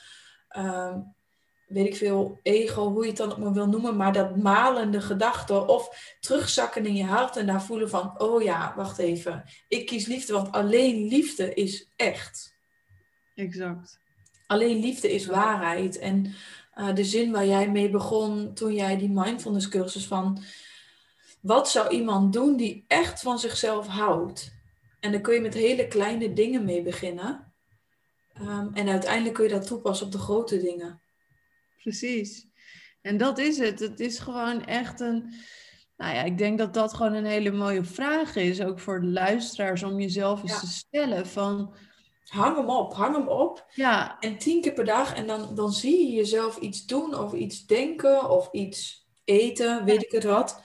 Ehm, 0.48 0.98
weet 1.66 1.86
ik 1.86 1.96
veel, 1.96 2.38
ego, 2.42 2.92
hoe 2.92 3.02
je 3.02 3.08
het 3.08 3.16
dan 3.16 3.30
ook 3.30 3.38
maar 3.38 3.52
wil 3.52 3.68
noemen, 3.68 3.96
maar 3.96 4.12
dat 4.12 4.36
malende 4.36 5.00
gedachten 5.00 5.68
of 5.68 6.14
terugzakken 6.20 6.86
in 6.86 6.96
je 6.96 7.04
hart 7.04 7.36
en 7.36 7.46
daar 7.46 7.62
voelen 7.62 7.90
van, 7.90 8.20
oh 8.20 8.42
ja, 8.42 8.72
wacht 8.76 8.98
even, 8.98 9.44
ik 9.68 9.86
kies 9.86 10.06
liefde, 10.06 10.32
want 10.32 10.52
alleen 10.52 11.06
liefde 11.06 11.54
is 11.54 11.88
echt. 11.96 12.54
Exact. 13.34 13.98
Alleen 14.46 14.80
liefde 14.80 15.12
is 15.12 15.26
waarheid. 15.26 15.98
En 15.98 16.34
eh, 16.72 16.94
de 16.94 17.04
zin 17.04 17.32
waar 17.32 17.46
jij 17.46 17.70
mee 17.70 17.90
begon 17.90 18.54
toen 18.54 18.74
jij 18.74 18.96
die 18.96 19.10
mindfulness 19.10 19.68
cursus 19.68 20.06
van, 20.06 20.42
wat 21.40 21.70
zou 21.70 21.88
iemand 21.88 22.32
doen 22.32 22.56
die 22.56 22.84
echt 22.88 23.20
van 23.20 23.38
zichzelf 23.38 23.86
houdt? 23.86 24.55
En 25.00 25.12
dan 25.12 25.20
kun 25.20 25.34
je 25.34 25.40
met 25.40 25.54
hele 25.54 25.88
kleine 25.88 26.32
dingen 26.32 26.64
mee 26.64 26.82
beginnen. 26.82 27.54
Ehm, 28.34 28.68
en 28.74 28.88
uiteindelijk 28.88 29.34
kun 29.34 29.44
je 29.44 29.50
dat 29.50 29.66
toepassen 29.66 30.06
op 30.06 30.12
de 30.12 30.18
grote 30.18 30.60
dingen. 30.62 31.00
Precies. 31.82 32.46
En 33.02 33.16
dat 33.16 33.38
is 33.38 33.58
het. 33.58 33.78
Het 33.80 34.00
is 34.00 34.18
gewoon 34.18 34.64
echt 34.64 35.00
een. 35.00 35.34
Nou 35.96 36.14
ja, 36.14 36.22
ik 36.22 36.38
denk 36.38 36.58
dat 36.58 36.74
dat 36.74 36.94
gewoon 36.94 37.14
een 37.14 37.24
hele 37.24 37.50
mooie 37.50 37.84
vraag 37.84 38.36
is, 38.36 38.60
ook 38.60 38.80
voor 38.80 39.00
de 39.00 39.06
luisteraars, 39.06 39.82
om 39.82 40.00
jezelf 40.00 40.42
eens 40.42 40.52
Ja. 40.52 40.58
te 40.60 40.66
stellen 40.66 41.26
van, 41.26 41.74
Hang 42.26 42.56
hem 42.56 42.70
op, 42.70 42.94
hang 42.94 43.16
hem 43.16 43.28
op. 43.28 43.66
ja, 43.74 44.18
En 44.20 44.38
tien 44.38 44.60
keer 44.60 44.72
per 44.72 44.84
dag. 44.84 45.14
En 45.14 45.26
dan, 45.26 45.54
dan 45.54 45.72
zie 45.72 46.06
je 46.06 46.12
jezelf 46.16 46.56
iets 46.58 46.86
doen 46.86 47.14
of 47.18 47.32
iets 47.32 47.66
denken 47.66 48.30
of 48.30 48.48
iets 48.52 49.06
eten, 49.24 49.84
weet 49.84 50.02
ik 50.02 50.10
het 50.10 50.24
wat. 50.24 50.62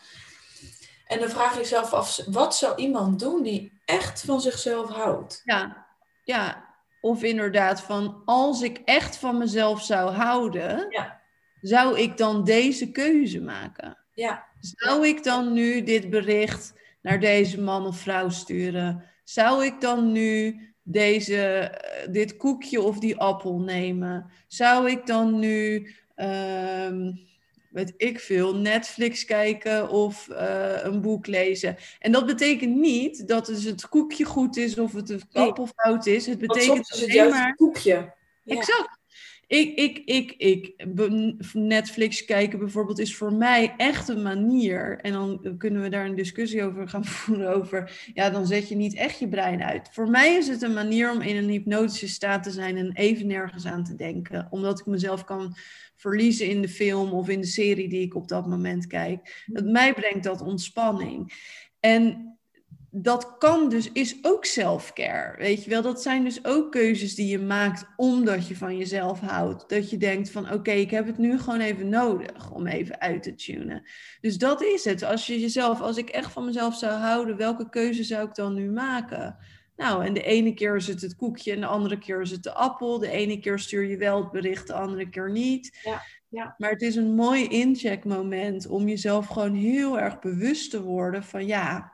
En 1.11 1.19
dan 1.19 1.29
vraag 1.29 1.53
je 1.53 1.59
jezelf 1.59 1.93
af, 1.93 2.19
wat 2.27 2.55
zou 2.55 2.75
iemand 2.75 3.19
doen 3.19 3.43
die 3.43 3.81
echt 3.85 4.21
van 4.25 4.41
zichzelf 4.41 4.89
houdt? 4.89 5.41
ja, 5.43 5.85
ja, 6.23 6.65
of 7.01 7.23
inderdaad 7.23 7.81
van, 7.81 8.21
als 8.25 8.61
ik 8.61 8.81
echt 8.85 9.17
van 9.17 9.37
mezelf 9.37 9.81
zou 9.81 10.11
houden, 10.11 10.85
Ja. 10.89 11.21
zou 11.61 11.99
ik 11.99 12.17
dan 12.17 12.43
deze 12.43 12.91
keuze 12.91 13.41
maken? 13.41 13.97
Ja, 14.13 14.45
Zou 14.59 15.07
ik 15.07 15.23
dan 15.23 15.53
nu 15.53 15.83
dit 15.83 16.09
bericht 16.09 16.73
naar 17.01 17.19
deze 17.19 17.61
man 17.61 17.85
of 17.85 17.97
vrouw 17.97 18.29
sturen? 18.29 19.03
Zou 19.23 19.65
ik 19.65 19.81
dan 19.81 20.11
nu 20.11 20.59
deze, 20.83 21.41
eh, 21.47 22.11
dit 22.11 22.37
koekje 22.37 22.81
of 22.81 22.99
die 22.99 23.17
appel 23.17 23.59
nemen? 23.59 24.31
Zou 24.47 24.89
ik 24.89 25.05
dan 25.05 25.39
nu, 25.39 25.91
ehm, 26.15 27.11
weet 27.71 27.93
ik 27.97 28.19
veel, 28.19 28.55
Netflix 28.55 29.25
kijken 29.25 29.89
of 29.89 30.29
eh, 30.29 30.83
een 30.83 31.01
boek 31.01 31.27
lezen? 31.27 31.77
En 31.99 32.11
dat 32.11 32.25
betekent 32.25 32.75
niet 32.75 33.27
dat 33.27 33.45
dus 33.45 33.63
het 33.63 33.89
koekje 33.89 34.23
goed 34.25 34.57
is 34.57 34.77
of 34.77 34.93
het 34.93 35.09
een 35.09 35.21
Nee. 35.31 35.47
appel 35.47 35.67
fout 35.75 36.05
is. 36.05 36.25
Het 36.25 36.37
betekent 36.39 36.89
het 36.89 36.97
alleen 37.01 37.13
juist 37.13 37.33
maar... 37.33 37.47
een 37.47 37.55
koekje. 37.55 38.13
Ja. 38.43 38.55
Exact. 38.55 38.99
Ik, 39.51 39.75
ik, 39.75 39.97
ik, 40.05 40.33
ik, 40.37 40.85
Netflix 41.53 42.25
kijken 42.25 42.59
bijvoorbeeld 42.59 42.99
is 42.99 43.15
voor 43.15 43.33
mij 43.33 43.73
echt 43.77 44.07
een 44.07 44.21
manier. 44.21 44.99
En 44.99 45.11
dan 45.11 45.55
kunnen 45.57 45.81
we 45.81 45.89
daar 45.89 46.05
een 46.05 46.15
discussie 46.15 46.63
over 46.63 46.89
gaan 46.89 47.05
voeren 47.15 47.55
over. 47.55 48.09
Ja, 48.13 48.29
dan 48.29 48.47
zet 48.47 48.69
je 48.69 48.75
niet 48.75 48.95
echt 48.95 49.19
je 49.19 49.27
brein 49.27 49.63
uit. 49.63 49.89
Voor 49.91 50.09
mij 50.09 50.35
is 50.35 50.47
het 50.47 50.61
een 50.61 50.73
manier 50.73 51.11
om 51.11 51.21
in 51.21 51.35
een 51.35 51.49
hypnotische 51.49 52.07
staat 52.07 52.43
te 52.43 52.51
zijn 52.51 52.77
en 52.77 52.91
even 52.93 53.27
nergens 53.27 53.65
aan 53.65 53.83
te 53.83 53.95
denken. 53.95 54.47
Omdat 54.49 54.79
ik 54.79 54.85
mezelf 54.85 55.23
kan 55.23 55.55
verliezen 55.95 56.49
in 56.49 56.61
de 56.61 56.69
film 56.69 57.11
of 57.11 57.29
in 57.29 57.41
de 57.41 57.47
serie 57.47 57.89
die 57.89 58.01
ik 58.01 58.15
op 58.15 58.27
dat 58.27 58.47
moment 58.47 58.87
kijk. 58.87 59.43
Dat 59.45 59.65
mij 59.65 59.93
brengt 59.93 60.23
dat 60.23 60.41
ontspanning. 60.41 61.33
En 61.79 62.30
dat 62.93 63.37
kan 63.37 63.69
dus, 63.69 63.91
is 63.91 64.17
ook 64.21 64.45
self-care. 64.45 65.37
Weet 65.37 65.63
je 65.63 65.69
wel, 65.69 65.81
dat 65.81 66.01
zijn 66.01 66.23
dus 66.23 66.45
ook 66.45 66.71
keuzes 66.71 67.15
die 67.15 67.27
je 67.27 67.39
maakt 67.39 67.85
omdat 67.95 68.47
je 68.47 68.55
van 68.55 68.77
jezelf 68.77 69.19
houdt. 69.19 69.69
Dat 69.69 69.89
je 69.89 69.97
denkt 69.97 70.31
van 70.31 70.51
oké, 70.53 70.71
ik 70.71 70.91
heb 70.91 71.05
het 71.05 71.17
nu 71.17 71.39
gewoon 71.39 71.59
even 71.59 71.89
nodig 71.89 72.51
om 72.51 72.67
even 72.67 72.99
uit 72.99 73.23
te 73.23 73.35
tunen. 73.35 73.83
Dus 74.21 74.37
dat 74.37 74.63
is 74.63 74.85
het. 74.85 75.03
Als 75.03 75.27
je 75.27 75.39
jezelf, 75.39 75.81
als 75.81 75.97
ik 75.97 76.09
echt 76.09 76.31
van 76.31 76.45
mezelf 76.45 76.75
zou 76.75 76.93
houden, 76.93 77.37
welke 77.37 77.69
keuze 77.69 78.03
zou 78.03 78.27
ik 78.27 78.35
dan 78.35 78.53
nu 78.53 78.69
maken? 78.69 79.37
Nou, 79.75 80.05
en 80.05 80.13
de 80.13 80.23
ene 80.23 80.53
keer 80.53 80.75
is 80.75 80.87
het 80.87 81.01
het 81.01 81.15
koekje 81.15 81.51
en 81.51 81.59
de 81.59 81.65
andere 81.65 81.97
keer 81.97 82.21
is 82.21 82.31
het 82.31 82.43
de 82.43 82.53
appel. 82.53 82.99
De 82.99 83.09
ene 83.09 83.39
keer 83.39 83.59
stuur 83.59 83.83
je 83.83 83.97
wel 83.97 84.17
het 84.17 84.31
bericht, 84.31 84.67
de 84.67 84.73
andere 84.73 85.09
keer 85.09 85.31
niet. 85.31 85.79
Ja, 85.83 86.01
ja. 86.29 86.55
Maar 86.57 86.69
het 86.69 86.81
is 86.81 86.95
een 86.95 87.15
mooi 87.15 87.47
incheckmoment 87.47 88.67
om 88.67 88.87
jezelf 88.87 89.27
gewoon 89.27 89.53
heel 89.53 89.99
erg 89.99 90.19
bewust 90.19 90.71
te 90.71 90.81
worden 90.81 91.23
van 91.23 91.45
ja, 91.45 91.91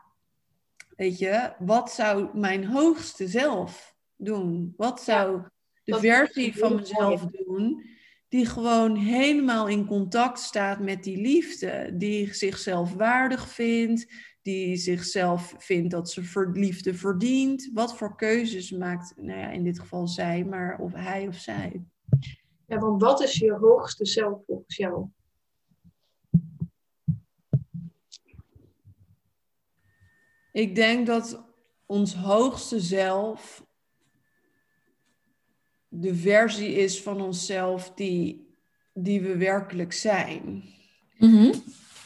weet 0.98 1.20
je, 1.20 1.54
wat 1.60 1.92
zou 1.92 2.38
mijn 2.38 2.66
hoogste 2.66 3.28
zelf 3.28 3.96
doen? 4.16 4.74
Wat 4.78 5.02
zou 5.02 5.42
de 5.84 6.00
versie 6.00 6.58
van 6.58 6.76
mezelf 6.76 7.26
doen 7.26 7.86
die 8.30 8.46
gewoon 8.46 8.96
helemaal 8.96 9.68
in 9.68 9.86
contact 9.86 10.40
staat 10.40 10.80
met 10.80 11.04
die 11.04 11.22
liefde, 11.22 11.92
die 11.94 12.34
zichzelf 12.34 12.94
waardig 12.94 13.50
vindt, 13.50 14.14
die 14.42 14.76
zichzelf 14.76 15.56
vindt 15.58 15.92
dat 15.92 16.12
ze 16.12 16.50
liefde 16.54 16.94
verdient? 16.94 17.70
Wat 17.74 17.98
voor 17.98 18.16
keuzes 18.16 18.72
maakt, 18.72 19.14
nou 19.16 19.40
ja, 19.40 19.50
in 19.50 19.64
dit 19.64 19.80
geval 19.80 20.08
zij, 20.08 20.46
maar 20.46 20.80
of 20.80 20.94
hij 20.94 21.28
of 21.28 21.36
zij? 21.36 21.82
Ja, 22.66 22.78
want 22.78 23.02
wat 23.02 23.22
is 23.22 23.36
je 23.38 23.52
hoogste 23.52 24.06
zelf 24.06 24.40
volgens 24.46 24.76
jou? 24.76 25.08
Ik 30.58 30.76
denk 30.76 31.06
dat 31.08 31.44
ons 31.86 32.14
hoogste 32.16 32.80
zelf 32.80 33.66
de 35.88 36.16
versie 36.16 36.74
is 36.74 37.02
van 37.02 37.22
onszelf 37.22 37.92
die, 37.96 38.48
die 38.94 39.22
we 39.22 39.38
werkelijk 39.38 39.94
zijn. 39.94 40.64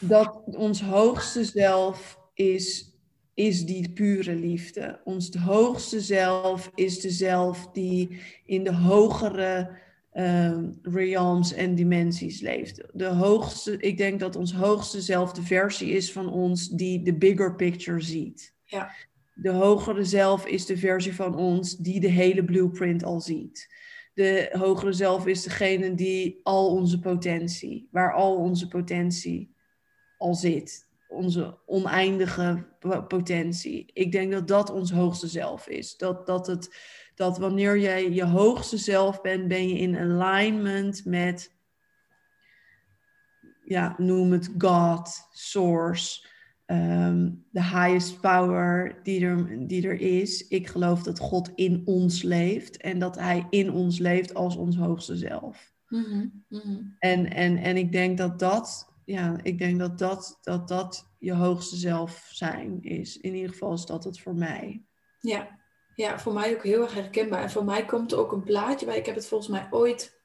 dat 0.00 0.42
ons 0.44 0.80
hoogste 0.80 1.44
zelf 1.44 2.18
is, 2.34 2.90
is 3.34 3.64
die 3.64 3.92
pure 3.92 4.34
liefde. 4.34 5.00
Ons 5.04 5.34
hoogste 5.34 6.00
zelf 6.00 6.70
is 6.74 7.00
de 7.00 7.10
zelf 7.10 7.68
die 7.72 8.20
in 8.44 8.64
de 8.64 8.74
hogere 8.74 9.78
uh, 10.12 10.58
realms 10.82 11.52
en 11.52 11.74
dimensies 11.74 12.40
leeft. 12.40 12.82
De 12.92 13.06
hoogste, 13.06 13.76
ik 13.76 13.96
denk 13.96 14.20
dat 14.20 14.36
ons 14.36 14.52
hoogste 14.54 15.00
zelf 15.00 15.32
de 15.32 15.42
versie 15.42 15.90
is 15.90 16.12
van 16.12 16.32
ons 16.32 16.68
die 16.68 17.02
de 17.02 17.14
bigger 17.14 17.54
picture 17.54 18.00
ziet. 18.00 18.54
Ja. 18.64 18.90
De 19.34 19.50
hogere 19.50 20.04
zelf 20.04 20.46
is 20.46 20.66
de 20.66 20.76
versie 20.76 21.14
van 21.14 21.36
ons 21.36 21.76
die 21.76 22.00
de 22.00 22.08
hele 22.08 22.44
blueprint 22.44 23.04
al 23.04 23.20
ziet. 23.20 23.74
De 24.14 24.48
hogere 24.52 24.92
zelf 24.92 25.26
is 25.26 25.42
degene 25.42 25.94
die 25.94 26.40
al 26.42 26.70
onze 26.70 26.98
potentie, 26.98 27.88
waar 27.90 28.14
al 28.14 28.36
onze 28.36 28.68
potentie 28.68 29.54
al 30.18 30.34
zit. 30.34 30.86
Onze 31.08 31.58
oneindige 31.66 32.66
potentie. 33.08 33.90
Ik 33.92 34.12
denk 34.12 34.32
dat 34.32 34.48
dat 34.48 34.70
ons 34.70 34.92
hoogste 34.92 35.28
zelf 35.28 35.68
is. 35.68 35.96
Dat, 35.96 36.26
dat, 36.26 36.46
het, 36.46 36.76
dat 37.14 37.38
wanneer 37.38 37.78
jij 37.78 38.10
je 38.10 38.24
hoogste 38.24 38.76
zelf 38.76 39.20
bent, 39.20 39.48
ben 39.48 39.68
je 39.68 39.78
in 39.78 39.96
alignment 39.96 41.04
met, 41.04 41.54
ja, 43.64 43.94
noem 43.98 44.32
het 44.32 44.50
God, 44.58 45.28
Source 45.32 46.30
Ehm, 46.72 47.30
de 47.50 47.62
highest 47.62 48.20
power 48.20 49.00
die 49.02 49.24
er, 49.24 49.66
die 49.66 49.88
er 49.88 50.00
is. 50.00 50.48
Ik 50.48 50.66
geloof 50.66 51.02
dat 51.02 51.18
God 51.18 51.50
in 51.54 51.82
ons 51.84 52.22
leeft 52.22 52.76
en 52.76 52.98
dat 52.98 53.18
Hij 53.18 53.46
in 53.50 53.70
ons 53.70 53.98
leeft 53.98 54.34
als 54.34 54.56
ons 54.56 54.76
hoogste 54.76 55.16
zelf. 55.16 55.72
Mhm, 55.88 56.26
mhm. 56.48 56.82
En, 56.98 57.30
en, 57.30 57.56
en 57.56 57.76
ik 57.76 57.92
denk 57.92 58.18
dat 58.18 58.38
dat, 58.38 58.92
ja, 59.04 59.36
ik 59.42 59.58
denk 59.58 59.78
dat 59.78 59.98
dat, 59.98 60.38
dat 60.42 60.68
dat 60.68 61.10
je 61.18 61.32
hoogste 61.32 61.76
zelf 61.76 62.28
zijn 62.32 62.82
is. 62.82 63.16
In 63.16 63.34
ieder 63.34 63.50
geval 63.50 63.72
is 63.72 63.86
dat 63.86 64.04
het 64.04 64.20
voor 64.20 64.34
mij. 64.34 64.82
Ja. 65.20 65.60
Ja, 65.94 66.18
voor 66.18 66.32
mij 66.32 66.54
ook 66.54 66.62
heel 66.62 66.82
erg 66.82 66.94
herkenbaar. 66.94 67.42
En 67.42 67.50
voor 67.50 67.64
mij 67.64 67.84
komt 67.84 68.12
er 68.12 68.18
ook 68.18 68.32
een 68.32 68.44
plaatje 68.44 68.86
bij. 68.86 68.98
Ik 68.98 69.06
heb 69.06 69.14
het 69.14 69.26
volgens 69.26 69.50
mij 69.50 69.68
ooit, 69.70 70.20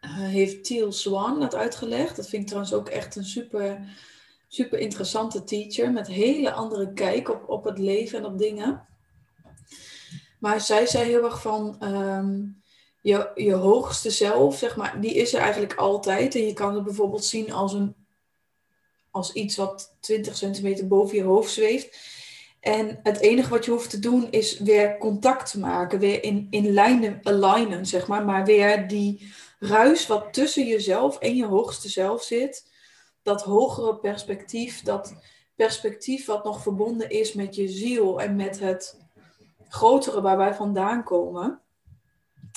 uh, 0.00 0.10
heeft 0.18 0.64
Teal 0.64 0.92
Swan 0.92 1.40
dat 1.40 1.54
uitgelegd. 1.54 2.16
Dat 2.16 2.28
vind 2.28 2.42
ik 2.42 2.48
trouwens 2.48 2.74
ook 2.74 2.88
echt 2.88 3.16
een 3.16 3.24
super 3.24 3.80
super 4.52 4.78
interessante 4.78 5.44
teacher 5.44 5.92
met 5.92 6.06
hele 6.06 6.52
andere 6.52 6.92
kijk 6.92 7.28
op, 7.28 7.48
op 7.48 7.64
het 7.64 7.78
leven 7.78 8.18
en 8.18 8.24
op 8.24 8.38
dingen. 8.38 8.86
Maar 10.38 10.60
zij 10.60 10.86
zei 10.86 11.04
heel 11.04 11.24
erg 11.24 11.40
van 11.40 11.76
ehm, 11.80 12.42
je, 13.02 13.30
je 13.34 13.52
hoogste 13.52 14.10
zelf, 14.10 14.58
zeg 14.58 14.76
maar, 14.76 15.00
die 15.00 15.14
is 15.14 15.34
er 15.34 15.40
eigenlijk 15.40 15.74
altijd. 15.74 16.34
En 16.34 16.46
je 16.46 16.52
kan 16.52 16.74
het 16.74 16.84
bijvoorbeeld 16.84 17.24
zien 17.24 17.52
als, 17.52 17.72
een, 17.72 17.94
als 19.10 19.32
iets 19.32 19.56
wat 19.56 19.96
20 20.00 20.36
centimeter 20.36 20.86
boven 20.86 21.16
je 21.16 21.22
hoofd 21.22 21.52
zweeft. 21.52 21.98
En 22.60 23.00
het 23.02 23.18
enige 23.18 23.48
wat 23.48 23.64
je 23.64 23.70
hoeft 23.70 23.90
te 23.90 23.98
doen 23.98 24.30
is 24.30 24.58
weer 24.58 24.98
contact 24.98 25.56
maken, 25.56 25.98
weer 25.98 26.22
in, 26.24 26.46
in 26.50 26.70
lijnen 26.70 27.20
alignen, 27.22 27.86
zeg 27.86 28.06
maar. 28.06 28.24
Maar 28.24 28.44
weer 28.44 28.88
die 28.88 29.32
ruis 29.58 30.06
wat 30.06 30.32
tussen 30.32 30.66
jezelf 30.66 31.18
en 31.18 31.36
je 31.36 31.46
hoogste 31.46 31.88
zelf 31.88 32.22
zit, 32.22 32.70
dat 33.22 33.42
hogere 33.42 33.96
perspectief, 33.96 34.82
dat 34.82 35.14
perspectief 35.54 36.26
wat 36.26 36.44
nog 36.44 36.62
verbonden 36.62 37.10
is 37.10 37.32
met 37.32 37.54
je 37.54 37.68
ziel 37.68 38.20
en 38.20 38.36
met 38.36 38.58
het 38.58 39.00
grotere 39.68 40.20
waar 40.20 40.36
wij 40.36 40.54
vandaan 40.54 41.04
komen, 41.04 41.60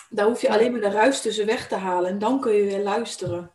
daar 0.09 0.25
hoef 0.25 0.41
je 0.41 0.49
alleen 0.49 0.71
maar 0.71 0.81
de 0.81 0.89
ruis 0.89 1.21
tussen 1.21 1.45
weg 1.45 1.67
te 1.67 1.75
halen 1.75 2.09
en 2.09 2.19
dan 2.19 2.39
kun 2.39 2.53
je 2.53 2.63
weer 2.63 2.83
luisteren. 2.83 3.51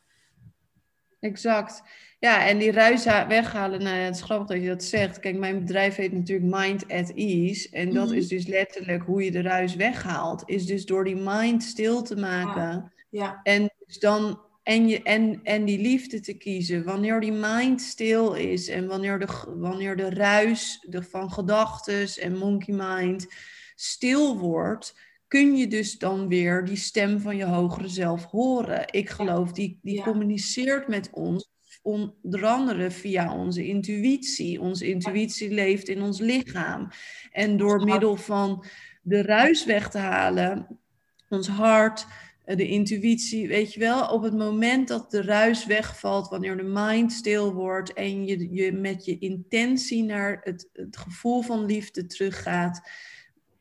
Exact. 1.21 1.83
Ja, 2.21 2.47
en 2.47 2.59
die 2.59 2.73
ruis 2.73 3.05
weghalen, 3.05 3.83
nou 3.83 3.97
ja, 3.97 4.03
het 4.03 4.15
is 4.15 4.23
grappig 4.23 4.47
dat 4.47 4.63
je 4.63 4.69
dat 4.69 4.85
zegt. 4.85 5.21
Kijk, 5.21 5.37
mijn 5.37 5.59
bedrijf 5.59 5.95
heet 5.95 6.13
natuurlijk 6.13 6.57
Mind 6.57 6.89
at 6.89 7.13
Ease. 7.15 7.69
En 7.71 7.95
dat 7.95 8.07
mhm. 8.07 8.17
is 8.17 8.29
dus 8.29 8.47
letterlijk 8.47 9.03
hoe 9.03 9.25
je 9.25 9.31
de 9.31 9.43
ruis 9.43 9.75
weghaalt. 9.75 10.43
Is 10.47 10.67
dus 10.67 10.87
door 10.87 11.05
die 11.05 11.17
mind 11.17 11.63
stil 11.63 12.03
te 12.03 12.17
maken. 12.17 12.63
Ja. 12.63 12.91
ja. 13.11 13.41
En 13.43 13.71
dus 13.87 13.99
dan 13.99 14.41
en, 14.63 14.89
je, 14.89 15.03
en, 15.03 15.41
en 15.43 15.65
die 15.65 15.79
liefde 15.79 16.21
te 16.21 16.33
kiezen. 16.33 16.85
Wanneer 16.85 17.21
die 17.21 17.33
mind 17.33 17.81
stil 17.81 18.35
is 18.35 18.69
en 18.69 18.87
wanneer 18.87 19.19
de, 19.19 19.27
wanneer 19.47 19.97
de 19.97 20.11
ruis 20.11 20.85
de, 20.89 21.03
van 21.03 21.33
gedachten 21.33 22.09
en 22.23 22.37
monkey 22.37 22.75
mind 22.75 23.27
stil 23.75 24.39
wordt, 24.39 24.99
kun 25.29 25.57
je 25.57 25.67
dus 25.67 25.99
dan 25.99 26.29
weer 26.29 26.65
die 26.65 26.77
stem 26.77 27.21
van 27.21 27.37
je 27.37 27.45
hogere 27.45 27.89
zelf 27.89 28.25
horen. 28.25 28.93
Ik 28.93 29.11
geloof, 29.11 29.53
die, 29.53 29.79
die 29.83 30.03
communiceert 30.03 30.89
met 30.89 31.09
ons 31.13 31.51
onder 31.83 32.47
andere 32.47 32.91
via 32.91 33.35
onze 33.35 33.67
intuïtie. 33.67 34.61
Onze 34.61 34.87
intuïtie 34.87 35.51
leeft 35.51 35.89
in 35.89 36.03
ons 36.03 36.21
lichaam. 36.21 36.89
En 37.31 37.57
door 37.57 37.85
middel 37.85 38.17
van 38.17 38.65
de 39.03 39.23
ruis 39.23 39.65
weg 39.65 39.91
te 39.91 39.99
halen, 39.99 40.81
ons 41.29 41.49
hart, 41.49 42.07
eh, 42.45 42.57
de 42.57 42.69
intuïtie, 42.69 43.49
weet 43.49 43.73
je 43.73 43.81
wel, 43.81 44.07
op 44.07 44.23
het 44.23 44.35
moment 44.35 44.89
dat 44.89 45.11
de 45.11 45.23
ruis 45.23 45.67
wegvalt, 45.67 46.29
wanneer 46.29 46.57
de 46.57 46.63
mind 46.63 47.13
stil 47.13 47.53
wordt 47.53 47.93
en 47.93 48.25
je, 48.25 48.55
je 48.55 48.73
met 48.73 49.05
je 49.05 49.19
intentie 49.19 50.03
naar 50.03 50.41
het, 50.43 50.69
het 50.73 50.97
gevoel 50.97 51.43
van 51.43 51.65
liefde 51.65 52.07
teruggaat, 52.07 52.91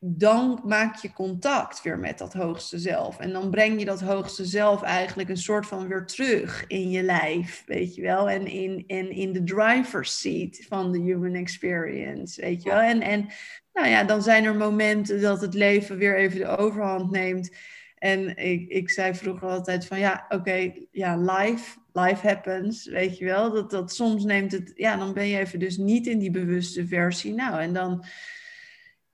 dan 0.00 0.60
maak 0.64 0.96
je 0.96 1.12
contact 1.12 1.82
weer 1.82 1.98
met 1.98 2.18
dat 2.18 2.32
hoogste 2.32 2.78
zelf. 2.78 3.18
En 3.18 3.32
dan 3.32 3.50
breng 3.50 3.78
je 3.78 3.84
dat 3.84 4.00
hoogste 4.00 4.44
zelf 4.44 4.82
eigenlijk 4.82 5.28
een 5.28 5.36
soort 5.36 5.66
van 5.66 5.88
weer 5.88 6.04
terug 6.06 6.64
in 6.66 6.90
je 6.90 7.02
lijf, 7.02 7.62
weet 7.66 7.94
je 7.94 8.02
wel. 8.02 8.30
En 8.30 8.46
in, 8.46 8.84
en 8.86 9.10
in 9.10 9.32
de 9.32 9.44
driver's 9.44 10.20
seat 10.20 10.64
van 10.68 10.92
de 10.92 10.98
human 10.98 11.34
experience, 11.34 12.40
weet 12.40 12.62
je 12.62 12.70
wel. 12.70 12.80
En, 12.80 13.00
en 13.00 13.26
nou 13.72 13.88
ja, 13.88 14.04
dan 14.04 14.22
zijn 14.22 14.44
er 14.44 14.54
momenten 14.54 15.20
dat 15.20 15.40
het 15.40 15.54
leven 15.54 15.96
weer 15.96 16.16
even 16.16 16.38
de 16.38 16.56
overhand 16.56 17.10
neemt. 17.10 17.56
En 17.98 18.36
ik, 18.36 18.68
ik 18.68 18.90
zei 18.90 19.14
vroeger 19.14 19.48
altijd 19.48 19.86
van 19.86 19.98
ja, 19.98 20.24
oké, 20.28 20.72
ja, 20.90 21.16
life, 21.16 21.78
life 21.92 22.26
happens, 22.26 22.86
weet 22.86 23.18
je 23.18 23.24
wel. 23.24 23.52
Dat, 23.52 23.70
dat 23.70 23.94
soms 23.94 24.24
neemt 24.24 24.52
het, 24.52 24.72
ja, 24.74 24.96
dan 24.96 25.12
ben 25.12 25.26
je 25.26 25.38
even 25.38 25.58
dus 25.58 25.76
niet 25.76 26.06
in 26.06 26.18
die 26.18 26.30
bewuste 26.30 26.86
versie. 26.86 27.34
Nou, 27.34 27.60
en 27.60 27.72
dan 27.72 28.04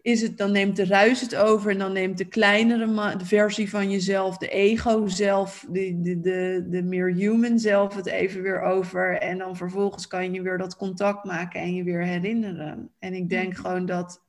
is 0.04 0.22
het, 0.22 0.38
dan 0.38 0.52
neemt 0.52 0.76
de 0.76 0.84
ruis 0.84 1.20
het 1.20 1.36
over 1.36 1.70
en 1.70 1.78
dan 1.78 1.92
neemt 1.92 2.18
de 2.18 2.24
kleinere 2.24 3.16
de 3.16 3.24
versie 3.24 3.70
van 3.70 3.90
jezelf, 3.90 4.38
de 4.38 4.48
ego 4.48 5.06
zelf, 5.06 5.66
de, 5.68 6.00
de, 6.00 6.20
de, 6.20 6.66
de 6.68 6.82
meer 6.82 7.12
human 7.12 7.58
zelf 7.58 7.94
het 7.94 8.06
even 8.06 8.42
weer 8.42 8.60
over. 8.60 9.18
En 9.18 9.38
dan 9.38 9.56
vervolgens 9.56 10.06
kan 10.06 10.32
je 10.32 10.42
weer 10.42 10.58
dat 10.58 10.76
contact 10.76 11.24
maken 11.24 11.60
en 11.60 11.74
je 11.74 11.84
weer 11.84 12.02
herinneren. 12.02 12.90
En 12.98 13.14
ik 13.14 13.28
denk 13.28 13.56
gewoon 13.56 13.86
dat 13.86 14.22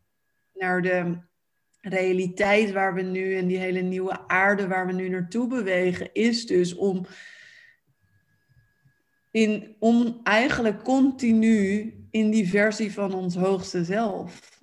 naar 0.54 0.82
de 0.82 1.18
realiteit 1.82 2.72
waar 2.72 2.94
we 2.94 3.02
nu 3.02 3.36
en 3.36 3.48
die 3.48 3.58
hele 3.58 3.82
nieuwe 3.82 4.28
aarde 4.28 4.68
waar 4.68 4.88
we 4.88 4.94
nu 4.94 5.10
naartoe 5.10 5.48
bewegen, 5.48 6.10
is 6.14 6.46
dus 6.46 6.76
om, 6.76 7.06
in, 9.32 9.76
om 9.80 10.20
eigenlijk 10.24 10.84
continu 10.84 11.94
in 12.12 12.30
die 12.30 12.50
versie 12.50 12.94
van 12.94 13.14
ons 13.14 13.36
hoogste 13.36 13.84
zelf 13.84 14.55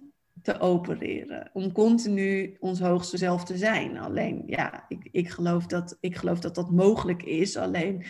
te 0.42 0.60
opereren. 0.60 1.50
Om 1.52 1.72
continu 1.72 2.56
ons 2.60 2.80
hoogste 2.80 3.16
zelf 3.16 3.44
te 3.44 3.56
zijn. 3.56 3.98
Alleen, 3.98 4.42
ja, 4.46 4.84
ik, 4.88 5.08
ik, 5.10 5.28
geloof, 5.28 5.66
dat, 5.66 5.96
ik 6.00 6.16
geloof 6.16 6.40
dat 6.40 6.54
dat 6.54 6.70
mogelijk 6.70 7.22
is. 7.22 7.56
Alleen 7.56 8.04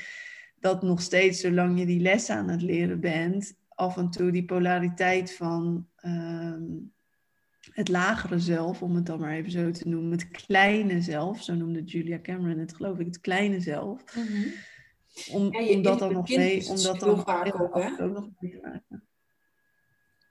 dat 0.60 0.82
nog 0.82 1.00
steeds, 1.00 1.40
zolang 1.40 1.78
je 1.78 1.86
die 1.86 2.00
les 2.00 2.30
aan 2.30 2.48
het 2.48 2.62
leren 2.62 3.00
bent, 3.00 3.54
af 3.68 3.96
en 3.96 4.10
toe 4.10 4.30
die 4.30 4.44
polariteit 4.44 5.34
van 5.34 5.86
ehm, 5.96 6.62
het 7.70 7.88
lagere 7.88 8.38
zelf, 8.38 8.82
om 8.82 8.94
het 8.94 9.06
dan 9.06 9.20
maar 9.20 9.32
even 9.32 9.50
zo 9.50 9.70
te 9.70 9.88
noemen, 9.88 10.10
het 10.10 10.28
kleine 10.28 11.00
zelf, 11.00 11.42
zo 11.42 11.54
noemde 11.54 11.82
Julia 11.82 12.20
Cameron 12.20 12.58
het, 12.58 12.74
geloof 12.74 12.98
ik, 12.98 13.06
het 13.06 13.20
kleine 13.20 13.60
zelf. 13.60 14.16
Mm 14.16 14.26
-hmm. 14.26 14.52
Om, 15.30 15.52
ja, 15.52 15.76
omdat 15.76 15.98
dan 15.98 16.12
nog 16.12 16.28
mee, 16.28 16.68
omdat 16.68 17.00
dan 17.00 17.22
vaak 17.22 17.60
ook, 17.60 17.98
nog 17.98 18.28
mee 18.38 18.58
maken. 18.62 19.04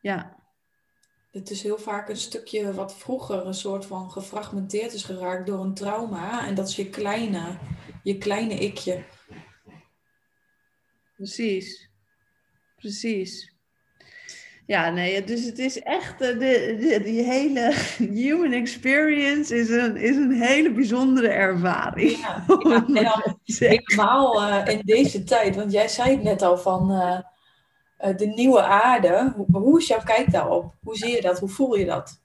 Ja. 0.02 0.41
Het 1.32 1.50
is 1.50 1.64
heel 1.64 1.78
vaak 1.78 2.10
een 2.10 2.18
stukje 2.18 2.74
wat 2.74 2.96
vroeger 2.96 3.46
een 3.46 3.54
soort 3.54 3.86
van 3.86 4.12
gefragmenteerd 4.12 4.94
is 4.94 5.04
geraakt 5.04 5.48
door 5.48 5.64
een 5.64 5.74
trauma. 5.74 6.48
En 6.48 6.56
dat 6.56 6.68
is 6.68 6.76
je 6.76 6.90
kleine, 6.90 7.58
je 8.04 8.18
kleine 8.18 8.60
ikje. 8.60 9.04
Precies. 11.16 11.90
Precies. 12.76 13.54
Ja, 14.66 14.90
nee, 14.90 15.24
dus 15.24 15.46
het 15.46 15.60
is 15.60 15.80
echt, 15.80 16.22
uh, 16.22 16.28
de, 16.28 16.78
de, 16.80 17.02
die 17.04 17.24
hele 17.24 17.74
human 18.22 18.52
experience 18.52 19.56
is 19.56 19.70
een, 19.70 19.98
is 19.98 20.16
een 20.16 20.32
hele 20.32 20.72
bijzondere 20.72 21.28
ervaring. 21.28 22.18
Ja, 22.18 22.46
ja 22.88 23.36
helemaal 23.46 24.50
uh, 24.50 24.74
in 24.74 24.82
deze 24.84 25.24
tijd, 25.24 25.56
want 25.56 25.72
jij 25.72 25.88
zei 25.88 26.10
het 26.12 26.24
net 26.24 26.42
al 26.42 26.58
van 26.58 26.92
uh, 26.92 27.20
de 28.18 28.32
nieuwe 28.36 28.62
aarde. 28.62 29.34
Hoe, 29.36 29.46
hoe 29.52 29.80
is 29.80 29.88
jouw 29.88 30.04
kijk 30.04 30.32
daarop? 30.32 30.74
Hoe 30.84 30.96
zie 30.96 31.16
je 31.16 31.22
dat? 31.22 31.40
Hoe 31.40 31.50
voel 31.50 31.76
je 31.76 31.86
dat? 31.86 32.22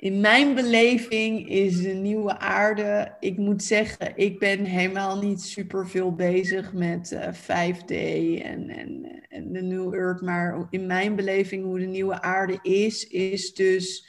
in 0.00 0.20
mijn 0.20 0.54
beleving 0.54 1.48
is 1.48 1.82
de 1.82 1.92
nieuwe 1.92 2.38
aarde. 2.38 3.16
Ik 3.20 3.36
moet 3.36 3.62
zeggen, 3.62 4.12
ik 4.14 4.38
ben 4.38 4.64
helemaal 4.64 5.18
niet 5.18 5.42
super 5.42 5.88
veel 5.88 6.14
bezig 6.14 6.72
met 6.72 7.10
uh, 7.12 7.32
5D 7.32 7.94
en, 8.42 8.68
en, 8.68 9.06
en 9.28 9.52
de 9.52 9.62
New 9.62 9.94
Earth. 9.94 10.20
Maar 10.20 10.66
in 10.70 10.86
mijn 10.86 11.16
beleving, 11.16 11.64
hoe 11.64 11.78
de 11.78 11.86
nieuwe 11.86 12.22
aarde 12.22 12.58
is, 12.62 13.08
is 13.08 13.54
dus 13.54 14.08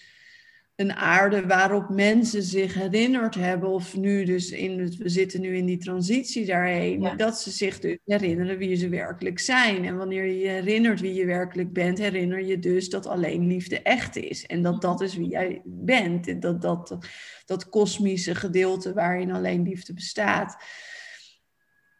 een 0.75 0.93
aarde 0.93 1.47
waarop 1.47 1.89
mensen 1.89 2.43
zich 2.43 2.73
herinnerd 2.73 3.35
hebben, 3.35 3.69
of 3.69 3.97
nu 3.97 4.23
dus 4.23 4.51
in 4.51 4.79
het, 4.79 4.97
we 4.97 5.09
zitten 5.09 5.41
nu 5.41 5.55
in 5.55 5.65
die 5.65 5.77
transitie 5.77 6.45
daarheen, 6.45 7.17
dat 7.17 7.39
ze 7.39 7.51
zich 7.51 7.79
dus 7.79 7.97
herinneren 8.05 8.57
wie 8.57 8.75
ze 8.75 8.89
werkelijk 8.89 9.39
zijn. 9.39 9.85
En 9.85 9.97
wanneer 9.97 10.25
je 10.25 10.39
je 10.39 10.47
herinnert 10.47 10.99
wie 10.99 11.13
je 11.13 11.25
werkelijk 11.25 11.73
bent, 11.73 11.97
herinner 11.97 12.45
je 12.45 12.59
dus 12.59 12.89
dat 12.89 13.05
alleen 13.05 13.47
liefde 13.47 13.81
echt 13.81 14.15
is. 14.15 14.45
En 14.45 14.61
dat 14.61 14.81
dat 14.81 15.01
is 15.01 15.15
wie 15.15 15.29
jij 15.29 15.61
bent. 15.65 16.41
Dat, 16.41 16.61
dat, 16.61 16.97
dat 17.45 17.69
kosmische 17.69 18.35
gedeelte 18.35 18.93
waarin 18.93 19.31
alleen 19.31 19.63
liefde 19.63 19.93
bestaat 19.93 20.63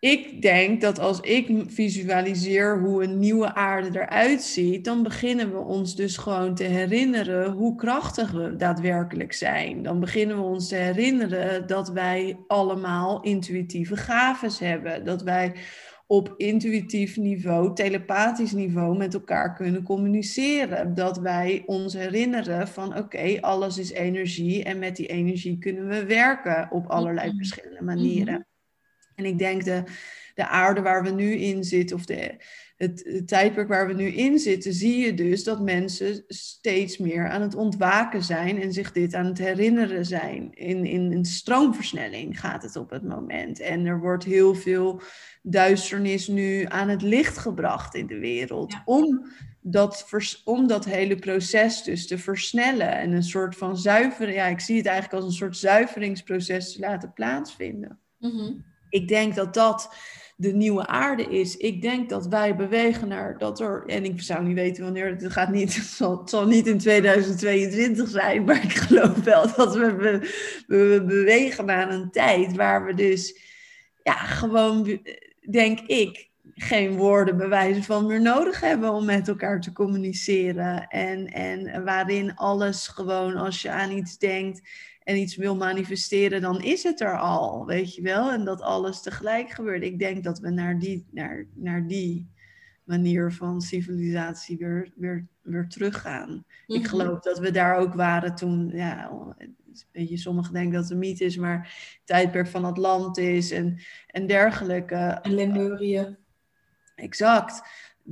ik 0.02 0.41
denk 0.41 0.82
dat 0.82 0.99
als 0.99 1.20
ik 1.20 1.64
visualiseer 1.68 2.80
hoe 2.80 3.04
een 3.04 3.20
nieuwe 3.20 3.54
aarde 3.54 3.99
eruit 3.99 4.41
ziet, 4.41 4.86
dan 4.86 5.04
beginnen 5.04 5.52
we 5.52 5.58
ons 5.58 5.95
dus 5.95 6.18
gewoon 6.18 6.56
te 6.56 6.64
herinneren 6.64 7.52
hoe 7.52 7.76
krachtig 7.76 8.32
we 8.32 8.56
daadwerkelijk 8.56 9.34
zijn. 9.34 9.84
Dan 9.84 9.99
beginnen 9.99 10.36
we 10.36 10.43
ons 10.43 10.68
te 10.68 10.76
herinneren 10.76 11.68
dat 11.68 11.89
wij 11.89 12.38
allemaal 12.47 13.22
intuïtieve 13.22 13.97
gaves 13.97 14.60
hebben. 14.60 15.06
Dat 15.06 15.22
wij 15.24 15.54
op 16.08 16.34
intuïtief 16.38 17.18
niveau, 17.18 17.76
telepathisch 17.76 18.52
niveau 18.52 18.97
met 18.97 19.14
elkaar 19.14 19.56
kunnen 19.56 19.84
communiceren. 19.84 20.93
Dat 20.93 21.18
wij 21.18 21.64
ons 21.66 21.93
herinneren 21.93 22.68
van 22.68 22.97
oké, 22.97 23.38
alles 23.41 23.78
is 23.78 23.91
energie 23.91 24.64
en 24.64 24.80
met 24.80 24.95
die 24.95 25.08
energie 25.08 25.58
kunnen 25.58 25.88
we 25.88 26.06
werken 26.06 26.68
op 26.72 26.88
allerlei 26.88 27.28
mhm. 27.28 27.38
verschillende 27.38 27.82
manieren. 27.82 28.45
En 29.16 29.26
ik 29.26 29.38
denk 29.38 29.64
de, 29.64 29.84
de 30.36 30.47
aarde 30.47 30.82
waar 30.82 31.03
we 31.03 31.09
nu 31.09 31.34
in 31.34 31.64
zitten, 31.64 31.95
of 31.95 32.05
de, 32.05 32.36
het, 32.82 33.03
het, 33.03 33.28
tijdperk 33.28 33.68
waar 33.68 33.88
we 33.88 33.93
nu 33.93 34.05
in 34.05 34.39
zitten, 34.39 34.74
zie 34.74 34.97
je 34.97 35.14
dus 35.14 35.43
dat 35.43 35.62
mensen 35.62 36.24
steeds 36.28 36.97
meer 36.97 37.30
aan 37.30 37.41
het 37.41 37.55
ontwaken 37.55 38.24
zijn 38.24 38.62
en 38.62 38.74
zich 38.74 38.91
dit 38.91 39.14
aan 39.14 39.26
het 39.26 39.38
herinneren 39.38 40.05
zijn. 40.05 40.53
In, 40.53 40.86
in 40.86 41.12
een 41.12 41.26
stroomversnelling 41.26 42.39
gaat 42.39 42.64
het 42.64 42.76
op 42.76 42.89
het 42.89 43.03
moment. 43.03 43.59
En 43.59 43.86
er 43.86 43.99
wordt 43.99 44.24
heel 44.24 44.55
veel 44.55 45.01
duisternis 45.41 46.28
nu 46.28 46.66
aan 46.68 46.89
het 46.89 47.01
licht 47.01 47.38
gebracht 47.38 47.95
in 47.95 48.07
de 48.07 48.20
wereld. 48.20 48.76
Om, 48.86 49.26
dat 49.62 50.07
om 50.43 50.68
dat 50.68 50.86
hele 50.86 51.16
proces 51.16 51.84
dus 51.84 52.07
te 52.07 52.18
versnellen 52.18 52.97
en 52.97 53.12
een 53.12 53.24
soort 53.24 53.55
van 53.55 53.78
zuivering. 53.78 54.38
Ja, 54.38 54.45
ik 54.45 54.59
zie 54.59 54.78
het 54.78 54.86
eigenlijk 54.86 55.24
als 55.24 55.32
een 55.32 55.38
soort 55.38 55.57
zuiveringsproces 55.57 56.74
te 56.74 56.80
laten 56.80 57.14
plaatsvinden. 57.14 57.99
Mm 58.18 58.70
ik 58.92 59.08
denk 59.08 59.36
dat 59.36 59.54
dat 59.54 59.89
de 60.42 60.54
nieuwe 60.54 60.88
aarde 60.88 61.24
is. 61.24 61.58
Ik 61.58 61.82
denk 61.82 62.10
dat 62.10 62.28
wij 62.28 62.56
bewegen 62.56 63.08
naar 63.08 63.38
dat 63.38 63.60
er, 63.60 63.84
en 63.86 64.06
ik 64.06 64.22
zou 64.22 64.44
niet 64.44 64.56
weten 64.56 64.84
wanneer, 64.84 65.08
het 65.08 65.32
gaat 65.32 65.52
niet, 65.52 65.76
het 65.76 65.86
zal, 65.86 66.22
zal 66.26 66.48
niet 66.48 66.68
in 66.68 66.78
2022 66.78 68.10
zijn, 68.10 68.44
maar 68.46 68.64
ik 68.64 68.74
geloof 68.74 69.24
wel 69.24 69.56
dat 69.56 69.76
we, 69.76 70.20
we, 70.68 71.04
bewegen 71.08 71.66
naar 71.66 71.92
een 71.92 72.12
tijd 72.12 72.56
waar 72.56 72.86
we 72.86 72.94
dus, 72.94 73.39
ja, 74.04 74.14
gewoon, 74.14 75.00
denk 75.50 75.80
ik, 75.80 76.30
geen 76.56 76.96
woorden 76.96 77.38
bewijzen 77.38 77.84
van 77.84 78.06
meer 78.06 78.22
nodig 78.22 78.60
hebben 78.60 78.92
om 78.92 79.06
met 79.06 79.28
elkaar 79.28 79.62
te 79.62 79.72
communiceren. 79.72 80.88
En, 80.88 81.28
en 81.28 81.84
waarin 81.84 82.36
alles 82.36 82.88
gewoon, 82.88 83.36
als 83.36 83.62
je 83.62 83.70
aan 83.70 83.92
iets 83.92 84.18
denkt, 84.18 84.62
en 85.12 85.18
iets 85.18 85.36
wil 85.36 85.55
manifesteren, 85.55 86.41
dan 86.41 86.62
is 86.62 86.84
het 86.84 87.01
er 87.01 87.20
al, 87.20 87.66
weet 87.66 87.95
je 87.95 88.01
wel. 88.01 88.32
En 88.32 88.45
dat 88.45 88.62
alles 88.62 89.01
tegelijk 89.01 89.49
gebeurt. 89.49 89.84
Ik 89.84 89.99
denk 89.99 90.24
dat 90.24 90.39
we 90.39 90.49
naar 90.49 90.80
die, 90.80 91.05
naar, 91.12 91.45
naar 91.53 91.88
die 91.88 92.30
manier 92.84 93.32
van 93.32 93.62
civilisatie 93.62 94.57
weer, 94.57 94.91
weer, 94.95 95.28
weer 95.41 95.68
teruggaan. 95.68 96.45
Ik 96.68 96.82
mhm. 96.82 96.89
geloof 96.89 97.20
dat 97.20 97.39
we 97.39 97.51
daar 97.51 97.78
ook 97.78 97.93
waren 97.93 98.36
toen, 98.36 98.72
ja, 98.74 99.12
weet 99.91 100.09
je, 100.09 100.18
sommigen 100.18 100.53
denken 100.53 100.74
dat 100.74 100.84
het 100.84 100.91
een 100.91 100.97
mythe 100.97 101.24
is, 101.26 101.38
maar 101.38 101.59
het 101.59 102.01
tijdperk 102.05 102.47
van 102.47 102.66
Atlantis 102.66 103.51
en, 103.51 103.80
en 104.07 104.28
dergelijke. 104.28 104.95
En 104.95 105.34
Lemurië. 105.34 106.18
Exact 106.95 107.62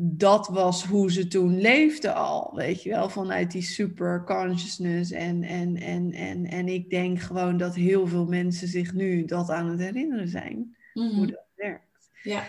dat 0.01 0.47
was 0.47 0.83
hoe 0.83 1.11
ze 1.11 1.27
toen 1.27 1.61
leefden 1.61 2.15
al, 2.15 2.51
weet 2.55 2.83
je 2.83 2.89
wel, 2.89 3.09
vanuit 3.09 3.51
die 3.51 3.61
super 3.61 4.23
consciousness. 4.23 5.11
En, 5.11 5.43
en, 5.43 5.75
en, 5.75 6.11
en, 6.11 6.45
en 6.45 6.67
ik 6.67 6.89
denk 6.89 7.19
gewoon 7.19 7.57
dat 7.57 7.75
heel 7.75 8.07
veel 8.07 8.25
mensen 8.25 8.67
zich 8.67 8.93
nu 8.93 9.25
dat 9.25 9.49
aan 9.49 9.69
het 9.69 9.79
herinneren 9.79 10.27
zijn, 10.27 10.75
hoe 10.93 11.03
mhm. 11.03 11.27
dat 11.27 11.45
werkt. 11.55 12.09
Ja. 12.23 12.47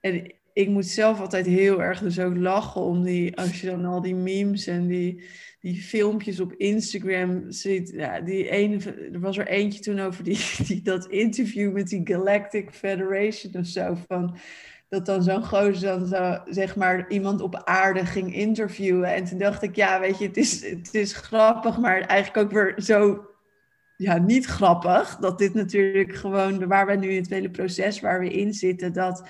En 0.00 0.34
ik 0.52 0.68
moet 0.68 0.86
zelf 0.86 1.20
altijd 1.20 1.46
heel 1.46 1.82
erg 1.82 2.00
dus 2.00 2.18
ook 2.18 2.36
lachen 2.36 2.80
om 2.80 3.02
die, 3.02 3.36
als 3.36 3.60
je 3.60 3.66
dan 3.66 3.84
al 3.84 4.00
die 4.00 4.14
memes 4.14 4.66
en 4.66 4.86
die, 4.86 5.24
die 5.60 5.76
filmpjes 5.76 6.40
op 6.40 6.52
Instagram 6.52 7.44
ziet. 7.50 7.92
Ja, 7.94 8.20
die 8.20 8.48
ene, 8.48 8.78
er 9.12 9.20
was 9.20 9.38
er 9.38 9.48
eentje 9.48 9.80
toen 9.80 9.98
over 9.98 10.24
die, 10.24 10.38
die, 10.66 10.82
dat 10.82 11.06
interview 11.06 11.72
met 11.72 11.88
die 11.88 12.00
Galactic 12.04 12.70
Federation 12.70 13.54
of 13.54 13.66
zo, 13.66 13.96
van 14.06 14.36
dat 14.92 15.06
dan 15.06 15.22
zo'n 15.22 15.44
gozer 15.44 15.98
dan 15.98 16.06
zo, 16.06 16.38
zeg 16.52 16.76
maar, 16.76 17.08
iemand 17.08 17.40
op 17.40 17.62
aarde 17.64 18.06
ging 18.06 18.34
interviewen. 18.34 19.14
En 19.14 19.24
toen 19.24 19.38
dacht 19.38 19.62
ik, 19.62 19.76
ja, 19.76 20.00
weet 20.00 20.18
je, 20.18 20.26
het 20.26 20.36
is, 20.36 20.70
het 20.70 20.94
is 20.94 21.12
grappig, 21.12 21.78
maar 21.78 22.00
eigenlijk 22.00 22.46
ook 22.46 22.52
weer 22.52 22.74
zo, 22.76 23.26
ja, 23.96 24.18
niet 24.18 24.46
grappig. 24.46 25.16
Dat 25.16 25.38
dit 25.38 25.54
natuurlijk 25.54 26.14
gewoon, 26.14 26.66
waar 26.66 26.86
we 26.86 26.94
nu 26.94 27.08
in 27.08 27.22
het 27.22 27.30
hele 27.30 27.50
proces 27.50 28.00
waar 28.00 28.20
we 28.20 28.30
in 28.30 28.52
zitten, 28.54 28.92
dat, 28.92 29.28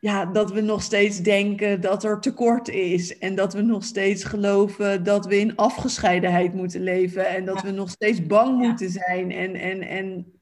ja, 0.00 0.24
dat 0.26 0.52
we 0.52 0.60
nog 0.60 0.82
steeds 0.82 1.20
denken 1.20 1.80
dat 1.80 2.04
er 2.04 2.20
tekort 2.20 2.68
is. 2.68 3.18
En 3.18 3.34
dat 3.34 3.52
we 3.52 3.62
nog 3.62 3.84
steeds 3.84 4.24
geloven 4.24 5.04
dat 5.04 5.26
we 5.26 5.38
in 5.38 5.56
afgescheidenheid 5.56 6.54
moeten 6.54 6.82
leven. 6.82 7.26
En 7.26 7.44
dat 7.44 7.62
we 7.62 7.70
nog 7.70 7.90
steeds 7.90 8.26
bang 8.26 8.58
moeten 8.58 8.90
zijn. 8.90 9.30
En, 9.30 9.54
en, 9.54 9.82
en 9.82 10.33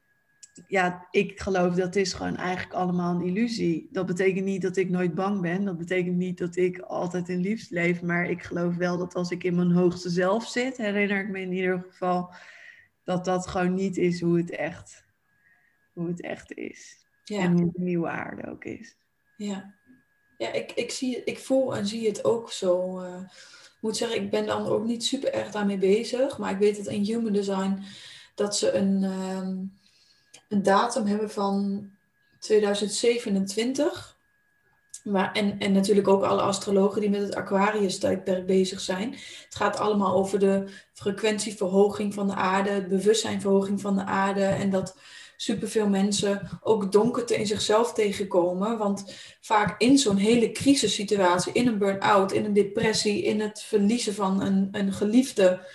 ja, 0.67 1.07
ik 1.11 1.41
geloof 1.41 1.75
dat 1.75 1.97
is 1.97 2.13
gewoon 2.13 2.37
eigenlijk 2.37 2.75
allemaal 2.75 3.15
een 3.15 3.27
illusie. 3.27 3.89
Dat 3.91 4.07
betekent 4.07 4.45
niet 4.45 4.63
dat 4.63 4.77
ik 4.77 4.91
nooit 4.91 5.15
bang 5.15 5.41
ben. 5.41 5.65
Dat 5.65 5.79
betekent 5.79 6.17
niet 6.17 6.39
dat 6.39 6.57
ik 6.57 6.79
altijd 6.79 7.29
in 7.29 7.41
liefde 7.41 7.75
leef. 7.75 8.03
Maar 8.03 8.31
ik 8.31 8.43
geloof 8.43 8.77
wel 8.77 8.99
dat 8.99 9.15
als 9.15 9.31
ik 9.31 9.45
in 9.45 9.55
mijn 9.55 9.73
hoogste 9.73 10.11
zelf 10.11 10.49
zit, 10.49 10.77
herinner 10.77 11.21
ik 11.21 11.29
me 11.29 11.41
in 11.41 11.53
ieder 11.53 11.87
geval 11.89 12.35
dat 13.05 13.25
dat 13.25 13.47
gewoon 13.47 13.75
niet 13.75 13.97
is 13.97 14.21
hoe 14.21 14.37
het 14.37 14.51
echt, 14.51 15.05
hoe 15.93 16.09
het 16.09 16.23
echt 16.23 16.53
is. 16.53 17.07
Ja. 17.25 17.41
En 17.41 17.53
hoe 17.53 17.71
de 17.73 17.83
nieuwe 17.83 18.09
aarde 18.09 18.51
ook 18.51 18.65
is. 18.65 18.97
Ja, 19.37 19.75
ja 20.39 20.53
ik, 20.53 20.73
ik, 20.73 20.91
zie, 20.91 21.25
ik 21.25 21.39
voel 21.39 21.77
en 21.77 21.87
zie 21.87 22.09
het 22.09 22.25
ook 22.25 22.51
zo. 22.51 23.01
Uh, 23.01 23.21
ik 23.77 23.79
moet 23.81 23.97
zeggen, 23.97 24.23
ik 24.23 24.31
ben 24.31 24.47
dan 24.47 24.67
ook 24.67 24.85
niet 24.85 25.05
super 25.05 25.33
erg 25.33 25.51
daarmee 25.51 25.79
bezig. 25.79 26.39
Maar 26.39 26.51
ik 26.51 26.59
weet 26.59 26.77
dat 26.77 26.87
in 26.87 27.05
Human 27.05 27.33
Design 27.33 27.83
dat 28.35 28.57
ze 28.57 28.73
een. 28.73 29.05
Ehm, 29.05 29.57
een 30.53 30.63
datum 30.63 31.07
hebben 31.07 31.31
van 31.31 31.89
2027. 32.39 34.17
Maar, 35.05 35.33
en, 35.33 35.59
en 35.59 35.73
natuurlijk 35.73 36.09
ook 36.09 36.23
alle 36.23 36.41
astrologen 36.41 37.01
die 37.01 37.11
met 37.11 37.21
het 37.21 37.35
Aquarius-tijdperk 37.35 38.47
bezig 38.47 38.81
zijn. 38.81 39.11
Het 39.45 39.55
gaat 39.55 39.79
allemaal 39.79 40.15
over 40.15 40.39
de 40.39 40.65
frequentieverhoging 40.93 42.15
van 42.15 42.27
de 42.27 42.35
aarde, 42.35 42.81
de 42.81 42.97
bewustzijnverhoging 42.97 43.81
van 43.81 43.97
de 43.97 44.05
aarde. 44.05 44.45
En 44.45 44.71
dat 44.71 44.97
superveel 45.37 45.89
mensen 45.89 46.49
ook 46.63 46.93
donkerte 46.93 47.37
in 47.37 47.47
zichzelf 47.47 47.93
tegenkomen. 47.93 48.79
Want 48.79 49.15
vaak 49.41 49.81
in 49.81 49.99
zo'n 49.99 50.17
hele 50.17 50.53
crisissituatie, 50.53 51.53
in 51.53 51.67
een 51.67 51.79
burn-out, 51.79 52.33
in 52.33 52.45
een 52.45 52.53
depressie, 52.53 53.23
in 53.23 53.41
het 53.41 53.63
verliezen 53.63 54.15
van 54.15 54.43
een, 54.43 54.69
een 54.73 54.93
geliefde, 54.93 55.67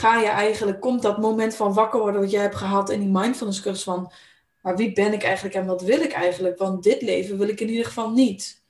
ga 0.00 0.18
je 0.18 0.28
eigenlijk, 0.28 0.80
komt 0.80 1.02
dat 1.02 1.18
moment 1.18 1.54
van 1.54 1.72
wakker 1.72 2.00
worden 2.00 2.20
wat 2.20 2.30
jij 2.30 2.42
hebt 2.42 2.54
gehad 2.54 2.90
in 2.90 3.00
die 3.00 3.08
mindfulness 3.08 3.60
cursus 3.60 3.82
van, 3.82 4.12
maar 4.60 4.76
wie 4.76 4.92
ben 4.92 5.12
ik 5.12 5.22
eigenlijk 5.22 5.54
en 5.54 5.66
wat 5.66 5.82
wil 5.82 6.00
ik 6.00 6.12
eigenlijk? 6.12 6.58
Want 6.58 6.82
dit 6.82 7.02
leven 7.02 7.38
wil 7.38 7.48
ik 7.48 7.60
in 7.60 7.68
ieder 7.68 7.86
geval 7.86 8.10
niet. 8.10 8.62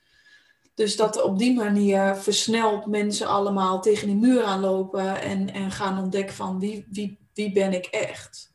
Dus 0.74 0.96
dat 0.96 1.22
op 1.22 1.38
die 1.38 1.54
manier 1.54 2.16
versnelt 2.16 2.86
mensen 2.86 3.26
allemaal 3.26 3.80
tegen 3.80 4.06
die 4.06 4.16
muur 4.16 4.42
aanlopen 4.42 5.20
en, 5.20 5.52
en 5.52 5.70
gaan 5.70 6.02
ontdekken 6.02 6.34
van 6.34 6.58
wie, 6.58 6.86
wie, 6.90 7.18
wie 7.34 7.52
ben 7.52 7.72
ik 7.72 7.86
echt. 7.86 8.52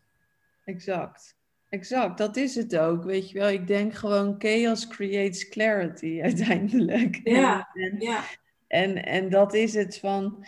Exact. 0.65 1.35
Exact, 1.69 2.17
dat 2.17 2.35
is 2.35 2.55
het 2.55 2.77
ook. 2.77 3.03
Weet 3.03 3.29
je 3.29 3.39
wel, 3.39 3.49
ik 3.49 3.67
denk 3.67 3.93
gewoon 3.93 4.35
chaos 4.37 4.87
creates 4.87 5.49
clarity 5.49 6.19
uiteindelijk. 6.29 7.21
Ja, 7.23 7.69
en, 7.73 7.99
ja. 7.99 8.23
En, 8.67 9.05
en 9.05 9.29
dat 9.29 9.53
is 9.53 9.73
het 9.73 9.97
van, 9.99 10.45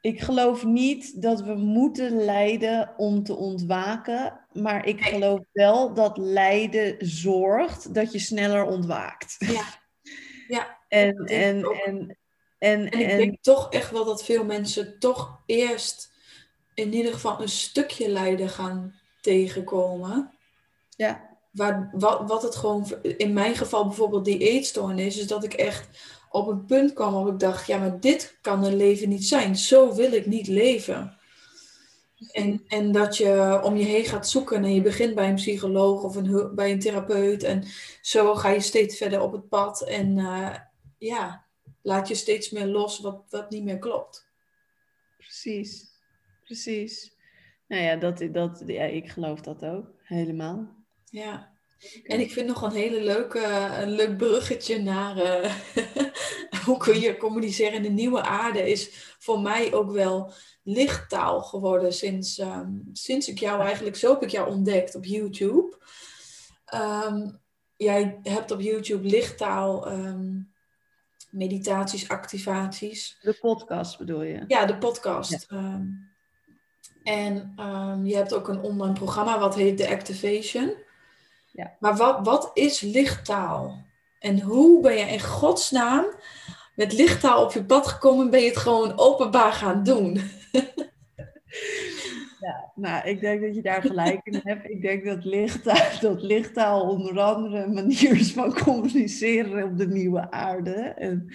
ik 0.00 0.20
geloof 0.20 0.64
niet 0.64 1.22
dat 1.22 1.40
we 1.40 1.54
moeten 1.54 2.24
lijden 2.24 2.94
om 2.96 3.22
te 3.22 3.34
ontwaken. 3.34 4.46
Maar 4.52 4.86
ik 4.86 5.00
geloof 5.00 5.40
wel 5.52 5.94
dat 5.94 6.18
lijden 6.18 6.96
zorgt 6.98 7.94
dat 7.94 8.12
je 8.12 8.18
sneller 8.18 8.64
ontwaakt. 8.64 9.36
Ja. 9.38 9.64
ja. 10.56 10.78
en, 10.88 11.16
en, 11.16 11.64
en 11.84 12.18
En, 12.58 12.90
En 12.90 13.00
ik 13.00 13.16
denk 13.16 13.42
toch 13.42 13.70
echt 13.70 13.90
wel 13.90 14.04
dat 14.04 14.24
veel 14.24 14.44
mensen 14.44 14.98
toch 14.98 15.42
eerst 15.46 16.12
in 16.74 16.92
ieder 16.92 17.12
geval 17.12 17.40
een 17.40 17.48
stukje 17.48 18.08
lijden 18.08 18.48
gaan 18.48 18.94
tegenkomen. 19.20 20.32
ja, 20.96 21.28
Waar, 21.50 21.90
wat, 21.92 22.28
wat 22.28 22.42
het 22.42 22.56
gewoon, 22.56 22.86
in 23.02 23.32
mijn 23.32 23.54
geval 23.54 23.86
bijvoorbeeld 23.86 24.24
die 24.24 24.38
eetstoornis, 24.38 25.18
is 25.18 25.26
dat 25.26 25.44
ik 25.44 25.52
echt 25.52 25.88
op 26.30 26.46
een 26.46 26.64
punt 26.64 26.92
kwam 26.92 27.12
waarop 27.12 27.32
ik 27.32 27.38
dacht, 27.38 27.66
ja, 27.66 27.78
maar 27.78 28.00
dit 28.00 28.38
kan 28.40 28.64
een 28.64 28.76
leven 28.76 29.08
niet 29.08 29.24
zijn. 29.24 29.56
Zo 29.56 29.94
wil 29.94 30.12
ik 30.12 30.26
niet 30.26 30.46
leven. 30.46 31.18
En, 32.32 32.64
en 32.68 32.92
dat 32.92 33.16
je 33.16 33.60
om 33.62 33.76
je 33.76 33.84
heen 33.84 34.04
gaat 34.04 34.28
zoeken 34.28 34.64
en 34.64 34.74
je 34.74 34.82
begint 34.82 35.14
bij 35.14 35.28
een 35.28 35.34
psycholoog 35.34 36.02
of 36.02 36.16
een, 36.16 36.54
bij 36.54 36.70
een 36.70 36.80
therapeut. 36.80 37.42
En 37.42 37.64
zo 38.00 38.34
ga 38.34 38.48
je 38.48 38.60
steeds 38.60 38.96
verder 38.96 39.20
op 39.20 39.32
het 39.32 39.48
pad 39.48 39.82
en 39.82 40.18
eh, 40.18 40.54
ja, 40.98 41.44
laat 41.82 42.08
je 42.08 42.14
steeds 42.14 42.50
meer 42.50 42.66
los 42.66 43.00
wat, 43.00 43.22
wat 43.30 43.50
niet 43.50 43.64
meer 43.64 43.78
klopt. 43.78 44.26
precies. 45.16 45.88
Precies. 46.44 47.16
Nou 47.66 47.82
ja, 47.82 47.96
dat, 47.96 48.22
dat, 48.32 48.62
ja, 48.66 48.84
ik 48.84 49.08
geloof 49.08 49.40
dat 49.40 49.64
ook. 49.64 49.86
Helemaal. 50.02 50.68
Ja. 51.04 51.49
En 52.02 52.20
ik 52.20 52.32
vind 52.32 52.46
nog 52.46 52.62
een 52.62 52.72
hele 52.72 53.02
leuke, 53.02 53.44
een 53.80 53.90
leuk 53.90 54.16
bruggetje 54.16 54.82
naar 54.82 55.16
eh, 55.16 55.54
hoe 56.66 56.76
kun 56.76 57.00
je 57.00 57.16
communiceren 57.16 57.72
in 57.72 57.82
de 57.82 57.88
nieuwe 57.88 58.22
aarde 58.22 58.70
is 58.70 59.14
voor 59.18 59.40
mij 59.40 59.72
ook 59.72 59.90
wel 59.90 60.32
lichttaal 60.62 61.40
geworden 61.42 61.92
sinds, 61.92 62.38
ehm, 62.38 62.72
sinds 62.92 63.28
ik 63.28 63.38
jou 63.38 63.62
eigenlijk, 63.62 63.96
zo 63.96 64.12
heb 64.12 64.22
ik 64.22 64.30
jou 64.30 64.50
ontdekt 64.50 64.94
op 64.94 65.04
YouTube. 65.04 65.78
Ehm, 66.64 67.30
jij 67.76 68.18
hebt 68.22 68.50
op 68.50 68.60
YouTube 68.60 69.08
lichttaal, 69.08 69.86
ehm, 69.86 70.40
meditaties, 71.30 72.08
activaties. 72.08 73.18
De 73.20 73.38
podcast 73.40 73.98
bedoel 73.98 74.22
je? 74.22 74.44
Ja, 74.46 74.66
de 74.66 74.78
podcast. 74.78 75.46
En 77.02 77.52
je 78.04 78.16
hebt 78.16 78.34
ook 78.34 78.48
een 78.48 78.60
online 78.60 78.92
programma 78.92 79.38
wat 79.38 79.54
heet 79.54 79.76
The 79.76 79.88
Activation. 79.88 80.88
Ja. 81.52 81.76
Maar 81.80 81.96
wat, 81.96 82.18
wat 82.22 82.50
is 82.54 82.80
lichttaal? 82.80 83.84
En 84.18 84.40
hoe 84.40 84.82
ben 84.82 84.98
je 84.98 85.04
in 85.04 85.20
godsnaam 85.20 86.04
met 86.74 86.92
lichttaal 86.92 87.44
op 87.44 87.52
je 87.52 87.64
pad 87.64 87.86
gekomen? 87.86 88.30
Ben 88.30 88.40
je 88.40 88.48
het 88.48 88.56
gewoon 88.56 88.98
openbaar 88.98 89.52
gaan 89.52 89.82
doen? 89.82 90.20
Nou, 92.74 93.08
ik 93.08 93.20
denk 93.20 93.42
dat 93.42 93.54
je 93.54 93.62
daar 93.62 93.82
gelijk 93.82 94.20
in 94.22 94.40
hebt. 94.42 94.70
Ik 94.70 94.82
denk 94.82 95.04
dat 95.04 95.24
lichttaal, 95.24 96.00
dat 96.00 96.22
lichttaal 96.22 96.88
onder 96.88 97.20
andere 97.20 97.62
een 97.62 97.72
manier 97.72 98.12
is 98.12 98.32
van 98.32 98.54
communiceren 98.54 99.64
op 99.64 99.78
de 99.78 99.88
nieuwe 99.88 100.30
aarde. 100.30 100.72
En, 100.72 101.34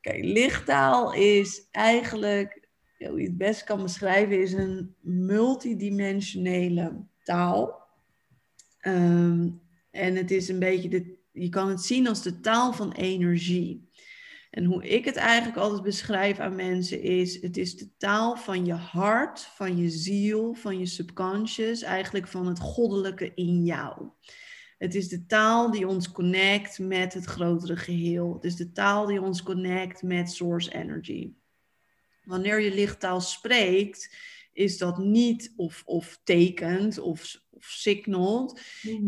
kijk, 0.00 0.24
lichttaal 0.24 1.14
is 1.14 1.68
eigenlijk, 1.70 2.68
ja, 2.98 3.08
hoe 3.08 3.20
je 3.20 3.26
het 3.26 3.36
best 3.36 3.64
kan 3.64 3.82
beschrijven, 3.82 4.40
is 4.40 4.52
een 4.52 4.94
multidimensionele 5.00 7.04
taal. 7.22 7.85
Ehm, 8.86 9.48
en 9.90 10.16
het 10.16 10.30
is 10.30 10.48
een 10.48 10.58
beetje, 10.58 10.88
de, 10.88 11.18
je 11.32 11.48
kan 11.48 11.68
het 11.68 11.82
zien 11.82 12.08
als 12.08 12.22
de 12.22 12.40
taal 12.40 12.72
van 12.72 12.92
energie. 12.92 13.90
En 14.50 14.64
hoe 14.64 14.88
ik 14.88 15.04
het 15.04 15.16
eigenlijk 15.16 15.56
altijd 15.56 15.82
beschrijf 15.82 16.38
aan 16.38 16.54
mensen 16.54 17.02
is, 17.02 17.42
het 17.42 17.56
is 17.56 17.76
de 17.76 17.96
taal 17.96 18.36
van 18.36 18.64
je 18.64 18.72
hart, 18.72 19.40
van 19.40 19.76
je 19.76 19.90
ziel, 19.90 20.54
van 20.54 20.78
je 20.78 20.86
subconscious, 20.86 21.82
eigenlijk 21.82 22.28
van 22.28 22.46
het 22.46 22.58
goddelijke 22.58 23.32
in 23.34 23.64
jou. 23.64 24.08
Het 24.78 24.94
is 24.94 25.08
de 25.08 25.26
taal 25.26 25.70
die 25.70 25.88
ons 25.88 26.12
connect 26.12 26.78
met 26.78 27.14
het 27.14 27.24
grotere 27.24 27.76
geheel. 27.76 28.34
Het 28.34 28.44
is 28.44 28.56
de 28.56 28.72
taal 28.72 29.06
die 29.06 29.22
ons 29.22 29.42
connect 29.42 30.02
met 30.02 30.30
source 30.30 30.74
energy. 30.74 31.32
Wanneer 32.24 32.60
je 32.60 32.74
lichttaal 32.74 33.20
spreekt, 33.20 34.16
is 34.56 34.78
dat 34.78 34.98
niet 34.98 35.52
of, 35.56 35.82
of 35.84 36.20
tekent 36.24 36.98
of, 36.98 37.40
of 37.50 37.64
signalt, 37.64 38.60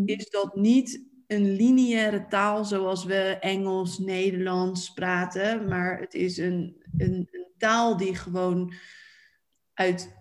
is 0.05 0.30
dat 0.30 0.57
niet 0.57 1.07
een 1.26 1.53
lineaire 1.53 2.26
taal 2.28 2.64
zoals 2.64 3.05
we 3.05 3.36
Engels, 3.40 3.99
Nederlands 3.99 4.92
praten, 4.92 5.68
maar 5.68 6.01
het 6.01 6.14
is 6.14 6.38
een, 6.38 6.82
een, 6.99 7.28
een 7.30 7.46
taal 7.59 7.96
die 7.96 8.14
gewoon 8.14 8.74
uit, 9.74 10.16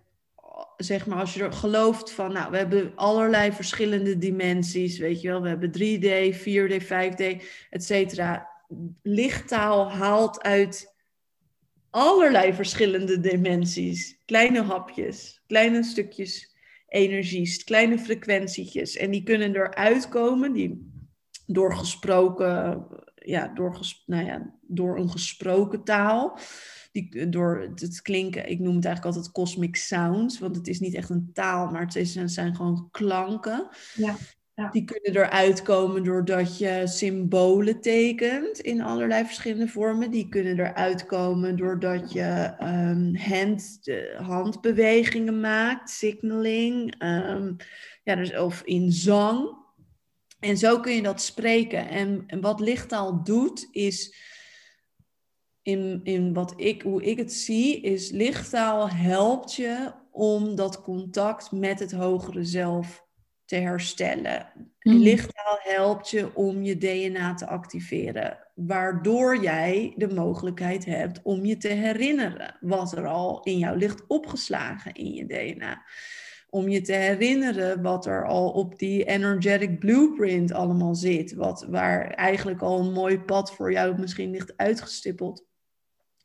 zeg 0.78 1.06
maar, 1.06 1.20
als 1.20 1.34
je 1.34 1.44
er 1.44 1.54
gelooft 1.54 2.12
van, 2.12 2.34
nou, 2.34 2.52
we 2.52 2.58
hebben 2.58 2.92
allerlei 2.96 3.52
verschillende 3.52 4.18
dimensies, 4.18 4.98
weet 4.98 5.22
je 5.22 5.28
wel, 5.28 5.42
we 5.42 5.48
hebben 5.48 5.72
3D, 5.78 6.38
4D, 6.38 6.84
5D, 6.84 7.44
et 7.70 7.84
cetera. 7.84 8.50
Lichttaal 9.02 9.92
haalt 9.92 10.42
uit 10.42 10.96
allerlei 11.98 12.54
verschillende 12.54 13.20
dimensies, 13.20 14.18
kleine 14.26 14.62
hapjes, 14.62 15.42
kleine 15.48 15.84
stukjes 15.84 16.56
energies, 16.88 17.64
kleine 17.64 18.00
frequentietjes. 18.00 18.96
En 18.96 19.12
die 19.12 19.24
kunnen 19.24 19.56
eruit 19.56 20.10
komen, 20.10 20.54
die 20.54 20.92
door 21.46 21.76
gesproken, 21.76 22.86
ja, 23.16 23.48
door, 23.48 23.80
nou 24.06 24.26
ja, 24.26 24.54
door 24.62 24.98
een 24.98 25.10
gesproken 25.10 25.84
taal. 25.84 26.40
Die, 26.92 27.30
door 27.30 27.72
het 27.76 28.02
klinken, 28.02 28.50
ik 28.50 28.60
noem 28.60 28.76
het 28.76 28.86
eigenlijk 28.86 29.16
altijd 29.16 29.34
cosmic 29.34 29.76
sounds, 29.76 30.40
want 30.40 30.56
het 30.56 30.68
is 30.68 30.80
niet 30.80 30.94
echt 30.94 31.10
een 31.10 31.30
taal, 31.34 31.72
maar 31.72 31.82
het 31.82 31.96
is, 31.96 32.16
het 32.16 32.32
zijn 32.32 32.56
gewoon 32.56 32.88
klanken. 32.92 33.68
Ja, 33.96 34.16
Die 34.72 34.84
kunnen 34.84 35.16
eruit 35.16 35.62
komen 35.62 36.04
doordat 36.04 36.58
je 36.58 36.82
symbolen 36.86 37.82
tekent 37.82 38.60
in 38.60 38.82
allerlei 38.82 39.26
verschillende 39.26 39.68
vormen. 39.68 40.12
Die 40.12 40.30
kunnen 40.30 40.60
eruit 40.60 41.06
komen 41.06 41.56
doordat 41.56 42.12
je 42.12 42.56
um, 42.60 43.16
hand, 43.16 43.82
handbewegingen 44.18 45.40
maakt, 45.40 45.90
signaling, 45.90 47.04
um, 47.04 47.56
ja, 48.04 48.16
dus, 48.16 48.38
of 48.38 48.62
in 48.62 48.92
zang. 48.92 49.56
En 50.40 50.58
zo 50.58 50.80
kun 50.80 50.96
je 50.96 51.02
dat 51.02 51.22
spreken. 51.22 51.90
En, 51.90 52.24
en 52.28 52.42
wat 52.42 52.60
lichttaal 52.60 53.24
doet, 53.24 53.68
is 53.72 54.16
in, 55.62 56.00
in 56.04 56.34
wat 56.34 56.54
ik, 56.56 56.82
hoe 56.82 57.04
ik 57.04 57.18
het 57.18 57.34
zie, 57.34 57.82
is 57.82 58.12
lichttaal 58.12 58.90
helpt 58.90 59.54
je 59.54 59.92
om 60.12 60.56
dat 60.56 60.82
contact 60.82 61.52
met 61.52 61.80
het 61.80 61.92
hogere 61.92 62.44
zelf 62.44 63.07
te 63.48 63.56
herstellen. 63.56 64.48
Mm. 64.82 64.98
Lichttaal 64.98 65.58
helpt 65.60 66.10
je 66.10 66.36
om 66.36 66.64
je 66.64 66.78
DNA 66.78 67.34
te 67.34 67.48
activeren, 67.48 68.38
waardoor 68.56 69.42
jij 69.42 69.94
de 69.96 70.14
mogelijkheid 70.14 70.86
hebt 70.86 71.22
om 71.24 71.46
je 71.46 71.58
te 71.58 71.68
herinneren 71.68 72.58
wat 72.60 72.92
er 72.92 73.08
al 73.08 73.42
in 73.44 73.58
jou 73.58 73.78
ligt 73.78 74.08
opgeslagen 74.08 74.94
in 74.94 75.14
je 75.14 75.26
DNA 75.26 75.84
om 76.50 76.70
je 76.70 76.82
te 76.82 76.94
herinneren 76.94 77.82
wat 77.82 78.06
er 78.06 78.26
al 78.26 78.50
op 78.50 78.80
die 78.80 79.04
energetic 79.04 79.80
blueprint 79.80 80.52
allemaal 80.52 80.96
zit. 80.96 81.34
Wat, 81.34 81.66
waar 81.70 82.08
eigenlijk 82.08 82.62
al 82.62 82.80
een 82.80 82.92
mooi 82.92 83.20
pad 83.20 83.56
voor 83.56 83.72
jou 83.72 84.00
misschien 84.00 84.32
ligt 84.32 84.58
uitgestippeld. 84.58 85.46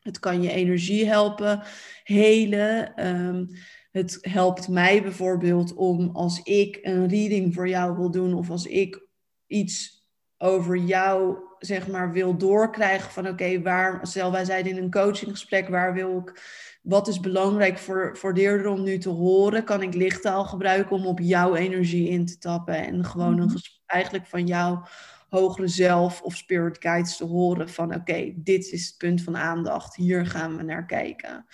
Het 0.00 0.18
kan 0.18 0.42
je 0.42 0.50
energie 0.50 1.06
helpen, 1.06 1.62
helen. 2.04 3.06
Um, 3.06 3.48
het 3.92 4.18
helpt 4.20 4.68
mij 4.68 5.02
bijvoorbeeld 5.02 5.74
om 5.74 6.10
als 6.12 6.42
ik 6.42 6.78
een 6.82 7.08
reading 7.08 7.54
voor 7.54 7.68
jou 7.68 7.96
wil 7.96 8.10
doen 8.10 8.34
of 8.34 8.50
als 8.50 8.66
ik 8.66 9.06
iets 9.46 10.06
over 10.38 10.76
jou 10.76 11.38
zeg 11.58 11.88
maar 11.88 12.12
wil 12.12 12.36
doorkrijgen 12.36 13.10
van 13.10 13.22
oké, 13.22 13.32
okay, 13.32 13.62
waar, 13.62 14.06
stel 14.06 14.32
wij 14.32 14.44
zeiden 14.44 14.72
in 14.72 14.82
een 14.82 14.90
coachinggesprek, 14.90 15.68
waar 15.68 15.94
wil 15.94 16.18
ik 16.18 16.40
wat 16.82 17.08
is 17.08 17.20
belangrijk 17.20 17.78
voor, 17.78 18.16
voor 18.16 18.34
Deerder 18.34 18.66
om 18.66 18.82
nu 18.82 18.98
te 18.98 19.08
horen? 19.08 19.64
Kan 19.64 19.82
ik 19.82 19.94
lichttaal 19.94 20.44
gebruiken 20.44 20.96
om 20.96 21.06
op 21.06 21.18
jouw 21.20 21.54
energie 21.54 22.08
in 22.08 22.26
te 22.26 22.38
tappen 22.38 22.86
en 22.86 23.04
gewoon 23.04 23.38
een 23.38 23.60
eigenlijk 23.86 24.26
van 24.26 24.46
jouw 24.46 24.86
hogere 25.28 25.68
zelf 25.68 26.22
of 26.22 26.36
spirit 26.36 26.76
guides 26.80 27.16
te 27.16 27.24
horen 27.24 27.68
van 27.68 27.86
oké, 27.86 27.96
okay, 27.96 28.34
dit 28.36 28.72
is 28.72 28.86
het 28.86 28.94
punt 28.98 29.22
van 29.22 29.36
aandacht, 29.36 29.96
hier 29.96 30.26
gaan 30.26 30.56
we 30.56 30.62
naar 30.62 30.86
kijken. 30.86 31.46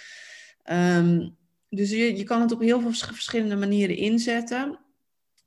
Um, 0.70 1.37
dus 1.68 1.90
je, 1.90 2.16
je 2.16 2.24
kan 2.24 2.40
het 2.40 2.52
op 2.52 2.60
heel 2.60 2.80
veel 2.80 2.92
verschillende 2.92 3.56
manieren 3.56 3.96
inzetten. 3.96 4.78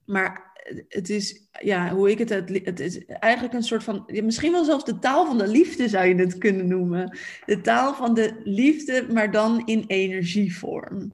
Maar 0.05 0.51
het 0.87 1.09
is, 1.09 1.47
ja, 1.59 1.93
hoe 1.93 2.11
ik 2.11 2.17
het, 2.17 2.29
het 2.65 2.79
is 2.79 3.05
eigenlijk 3.05 3.53
een 3.53 3.63
soort 3.63 3.83
van, 3.83 4.03
misschien 4.23 4.51
wel 4.51 4.63
zelfs 4.63 4.85
de 4.85 4.99
taal 4.99 5.25
van 5.25 5.37
de 5.37 5.47
liefde 5.47 5.89
zou 5.89 6.05
je 6.05 6.15
het 6.15 6.37
kunnen 6.37 6.67
noemen. 6.67 7.17
De 7.45 7.61
taal 7.61 7.93
van 7.93 8.13
de 8.13 8.41
liefde, 8.43 9.07
maar 9.13 9.31
dan 9.31 9.65
in 9.65 9.83
energievorm. 9.87 11.11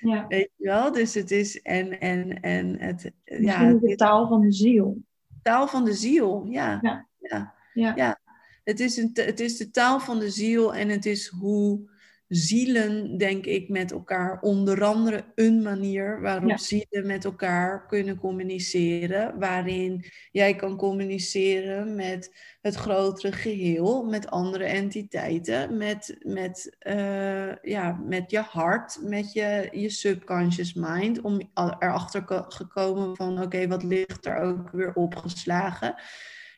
Ja. 0.00 0.26
Weet 0.28 0.50
je 0.56 0.64
wel? 0.64 0.92
Dus 0.92 1.14
het 1.14 1.30
is, 1.30 1.62
en, 1.62 2.00
en, 2.00 2.40
en 2.40 2.80
het, 2.80 3.12
ja. 3.24 3.72
de 3.72 3.94
taal 3.94 4.28
van 4.28 4.40
de 4.40 4.52
ziel. 4.52 5.02
Taal 5.42 5.68
van 5.68 5.84
de 5.84 5.94
ziel, 5.94 6.46
ja. 6.48 6.78
Ja. 6.82 7.08
ja. 7.18 7.54
ja. 7.74 7.92
ja. 7.96 8.20
Het, 8.64 8.80
is 8.80 8.96
een, 8.96 9.10
het 9.12 9.40
is 9.40 9.56
de 9.56 9.70
taal 9.70 10.00
van 10.00 10.18
de 10.18 10.30
ziel 10.30 10.74
en 10.74 10.88
het 10.88 11.06
is 11.06 11.26
hoe 11.26 11.90
zielen, 12.28 13.16
denk 13.16 13.46
ik, 13.46 13.68
met 13.68 13.92
elkaar. 13.92 14.40
Onder 14.40 14.84
andere 14.84 15.24
een 15.34 15.62
manier 15.62 16.20
waarop 16.20 16.58
zielen 16.58 17.06
met 17.06 17.24
elkaar 17.24 17.86
kunnen 17.86 18.18
communiceren. 18.18 19.38
Waarin 19.38 20.04
jij 20.30 20.54
kan 20.54 20.76
communiceren 20.76 21.94
met 21.94 22.34
het 22.60 22.74
grotere 22.74 23.32
geheel, 23.32 24.04
met 24.04 24.30
andere 24.30 24.64
entiteiten, 24.64 25.76
met, 25.76 26.16
met, 26.18 26.76
uh, 26.86 27.56
ja, 27.62 28.00
met 28.04 28.30
je 28.30 28.40
hart, 28.40 28.98
met 29.02 29.32
je, 29.32 29.68
je 29.72 29.90
subconscious 29.90 30.74
mind. 30.74 31.20
Om 31.20 31.50
erachter 31.54 32.24
gekomen 32.48 33.16
van 33.16 33.42
oké, 33.42 33.68
wat 33.68 33.82
ligt 33.82 34.26
er 34.26 34.36
ook 34.36 34.70
weer 34.70 34.92
opgeslagen 34.94 35.94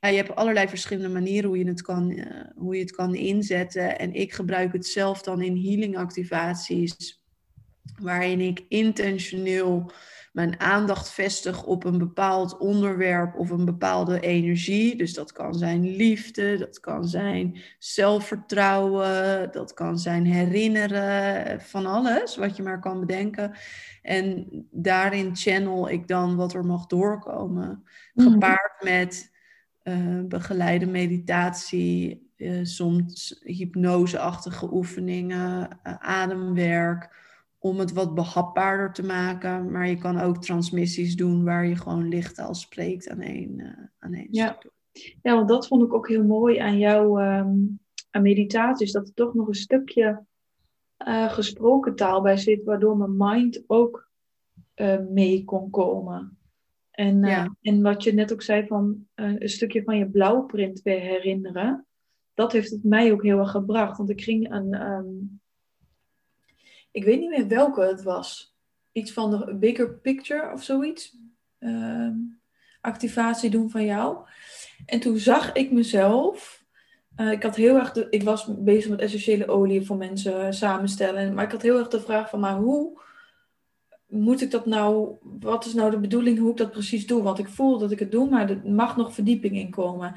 ja, 0.01 0.09
je 0.09 0.17
hebt 0.17 0.35
allerlei 0.35 0.69
verschillende 0.69 1.09
manieren 1.09 1.49
hoe 1.49 1.59
je, 1.59 1.67
het 1.67 1.83
kan, 1.83 2.11
uh, 2.11 2.25
hoe 2.57 2.75
je 2.75 2.81
het 2.81 2.93
kan 2.93 3.15
inzetten. 3.15 3.99
En 3.99 4.15
ik 4.15 4.33
gebruik 4.33 4.73
het 4.73 4.87
zelf 4.87 5.23
dan 5.23 5.43
in 5.43 5.65
healing 5.65 5.97
activaties, 5.97 7.23
waarin 7.99 8.41
ik 8.41 8.65
intentioneel 8.69 9.93
mijn 10.33 10.61
aandacht 10.61 11.11
vestig 11.11 11.65
op 11.65 11.85
een 11.85 11.99
bepaald 11.99 12.59
onderwerp 12.59 13.35
of 13.35 13.51
een 13.51 13.65
bepaalde 13.65 14.21
energie. 14.21 14.97
Dus 14.97 15.15
dat 15.15 15.33
kan 15.33 15.55
zijn 15.55 15.97
liefde, 15.97 16.59
dat 16.59 16.81
kan 16.81 17.09
zijn 17.09 17.59
zelfvertrouwen, 17.79 19.53
dat 19.53 19.75
kan 19.75 19.99
zijn 19.99 20.25
herinneren, 20.25 21.61
van 21.61 21.87
alles 21.87 22.37
wat 22.37 22.57
je 22.57 22.63
maar 22.63 22.81
kan 22.81 23.01
bedenken. 23.01 23.53
En 24.03 24.49
daarin 24.71 25.37
channel 25.37 25.89
ik 25.89 26.09
dan 26.09 26.37
wat 26.37 26.55
er 26.55 26.65
mag 26.65 26.87
doorkomen, 26.87 27.85
mhm. 28.15 28.31
gepaard 28.31 28.83
met 28.83 29.30
uh, 29.85 30.21
begeleide 30.25 30.87
meditatie, 30.87 32.31
uh, 32.37 32.65
soms 32.65 33.41
hypnoseachtige 33.45 34.73
oefeningen, 34.73 35.69
uh, 35.87 35.95
ademwerk, 35.99 37.19
om 37.59 37.79
het 37.79 37.93
wat 37.93 38.15
behapbaarder 38.15 38.93
te 38.93 39.03
maken. 39.03 39.71
Maar 39.71 39.89
je 39.89 39.99
kan 39.99 40.21
ook 40.21 40.43
transmissies 40.43 41.17
doen 41.17 41.45
waar 41.45 41.67
je 41.67 41.77
gewoon 41.77 42.09
lichttaal 42.09 42.55
spreekt 42.55 43.09
aan 43.09 43.21
één, 43.21 43.91
aan 43.99 44.13
één 44.13 44.29
ja. 44.31 44.59
ja, 45.23 45.35
want 45.35 45.49
dat 45.49 45.67
vond 45.67 45.83
ik 45.83 45.93
ook 45.93 46.09
heel 46.09 46.25
mooi 46.25 46.59
aan 46.59 46.79
jouw 46.79 47.21
um, 47.21 47.81
aan 48.11 48.23
meditaties, 48.23 48.93
dat 48.93 49.09
er 49.09 49.15
toch 49.15 49.35
nog 49.35 49.49
een 49.49 49.55
stukje 49.55 50.25
gesproken 51.29 51.95
taal 51.95 52.23
bij 52.23 52.37
zit, 52.37 52.65
waardoor 52.65 52.97
mijn 52.97 53.17
mind 53.17 53.65
ook 53.67 54.11
mee 55.11 55.45
kon 55.45 55.71
komen. 55.71 56.39
En, 57.01 57.25
eh, 57.25 57.47
en 57.63 57.83
wat 57.83 58.03
je 58.03 58.13
net 58.13 58.33
ook 58.33 58.43
zei 58.43 58.67
van 58.67 59.07
uh, 59.15 59.35
een 59.39 59.49
stukje 59.49 59.83
van 59.83 59.99
je 59.99 60.11
blauwprint 60.11 60.83
weer 60.83 61.01
herinneren. 61.01 61.87
Dat 62.35 62.53
heeft 62.53 62.71
het 62.71 62.85
mij 62.85 63.13
ook 63.13 63.23
heel 63.23 63.39
erg 63.39 63.51
gebracht. 63.51 63.97
Want 63.97 64.11
ik 64.11 64.23
ging 64.23 64.53
een... 64.53 64.81
Um, 64.83 65.41
ik 66.91 67.05
weet 67.05 67.21
niet 67.21 67.31
meer 67.31 67.49
welke 67.49 67.83
het 67.83 68.03
was. 68.03 68.57
Iets 68.93 69.13
van 69.13 69.31
de 69.31 69.55
bigger 69.55 69.95
picture 69.95 70.53
of 70.53 70.63
zoiets. 70.63 71.17
Uh, 71.59 72.11
activatie 72.81 73.51
doen 73.51 73.71
van 73.71 73.85
jou. 73.85 74.19
En 74.87 75.01
toen 75.01 75.19
zag 75.19 75.53
ik 75.53 75.73
mezelf... 75.73 76.65
Uh, 77.17 77.33
ik, 77.33 77.43
had 77.43 77.57
heel 77.57 77.77
erg 77.77 77.93
de, 77.93 78.07
ik 78.11 78.23
was 78.23 78.49
bezig 78.59 78.91
met 78.91 79.01
essentiële 79.01 79.49
olie 79.49 79.87
voor 79.87 79.97
mensen 79.97 80.55
samenstellen. 80.55 81.35
Maar 81.35 81.45
ik 81.45 81.53
had 81.53 81.63
heel 81.63 81.79
erg 81.79 81.89
de 81.89 82.01
vraag 82.01 82.31
van... 82.31 82.41
Maar 82.41 82.57
hoe 82.57 83.01
moet 84.11 84.41
ik 84.41 84.51
dat 84.51 84.67
nou, 84.67 85.17
wat 85.41 85.65
is 85.65 85.75
nou 85.75 85.91
de 85.91 85.99
bedoeling 85.99 86.39
hoe 86.39 86.51
ik 86.51 86.57
dat 86.57 86.71
precies 86.71 87.07
doe? 87.07 87.23
Want 87.23 87.39
ik 87.39 87.49
voel 87.49 87.79
dat 87.79 87.91
ik 87.91 87.99
het 87.99 88.11
doe, 88.11 88.31
maar 88.31 88.51
er 88.51 88.61
mag 88.65 88.97
nog 88.97 89.15
verdieping 89.15 89.57
in 89.57 89.71
komen. 89.71 90.15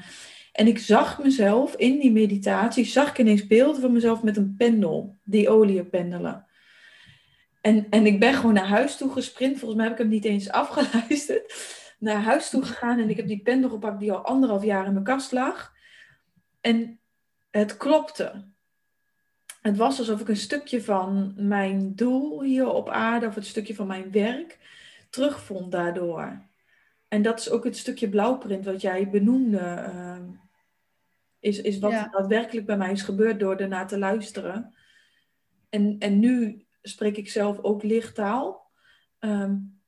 En 0.52 0.66
ik 0.66 0.78
zag 0.78 1.22
mezelf 1.22 1.74
in 1.76 1.98
die 1.98 2.12
meditatie, 2.12 2.84
zag 2.84 3.10
ik 3.10 3.18
ineens 3.18 3.46
beelden 3.46 3.80
van 3.80 3.92
mezelf 3.92 4.22
met 4.22 4.36
een 4.36 4.54
pendel, 4.56 5.16
die 5.24 5.48
olie 5.48 5.84
pendelen. 5.84 6.46
En, 7.60 7.86
en 7.90 8.06
ik 8.06 8.20
ben 8.20 8.34
gewoon 8.34 8.54
naar 8.54 8.68
huis 8.68 8.96
toe 8.96 9.12
gesprint, 9.12 9.58
volgens 9.58 9.74
mij 9.74 9.84
heb 9.84 9.98
ik 9.98 10.02
hem 10.02 10.12
niet 10.12 10.24
eens 10.24 10.50
afgeluisterd. 10.62 11.54
Naar 11.98 12.22
huis 12.22 12.50
toe 12.50 12.62
gegaan 12.62 12.98
en 12.98 13.10
ik 13.10 13.16
heb 13.16 13.26
die 13.26 13.42
pendel 13.42 13.70
gepakt 13.70 14.00
die 14.00 14.12
al 14.12 14.24
anderhalf 14.24 14.64
jaar 14.64 14.86
in 14.86 14.92
mijn 14.92 15.04
kast 15.04 15.32
lag. 15.32 15.72
En 16.60 16.98
het 17.50 17.76
klopte 17.76 18.53
het 19.64 19.76
was 19.76 19.98
alsof 19.98 20.20
ik 20.20 20.28
een 20.28 20.36
stukje 20.36 20.82
van 20.82 21.34
mijn 21.36 21.94
doel 21.94 22.42
hier 22.42 22.68
op 22.72 22.88
aarde, 22.88 23.26
of 23.26 23.34
het 23.34 23.46
stukje 23.46 23.74
van 23.74 23.86
mijn 23.86 24.10
werk, 24.10 24.58
terugvond 25.10 25.72
daardoor. 25.72 26.42
En 27.08 27.22
dat 27.22 27.38
is 27.40 27.50
ook 27.50 27.64
het 27.64 27.76
stukje 27.76 28.08
blauwprint 28.08 28.64
wat 28.64 28.80
jij 28.80 29.10
benoemde, 29.10 29.58
uh, 29.58 30.16
is, 31.38 31.60
is 31.60 31.78
wat 31.78 31.90
ja. 31.90 32.08
daadwerkelijk 32.08 32.66
bij 32.66 32.76
mij 32.76 32.92
is 32.92 33.02
gebeurd 33.02 33.40
door 33.40 33.56
ernaar 33.56 33.88
te 33.88 33.98
luisteren. 33.98 34.74
En, 35.68 35.96
en 35.98 36.18
nu 36.18 36.64
spreek 36.82 37.16
ik 37.16 37.30
zelf 37.30 37.58
ook 37.62 37.82
lichttaal. 37.82 38.70
Um, 39.20 39.80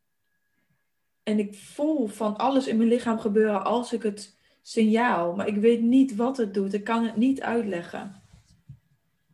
en 1.23 1.39
ik 1.39 1.55
voel 1.55 2.07
van 2.07 2.37
alles 2.37 2.67
in 2.67 2.77
mijn 2.77 2.89
lichaam 2.89 3.19
gebeuren 3.19 3.65
als 3.65 3.93
ik 3.93 4.03
het 4.03 4.39
signaal, 4.63 5.35
maar 5.35 5.47
ik 5.47 5.57
weet 5.57 5.83
niet 5.83 6.17
wat 6.17 6.37
het 6.37 6.55
doet. 6.55 6.73
Ik 6.73 6.85
kan 6.85 7.05
het 7.05 7.17
niet 7.17 7.43
uitleggen. 7.43 8.25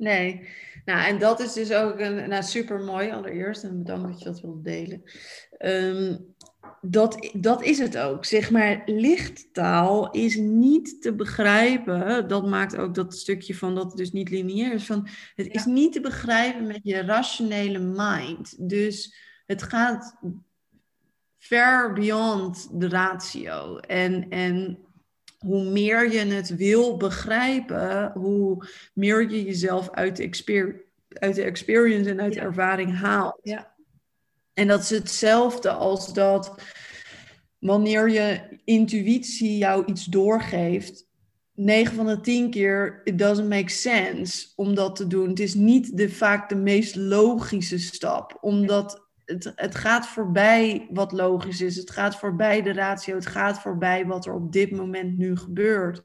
Nee, 0.02 0.48
nou 0.84 1.06
en 1.06 1.18
dat 1.18 1.40
is 1.40 1.52
dus 1.52 1.72
ook 1.72 1.98
een, 1.98 2.28
nou, 2.28 2.42
super 2.42 2.80
mooi 2.80 3.10
allereerst 3.10 3.62
en 3.62 3.78
bedankt 3.78 4.08
dat 4.08 4.18
je 4.18 4.24
dat 4.24 4.40
wilt 4.40 4.64
delen. 4.64 5.02
Ehm, 5.58 6.16
dat, 6.80 7.30
dat 7.32 7.62
is 7.62 7.78
het 7.78 7.98
ook. 7.98 8.24
Zeg 8.24 8.50
maar, 8.50 8.82
lichttaal 8.86 10.10
is 10.10 10.36
niet 10.36 11.02
te 11.02 11.14
begrijpen. 11.14 12.28
Dat 12.28 12.46
maakt 12.46 12.76
ook 12.76 12.94
dat 12.94 13.14
stukje 13.14 13.54
van 13.54 13.74
dat 13.74 13.84
het 13.84 13.96
dus 13.96 14.12
niet 14.12 14.30
lineair 14.30 14.72
is. 14.72 14.86
Van, 14.86 15.08
het 15.34 15.46
is 15.46 15.64
niet 15.64 15.92
te 15.92 16.00
begrijpen 16.00 16.66
met 16.66 16.80
je 16.82 17.00
rationele 17.00 17.78
mind. 17.78 18.68
Dus 18.68 19.16
het 19.46 19.62
gaat 19.62 20.18
ver 21.38 21.92
beyond 21.92 22.80
de 22.80 22.88
ratio. 22.88 23.78
En, 23.78 24.28
en 24.28 24.78
hoe 25.42 25.64
meer 25.64 26.12
je 26.12 26.18
het 26.18 26.56
wil 26.56 26.96
begrijpen, 26.96 28.12
hoe 28.14 28.68
meer 28.94 29.30
je 29.30 29.44
jezelf 29.44 29.90
uit 29.90 30.16
de, 30.16 30.84
uit 31.08 31.34
de 31.34 31.42
experience 31.42 32.10
en 32.10 32.20
uit 32.20 32.32
de 32.32 32.40
ervaring 32.40 32.98
haalt. 32.98 33.38
Ja. 33.42 33.74
En 34.54 34.68
dat 34.68 34.80
is 34.80 34.90
hetzelfde 34.90 35.70
als 35.70 36.12
dat 36.12 36.54
wanneer 37.58 38.10
je 38.10 38.40
intuïtie 38.64 39.58
jou 39.58 39.84
iets 39.84 40.04
doorgeeft, 40.04 41.10
9 41.54 41.94
van 41.94 42.06
de 42.06 42.20
10 42.20 42.50
keer, 42.50 43.00
it 43.04 43.18
doesn't 43.18 43.48
make 43.48 43.70
sense 43.70 44.46
om 44.56 44.74
dat 44.74 44.96
te 44.96 45.06
doen. 45.06 45.28
Het 45.28 45.40
is 45.40 45.54
niet 45.54 45.96
de, 45.96 46.10
vaak 46.10 46.48
de 46.48 46.54
meest 46.54 46.96
logische 46.96 47.78
stap, 47.78 48.38
omdat 48.40 49.01
het, 49.24 49.52
het 49.56 49.74
gaat 49.74 50.06
voorbij 50.06 50.86
wat 50.90 51.12
logisch 51.12 51.60
is. 51.60 51.76
Het 51.76 51.90
gaat 51.90 52.16
voorbij 52.16 52.62
de 52.62 52.72
ratio. 52.72 53.14
Het 53.14 53.26
gaat 53.26 53.60
voorbij 53.60 54.06
wat 54.06 54.26
er 54.26 54.34
op 54.34 54.52
dit 54.52 54.70
moment 54.70 55.18
nu 55.18 55.36
gebeurt. 55.36 56.04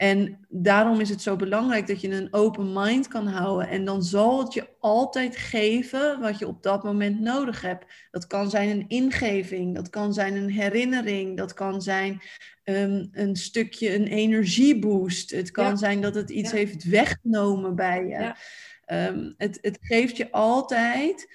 En 0.00 0.46
daarom 0.48 1.00
is 1.00 1.08
het 1.08 1.22
zo 1.22 1.36
belangrijk 1.36 1.86
dat 1.86 2.00
je 2.00 2.10
een 2.10 2.32
open 2.32 2.72
mind 2.72 3.08
kan 3.08 3.26
houden. 3.26 3.68
En 3.68 3.84
dan 3.84 4.02
zal 4.02 4.38
het 4.38 4.52
je 4.52 4.68
altijd 4.78 5.36
geven 5.36 6.20
wat 6.20 6.38
je 6.38 6.46
op 6.46 6.62
dat 6.62 6.84
moment 6.84 7.20
nodig 7.20 7.60
hebt. 7.60 7.84
Dat 8.10 8.26
kan 8.26 8.50
zijn 8.50 8.68
een 8.68 8.84
ingeving, 8.88 9.74
dat 9.74 9.90
kan 9.90 10.14
zijn 10.14 10.36
een 10.36 10.50
herinnering, 10.50 11.36
dat 11.36 11.54
kan 11.54 11.82
zijn 11.82 12.22
um, 12.64 13.08
een 13.12 13.36
stukje 13.36 13.94
een 13.94 14.06
energieboost. 14.06 15.30
Het 15.30 15.50
kan 15.50 15.78
zijn 15.78 16.00
dat 16.00 16.14
het 16.14 16.30
iets 16.30 16.52
heeft 16.52 16.84
weggenomen 16.84 17.74
bij 17.74 18.02
je. 18.02 18.08
Ja. 18.08 18.36
Um, 19.08 19.34
het, 19.36 19.58
het 19.60 19.78
geeft 19.80 20.16
je 20.16 20.30
altijd 20.30 21.28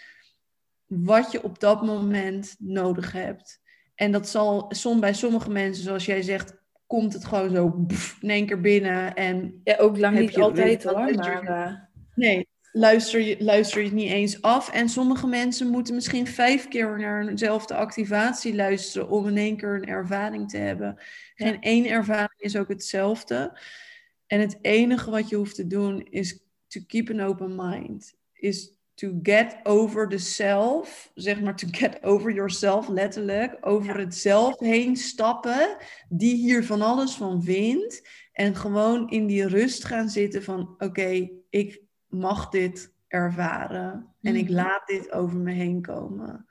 wat 0.88 1.32
je 1.32 1.44
op 1.44 1.60
dat 1.60 1.86
moment 1.86 2.56
nodig 2.60 3.12
hebt. 3.12 3.62
En 3.96 4.12
dat 4.12 4.30
zal 4.30 4.66
som, 4.70 5.00
bij 5.00 5.14
sommige 5.14 5.50
mensen, 5.50 5.84
zoals 5.84 6.06
jij 6.06 6.22
zegt, 6.22 6.54
komt 6.88 7.14
het 7.14 7.26
gewoon 7.26 7.50
zo 7.50 7.86
in 8.22 8.30
één 8.30 8.46
keer 8.46 8.62
binnen. 8.62 9.16
En 9.16 9.62
ja, 9.64 9.78
ook 9.78 9.98
lang 9.98 10.20
niet 10.20 10.34
je, 10.34 10.42
altijd 10.42 10.84
hoor. 10.84 11.16
Maar, 11.16 11.44
uh... 11.44 11.74
Nee, 12.16 12.48
luister 12.72 13.22
je, 13.22 13.36
luister 13.40 13.80
je 13.80 13.86
het 13.86 13.96
niet 13.96 14.12
eens 14.12 14.42
af. 14.42 14.72
En 14.72 14.90
sommige 14.90 15.28
mensen 15.28 15.68
moeten 15.68 15.96
misschien 15.96 16.28
vijf 16.28 16.68
keer 16.68 17.00
naar 17.00 17.28
eenzelfde 17.28 17.76
activatie 17.76 18.56
luisteren 18.56 19.10
om 19.10 19.28
in 19.28 19.38
één 19.38 19.58
keer 19.58 19.76
een 19.76 19.88
ervaring 19.88 20.50
te 20.50 20.58
hebben. 20.58 20.98
Geen 21.36 21.62
één 21.62 21.86
ervaring 21.86 22.40
is 22.40 22.58
ook 22.58 22.68
hetzelfde. 22.68 23.60
En 24.28 24.40
het 24.40 24.58
enige 24.62 25.12
wat 25.12 25.30
je 25.30 25.36
hoeft 25.36 25.56
te 25.56 25.68
doen 25.68 26.08
is 26.10 26.40
to 26.68 26.82
keep 26.88 27.10
an 27.10 27.22
open 27.22 27.56
mind. 27.56 28.14
Is 28.34 28.75
to 28.96 29.20
get 29.24 29.60
over 29.64 30.10
the 30.10 30.18
self, 30.18 31.12
zeg 31.14 31.41
maar 31.41 31.56
to 31.56 31.68
get 31.72 32.04
over 32.04 32.34
yourself 32.34 32.88
letterlijk, 32.88 33.58
over 33.62 33.98
het 33.98 34.16
zelf 34.16 34.60
heen 34.60 34.96
stappen, 34.96 35.78
die 36.10 36.36
hier 36.36 36.66
van 36.66 36.82
alles 36.82 37.16
van 37.16 37.43
vindt 37.43 38.10
en 38.32 38.56
gewoon 38.56 39.10
in 39.10 39.28
die 39.28 39.48
rust 39.48 39.86
gaan 39.86 40.10
zitten 40.10 40.43
van 40.43 40.76
oké, 40.78 41.30
ik 41.50 41.82
mag 42.08 42.50
dit 42.50 42.93
ervaren 43.08 44.16
en 44.22 44.36
ik 44.36 44.46
mhm. 44.46 44.54
laat 44.54 44.88
dit 44.88 45.12
over 45.12 45.38
me 45.38 45.52
heen 45.52 45.82
komen. 45.82 46.46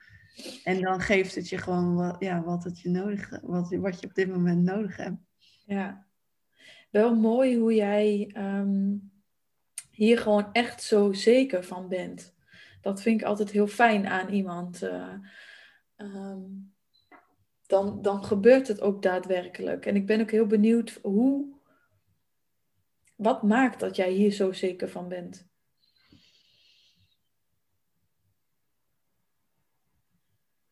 En 0.65 0.81
dan 0.81 1.01
geeft 1.01 1.35
het 1.35 1.49
je 1.49 1.59
gewoon 1.59 1.95
wat, 1.95 2.17
ja, 2.19 2.43
wat, 2.43 2.65
het 2.65 2.81
je 2.81 2.89
nodig, 2.89 3.39
wat, 3.43 3.75
wat 3.75 4.01
je 4.01 4.07
op 4.07 4.15
dit 4.15 4.29
moment 4.29 4.63
nodig 4.63 4.97
hebt. 4.97 5.17
Ja, 5.67 6.07
wel 6.91 7.15
mooi 7.15 7.59
hoe 7.59 7.75
jij 7.75 8.31
ehm, 8.33 8.97
hier 9.91 10.19
gewoon 10.19 10.53
echt 10.53 10.83
zo 10.83 11.13
zeker 11.13 11.65
van 11.65 11.89
bent. 11.89 12.34
Dat 12.85 13.03
vind 13.03 13.21
ik 13.21 13.27
altijd 13.27 13.51
heel 13.51 13.67
fijn 13.67 14.07
aan 14.07 14.29
iemand. 14.29 14.83
Uh, 14.83 16.37
dan, 17.67 18.03
dan 18.03 18.25
gebeurt 18.25 18.69
het 18.69 18.81
ook 18.81 19.03
daadwerkelijk. 19.03 19.87
En 19.87 19.97
ik 19.97 20.07
ben 20.07 20.21
ook 20.21 20.31
heel 20.31 20.47
benieuwd 20.47 20.99
hoe. 21.03 21.53
Wat 23.17 23.43
maakt 23.43 23.81
dat 23.81 23.97
jij 23.97 24.11
hier 24.11 24.31
zo 24.31 24.53
zeker 24.53 24.89
van 24.89 25.09
bent? 25.09 25.49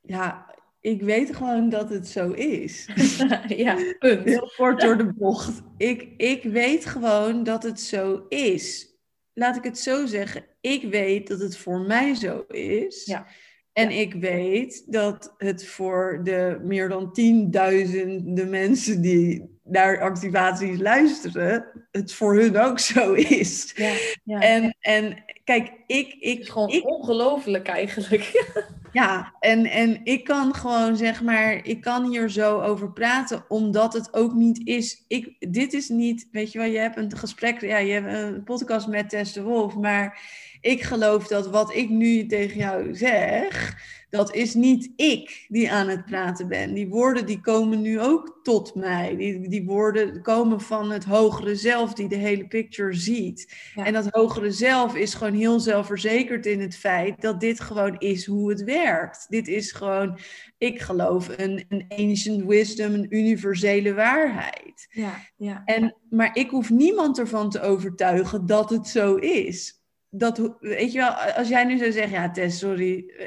Ja, 0.01 0.55
ik 0.81 1.03
weet 1.03 1.37
gewoon 1.37 1.69
dat 1.69 1.91
het 1.91 2.09
zo 2.09 2.31
is. 2.31 2.89
ja, 3.65 3.95
punt. 3.99 4.25
Heel 4.25 4.53
kort 4.57 4.81
door 4.81 4.97
de 4.97 5.13
bocht. 5.13 5.63
Ik, 5.77 6.15
ik 6.17 6.43
weet 6.43 6.87
gewoon 6.87 7.45
dat 7.45 7.63
het 7.63 7.81
zo 7.81 8.27
is. 8.29 8.97
Laat 9.33 9.57
ik 9.57 9.65
het 9.65 9.79
zo 9.79 10.07
zeggen. 10.07 10.52
Ik 10.63 10.83
weet 10.83 11.29
dat 11.29 11.41
het 11.41 11.57
voor 11.57 11.81
mij 11.81 12.15
zo 12.15 12.45
is. 12.49 13.05
Ja. 13.05 13.27
En 13.73 13.91
ik 13.91 14.15
weet 14.15 14.93
dat 14.93 15.35
het 15.37 15.67
voor 15.67 16.21
de 16.25 16.61
meer 16.63 16.89
dan 16.89 17.13
tienduizenden 17.13 18.51
mensen 18.51 19.01
die 19.01 19.61
naar 19.65 20.01
activaties 20.01 20.79
luisteren, 20.79 21.87
het 21.91 22.13
voor 22.13 22.35
hun 22.35 22.57
ook 22.59 22.79
zo 22.79 23.13
is. 23.13 23.73
Ja, 23.75 23.93
ja. 24.25 24.41
En, 24.41 24.77
en 24.81 25.25
kijk, 25.45 25.73
ik... 25.87 26.17
ik 26.19 26.39
het 26.39 26.41
is 26.41 26.49
gewoon 26.49 26.69
ik, 26.69 26.89
ongelooflijk 26.89 27.69
eigenlijk. 27.69 28.31
ja, 28.93 29.34
en, 29.40 29.66
en 29.66 30.01
ik 30.05 30.24
kan 30.24 30.55
gewoon 30.55 30.97
zeg 30.97 31.22
maar, 31.22 31.66
ik 31.66 31.80
kan 31.80 32.11
hier 32.11 32.30
zo 32.30 32.61
over 32.61 32.93
praten, 32.93 33.45
omdat 33.49 33.93
het 33.93 34.14
ook 34.14 34.32
niet 34.32 34.66
is. 34.66 35.05
Ik, 35.09 35.53
dit 35.53 35.72
is 35.72 35.88
niet, 35.88 36.28
weet 36.32 36.53
je 36.53 36.59
wel, 36.59 36.68
je 36.68 36.78
hebt 36.78 36.97
een 36.97 37.16
gesprek, 37.16 37.61
ja, 37.61 37.78
je 37.78 37.93
hebt 37.93 38.12
een 38.12 38.43
podcast 38.45 38.86
met 38.86 39.09
Tess 39.09 39.32
de 39.32 39.43
Wolf, 39.43 39.76
maar 39.76 40.20
ik 40.61 40.82
geloof 40.82 41.26
dat 41.26 41.51
wat 41.51 41.74
ik 41.74 41.88
nu 41.88 42.26
tegen 42.26 42.57
jou 42.57 42.95
zeg, 42.95 43.76
dat 44.13 44.35
is 44.35 44.55
niet 44.55 44.93
ik 44.97 45.47
die 45.49 45.73
aan 45.73 45.89
het 45.89 46.05
praten 46.05 46.49
ben. 46.49 46.75
Die 46.75 46.89
woorden 46.89 47.27
die 47.27 47.41
komen 47.41 47.81
nu 47.81 48.01
ook 48.01 48.41
tot 48.43 48.75
mij. 48.75 49.17
Die, 49.17 49.49
die 49.49 49.65
woorden 49.65 50.23
komen 50.23 50.61
van 50.61 50.91
het 50.91 51.05
hogere 51.05 51.57
zelf 51.57 51.95
die 51.95 52.09
de 52.09 52.17
hele 52.17 52.47
picture 52.47 52.93
ziet. 52.95 53.55
En 53.75 53.93
dat 53.93 54.09
hogere 54.11 54.51
zelf 54.51 54.95
is 54.95 55.15
gewoon 55.15 55.35
heel 55.35 55.61
zelfverzekerd 55.61 56.47
in 56.47 56.61
het 56.61 56.77
feit 56.77 57.21
dat 57.21 57.41
dit 57.41 57.61
gewoon 57.61 57.99
is 57.99 58.27
hoe 58.27 58.51
het 58.51 58.65
werkt. 58.65 59.27
Dit 59.29 59.49
is 59.49 59.73
gewoon, 59.73 60.19
ik 60.59 60.81
geloof, 60.81 61.29
een, 61.39 61.65
een 61.69 61.85
ancient 61.89 62.45
wisdom, 62.45 62.95
een 62.95 63.17
universele 63.17 63.95
waarheid. 63.95 64.87
Ja, 64.91 65.15
ja. 65.37 65.63
En, 65.65 65.97
maar 66.11 66.37
ik 66.37 66.51
hoef 66.51 66.71
niemand 66.71 67.19
ervan 67.19 67.51
te 67.51 67.61
overtuigen 67.61 68.47
dat 68.47 68.71
het 68.71 68.89
zo 68.89 69.15
is 69.15 69.81
dat, 70.15 70.57
weet 70.61 70.93
je 70.93 70.99
wel, 70.99 71.13
als 71.13 71.49
jij 71.49 71.65
nu 71.65 71.79
zou 71.79 71.93
zeggen, 71.93 72.13
ja 72.13 72.31
Tess, 72.31 72.59
sorry, 72.59 73.05
eh, 73.19 73.27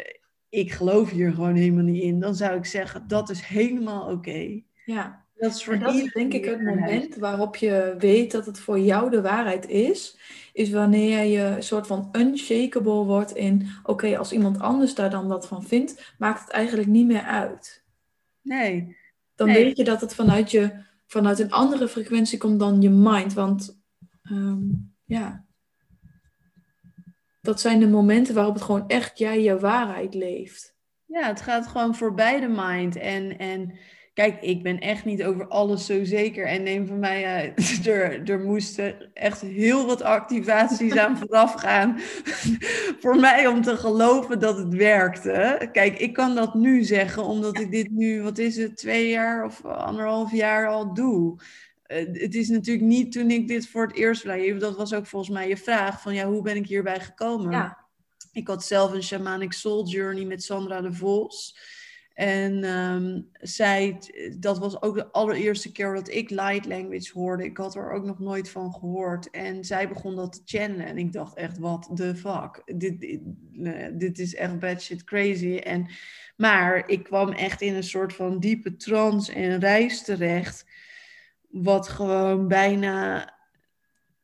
ik 0.49 0.71
geloof 0.71 1.09
hier 1.09 1.33
gewoon 1.33 1.55
helemaal 1.55 1.83
niet 1.83 2.03
in, 2.03 2.19
dan 2.19 2.35
zou 2.35 2.57
ik 2.57 2.65
zeggen, 2.65 3.07
dat 3.07 3.29
is 3.29 3.41
helemaal 3.41 4.11
oké. 4.11 4.61
Ja, 4.85 5.25
dat 5.35 5.55
is 5.55 5.63
voor 5.63 5.79
dat 5.79 5.93
is 5.93 6.13
denk 6.13 6.33
ik 6.33 6.45
het 6.45 6.61
moment 6.61 7.15
waarop 7.15 7.55
je 7.55 7.95
weet 7.97 8.31
dat 8.31 8.45
het 8.45 8.59
voor 8.59 8.79
jou 8.79 9.09
de 9.09 9.21
waarheid 9.21 9.67
is, 9.67 10.17
is 10.53 10.69
wanneer 10.71 11.23
je 11.23 11.39
een 11.39 11.63
soort 11.63 11.87
van 11.87 12.09
unshakable 12.11 13.03
wordt 13.03 13.35
in, 13.35 13.67
oké, 13.83 14.17
als 14.17 14.31
iemand 14.31 14.59
anders 14.59 14.95
daar 14.95 15.09
dan 15.09 15.27
wat 15.27 15.47
van 15.47 15.63
vindt, 15.63 16.13
maakt 16.17 16.39
het 16.39 16.49
eigenlijk 16.49 16.87
niet 16.87 17.07
meer 17.07 17.23
uit. 17.23 17.83
Nee. 18.41 18.97
Dan 19.35 19.47
weet 19.47 19.77
je 19.77 19.83
dat 19.83 20.01
het 20.01 20.15
vanuit, 20.15 20.51
je, 20.51 20.83
vanuit 21.05 21.39
een 21.39 21.51
andere 21.51 21.87
frequentie 21.87 22.37
komt 22.37 22.59
dan 22.59 22.81
je 22.81 22.89
mind, 22.89 23.33
want 23.33 23.81
ehm, 24.23 24.63
ja, 25.05 25.44
dat 27.45 27.61
zijn 27.61 27.79
de 27.79 27.87
momenten 27.87 28.35
waarop 28.35 28.53
het 28.53 28.63
gewoon 28.63 28.87
echt 28.87 29.17
jij 29.17 29.41
je 29.41 29.59
waarheid 29.59 30.13
leeft. 30.13 30.75
Ja, 31.05 31.27
het 31.27 31.41
gaat 31.41 31.67
gewoon 31.67 31.95
voorbij 31.95 32.39
de 32.39 32.47
mind. 32.47 32.95
En, 32.95 33.37
en 33.37 33.77
kijk, 34.13 34.41
ik 34.41 34.63
ben 34.63 34.79
echt 34.79 35.05
niet 35.05 35.23
over 35.23 35.47
alles 35.47 35.85
zo 35.85 36.03
zeker. 36.03 36.45
En 36.45 36.63
neem 36.63 36.87
van 36.87 36.99
mij, 36.99 37.21
uh, 37.57 37.87
er, 37.93 38.29
er 38.29 38.39
moesten 38.39 39.13
echt 39.13 39.41
heel 39.41 39.85
wat 39.85 40.01
activaties 40.01 40.97
aan 40.97 41.17
vooraf 41.17 41.53
gaan. 41.53 41.99
voor 43.01 43.15
mij 43.15 43.47
om 43.47 43.61
te 43.61 43.77
geloven 43.77 44.39
dat 44.39 44.57
het 44.57 44.73
werkte. 44.73 45.69
Kijk, 45.71 45.99
ik 45.99 46.13
kan 46.13 46.35
dat 46.35 46.53
nu 46.53 46.83
zeggen, 46.83 47.23
omdat 47.23 47.59
ik 47.59 47.71
dit 47.71 47.91
nu, 47.91 48.21
wat 48.21 48.37
is 48.37 48.57
het, 48.57 48.77
twee 48.77 49.09
jaar 49.09 49.45
of 49.45 49.65
anderhalf 49.65 50.31
jaar 50.31 50.67
al 50.67 50.93
doe. 50.93 51.37
Eh, 51.85 52.05
het 52.11 52.35
is 52.35 52.49
natuurlijk 52.49 52.85
niet 52.85 53.11
toen 53.11 53.31
ik 53.31 53.47
dit 53.47 53.67
voor 53.67 53.87
het 53.87 53.95
eerst 53.95 54.21
zei. 54.21 54.57
Dat 54.57 54.77
was 54.77 54.93
ook 54.93 55.07
volgens 55.07 55.31
mij 55.31 55.47
je 55.47 55.57
vraag 55.57 56.01
van 56.01 56.13
ja, 56.13 56.27
hoe 56.27 56.41
ben 56.41 56.55
ik 56.55 56.67
hierbij 56.67 56.99
gekomen? 56.99 57.51
Ja. 57.51 57.85
Ik 58.31 58.47
had 58.47 58.63
zelf 58.63 58.93
een 58.93 59.03
shamanic 59.03 59.53
soul 59.53 59.87
journey 59.87 60.25
met 60.25 60.43
Sandra 60.43 60.81
de 60.81 60.93
Vos. 60.93 61.57
En 62.13 62.63
ehm, 62.63 63.21
zij, 63.33 63.99
dat 64.39 64.59
was 64.59 64.81
ook 64.81 64.95
de 64.95 65.11
allereerste 65.11 65.71
keer 65.71 65.93
dat 65.93 66.09
ik 66.09 66.29
light 66.29 66.65
language 66.65 67.11
hoorde. 67.13 67.43
Ik 67.43 67.57
had 67.57 67.75
er 67.75 67.91
ook 67.91 68.05
nog 68.05 68.19
nooit 68.19 68.49
van 68.49 68.73
gehoord. 68.73 69.29
En 69.29 69.63
zij 69.63 69.87
begon 69.87 70.15
dat 70.15 70.33
te 70.33 70.41
channelen. 70.57 70.85
En 70.85 70.97
ik 70.97 71.13
dacht 71.13 71.35
echt, 71.35 71.57
wat 71.57 71.89
the 71.93 72.15
fuck? 72.15 72.61
Dit, 72.65 72.99
dit, 72.99 73.19
dit 73.93 74.19
is 74.19 74.35
echt 74.35 74.59
bad 74.59 74.81
shit 74.81 75.03
crazy. 75.03 75.55
En, 75.55 75.87
maar 76.37 76.89
ik 76.89 77.03
kwam 77.03 77.31
echt 77.31 77.61
in 77.61 77.75
een 77.75 77.83
soort 77.83 78.13
van 78.13 78.39
diepe 78.39 78.75
trance 78.75 79.33
en 79.33 79.59
reis 79.59 80.03
terecht 80.03 80.65
wat 81.63 81.87
gewoon 81.87 82.47
bijna, 82.47 83.29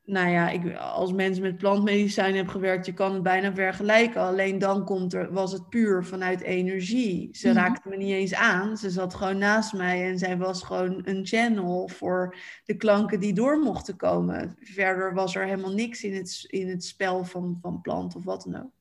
nou 0.04 0.30
ja, 0.30 0.50
ik, 0.50 0.76
als 0.76 1.14
mensen 1.14 1.44
met 1.44 1.58
plantmedicijn 1.58 2.36
hebben 2.36 2.54
gewerkt, 2.54 2.86
je 2.86 2.94
kan 2.94 3.14
het 3.14 3.24
bijna 3.24 3.54
vergelijken. 3.54 4.22
Alleen 4.22 4.60
dan 4.60 4.86
komt 4.86 5.14
er, 5.14 5.34
was 5.34 5.52
het 5.52 5.70
puur 5.70 6.06
vanuit 6.06 6.42
energie. 6.42 7.30
Ze 7.32 7.48
mhm. 7.48 7.58
raakte 7.58 7.90
me 7.90 7.98
niet 7.98 8.14
eens 8.14 8.34
aan. 8.34 8.78
Ze 8.78 8.90
zat 8.90 9.14
gewoon 9.14 9.38
naast 9.38 9.74
mij 9.74 10.10
en 10.10 10.18
zij 10.18 10.38
was 10.38 10.64
gewoon 10.64 11.02
een 11.04 11.26
channel 11.26 11.88
voor 11.88 12.36
de 12.66 12.76
klanken 12.76 13.20
die 13.20 13.34
door 13.34 13.60
mochten 13.60 13.96
komen. 13.96 14.56
Verder 14.60 15.14
was 15.14 15.36
er 15.36 15.46
helemaal 15.46 15.74
niks 15.74 16.04
in 16.04 16.16
het, 16.16 16.46
in 16.48 16.70
het 16.70 16.84
spel 16.84 17.24
van, 17.24 17.58
van 17.62 17.82
plant 17.82 18.16
of 18.16 18.24
wat 18.24 18.44
dan 18.44 18.64
ook. 18.64 18.72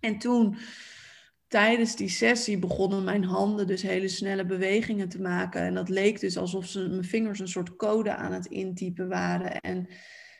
En 0.00 0.18
toen 0.18 0.56
tijdens 1.48 1.96
die 1.96 2.08
sessie 2.08 2.58
begonnen 2.58 3.04
mijn 3.04 3.24
handen 3.24 3.66
dus 3.66 3.82
hele 3.82 4.08
snelle 4.08 4.46
bewegingen 4.46 5.08
te 5.08 5.20
maken. 5.20 5.60
En 5.62 5.74
dat 5.74 5.88
leek 5.88 6.20
dus 6.20 6.36
alsof 6.36 6.66
ze, 6.66 6.88
mijn 6.88 7.04
vingers 7.04 7.38
een 7.38 7.48
soort 7.48 7.76
code 7.76 8.14
aan 8.14 8.32
het 8.32 8.46
intypen 8.46 9.08
waren. 9.08 9.60
En 9.60 9.88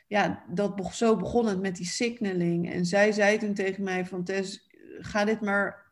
ja, 0.07 0.43
dat, 0.49 0.85
zo 0.93 1.15
begon 1.15 1.47
het 1.47 1.61
met 1.61 1.75
die 1.75 1.85
signaling. 1.85 2.71
En 2.71 2.85
zij 2.85 3.11
zei 3.11 3.37
toen 3.37 3.53
tegen 3.53 3.83
mij 3.83 4.05
van 4.05 4.23
Tess, 4.23 4.69
ga 4.99 5.25
dit 5.25 5.41
maar 5.41 5.85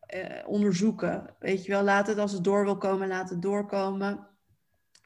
eh, 0.00 0.48
onderzoeken. 0.48 1.34
Weet 1.38 1.64
je 1.64 1.72
wel, 1.72 1.82
laat 1.82 2.06
het 2.06 2.18
als 2.18 2.32
het 2.32 2.44
door 2.44 2.64
wil 2.64 2.78
komen, 2.78 3.08
laat 3.08 3.30
het 3.30 3.42
doorkomen. 3.42 4.29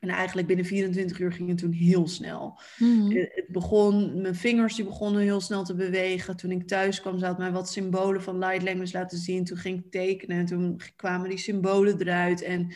En 0.04 0.10
eigenlijk 0.10 0.46
binnen 0.46 0.66
24 0.66 1.18
uur 1.18 1.32
ging 1.32 1.48
het 1.48 1.58
toen 1.58 1.72
heel 1.72 2.08
snel. 2.08 2.60
Mhm. 2.78 3.16
Eh, 3.16 3.26
het 3.34 3.48
begon, 3.48 4.20
mijn 4.20 4.34
vingers 4.34 4.74
die 4.74 4.84
begonnen 4.84 5.22
heel 5.22 5.40
snel 5.40 5.64
te 5.64 5.74
bewegen. 5.74 6.36
Toen 6.36 6.50
ik 6.50 6.66
thuis 6.66 7.00
kwam, 7.00 7.18
ze 7.18 7.26
had 7.26 7.38
mij 7.38 7.52
wat 7.52 7.70
symbolen 7.70 8.22
van 8.22 8.38
light 8.38 8.62
language 8.62 8.98
laten 8.98 9.18
zien. 9.18 9.44
Toen 9.44 9.56
ging 9.56 9.78
ik 9.78 9.90
tekenen 9.90 10.38
en 10.38 10.46
toen 10.46 10.80
kwamen 10.96 11.28
die 11.28 11.38
symbolen 11.38 12.00
eruit. 12.00 12.42
En 12.42 12.74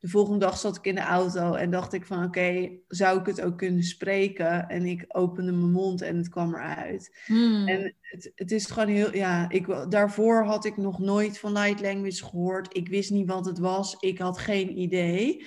de 0.00 0.08
volgende 0.08 0.38
dag 0.38 0.58
zat 0.58 0.76
ik 0.76 0.84
in 0.84 0.94
de 0.94 1.00
auto 1.00 1.54
en 1.54 1.70
dacht 1.70 1.92
ik 1.92 2.06
van 2.06 2.24
oké, 2.24 2.70
zou 2.88 3.20
ik 3.20 3.26
het 3.26 3.40
ook 3.40 3.58
kunnen 3.58 3.82
spreken? 3.82 4.68
En 4.68 4.86
ik 4.86 5.04
opende 5.08 5.52
mijn 5.52 5.72
mond 5.72 6.02
en 6.02 6.16
het 6.16 6.28
kwam 6.28 6.54
eruit. 6.54 7.16
Mhm. 7.26 7.68
En 7.68 7.94
het, 8.00 8.32
het 8.34 8.52
is 8.52 8.66
gewoon 8.66 8.88
heel, 8.88 9.14
ja, 9.14 9.48
ik, 9.48 9.86
daarvoor 9.88 10.44
had 10.44 10.64
ik 10.64 10.76
nog 10.76 10.98
nooit 10.98 11.38
van 11.38 11.52
light 11.52 11.80
language 11.80 12.24
gehoord. 12.24 12.76
Ik 12.76 12.88
wist 12.88 13.10
niet 13.10 13.28
wat 13.28 13.46
het 13.46 13.58
was. 13.58 13.96
Ik 13.98 14.18
had 14.18 14.38
geen 14.38 14.78
idee. 14.78 15.46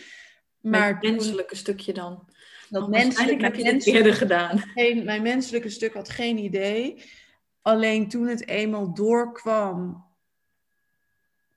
Maar 0.61 0.87
het 0.87 1.01
menselijke 1.01 1.55
stukje 1.55 1.93
dan. 1.93 2.29
Dat 2.69 2.89
menselijke, 2.89 3.43
heb 3.43 3.55
je 3.55 3.65
het 3.65 3.85
eerder 3.85 4.13
gedaan. 4.13 4.59
Geen, 4.59 5.03
mijn 5.03 5.21
menselijke 5.21 5.69
stuk 5.69 5.93
had 5.93 6.09
geen 6.09 6.37
idee. 6.37 7.03
Alleen 7.61 8.09
toen 8.09 8.27
het 8.27 8.47
eenmaal 8.47 8.93
doorkwam, 8.93 10.05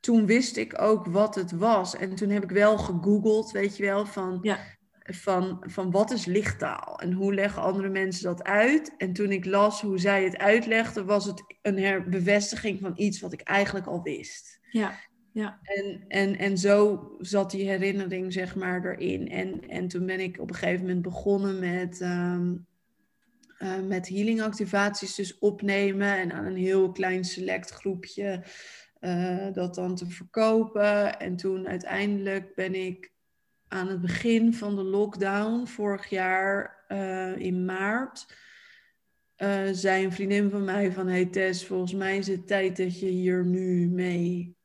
toen 0.01 0.27
wist 0.27 0.57
ik 0.57 0.81
ook 0.81 1.07
wat 1.07 1.35
het 1.35 1.53
was. 1.53 1.97
En 1.97 2.15
toen 2.15 2.31
heb 2.31 2.43
ik 2.43 2.51
wel 2.51 2.79
gegoogeld, 2.79 3.51
weet 3.51 3.77
je 3.77 3.83
wel, 3.83 4.07
van, 4.07 4.39
ja. 4.43 4.59
van, 5.03 5.65
van 5.67 5.91
wat 5.91 6.11
is 6.11 6.25
lichttaal? 6.25 7.01
En 7.01 7.13
hoe 7.13 7.35
leggen 7.35 7.63
andere 7.63 7.89
mensen 7.89 8.25
dat 8.25 8.43
uit? 8.43 8.95
En 8.97 9.13
toen 9.13 9.33
ik 9.33 9.45
las 9.45 9.81
hoe 9.81 9.99
zij 9.99 10.25
het 10.25 10.39
uitlegden, 10.39 11.07
was 11.07 11.25
het 11.25 11.45
een 11.63 12.05
bevestiging 12.11 12.81
van 12.81 12.93
iets 12.95 13.21
wat 13.21 13.33
ik 13.33 13.41
eigenlijk 13.41 13.87
al 13.87 14.03
wist. 14.03 14.59
Ja. 14.71 14.99
Ja. 15.35 15.61
En, 15.63 16.05
en, 16.09 16.39
en 16.39 16.59
zo 16.59 17.09
zat 17.19 17.51
die 17.51 17.69
herinnering 17.69 18.33
zeg 18.33 18.55
maar 18.55 18.85
erin. 18.85 19.29
En, 19.29 19.69
en 19.69 19.89
toen 19.89 20.07
ben 20.07 20.21
ik 20.21 20.41
op 20.41 20.49
een 20.49 20.55
gegeven 20.55 20.87
moment 20.87 21.03
begonnen 21.03 21.59
met, 21.59 22.01
um, 22.01 22.67
met 23.89 24.09
healing 24.09 24.43
activaties 24.43 25.15
dus 25.15 25.39
opnemen. 25.39 26.19
En 26.19 26.33
aan 26.33 26.45
een 26.45 26.57
heel 26.57 26.93
klein 26.93 27.25
select 27.25 27.71
groepje 27.71 28.45
uh, 29.01 29.53
dat 29.53 29.75
dan 29.75 29.95
te 29.95 30.07
verkopen. 30.11 31.19
En 31.21 31.37
toen 31.37 31.69
uiteindelijk 31.69 32.55
ben 32.55 32.75
ik 32.75 33.13
aan 33.69 33.89
het 33.89 34.01
begin 34.01 34.55
van 34.55 34.77
de 34.77 34.85
lockdown 34.85 35.67
vorig 35.67 36.09
jaar 36.09 36.85
uh, 36.89 37.37
in 37.37 37.65
maart 37.65 38.43
zei 39.73 40.05
een 40.05 40.13
vriendin 40.13 40.51
van 40.51 40.65
mij 40.65 40.93
van... 40.93 41.09
Hey 41.09 41.27
Tess, 41.27 41.67
volgens 41.67 41.93
mij 41.93 42.19
is 42.19 42.27
het 42.27 42.47
tijd 42.47 42.77
dat 42.77 43.01
je 43.01 43.07
hier 43.07 43.45
nu 43.45 43.89
mee 43.89 44.57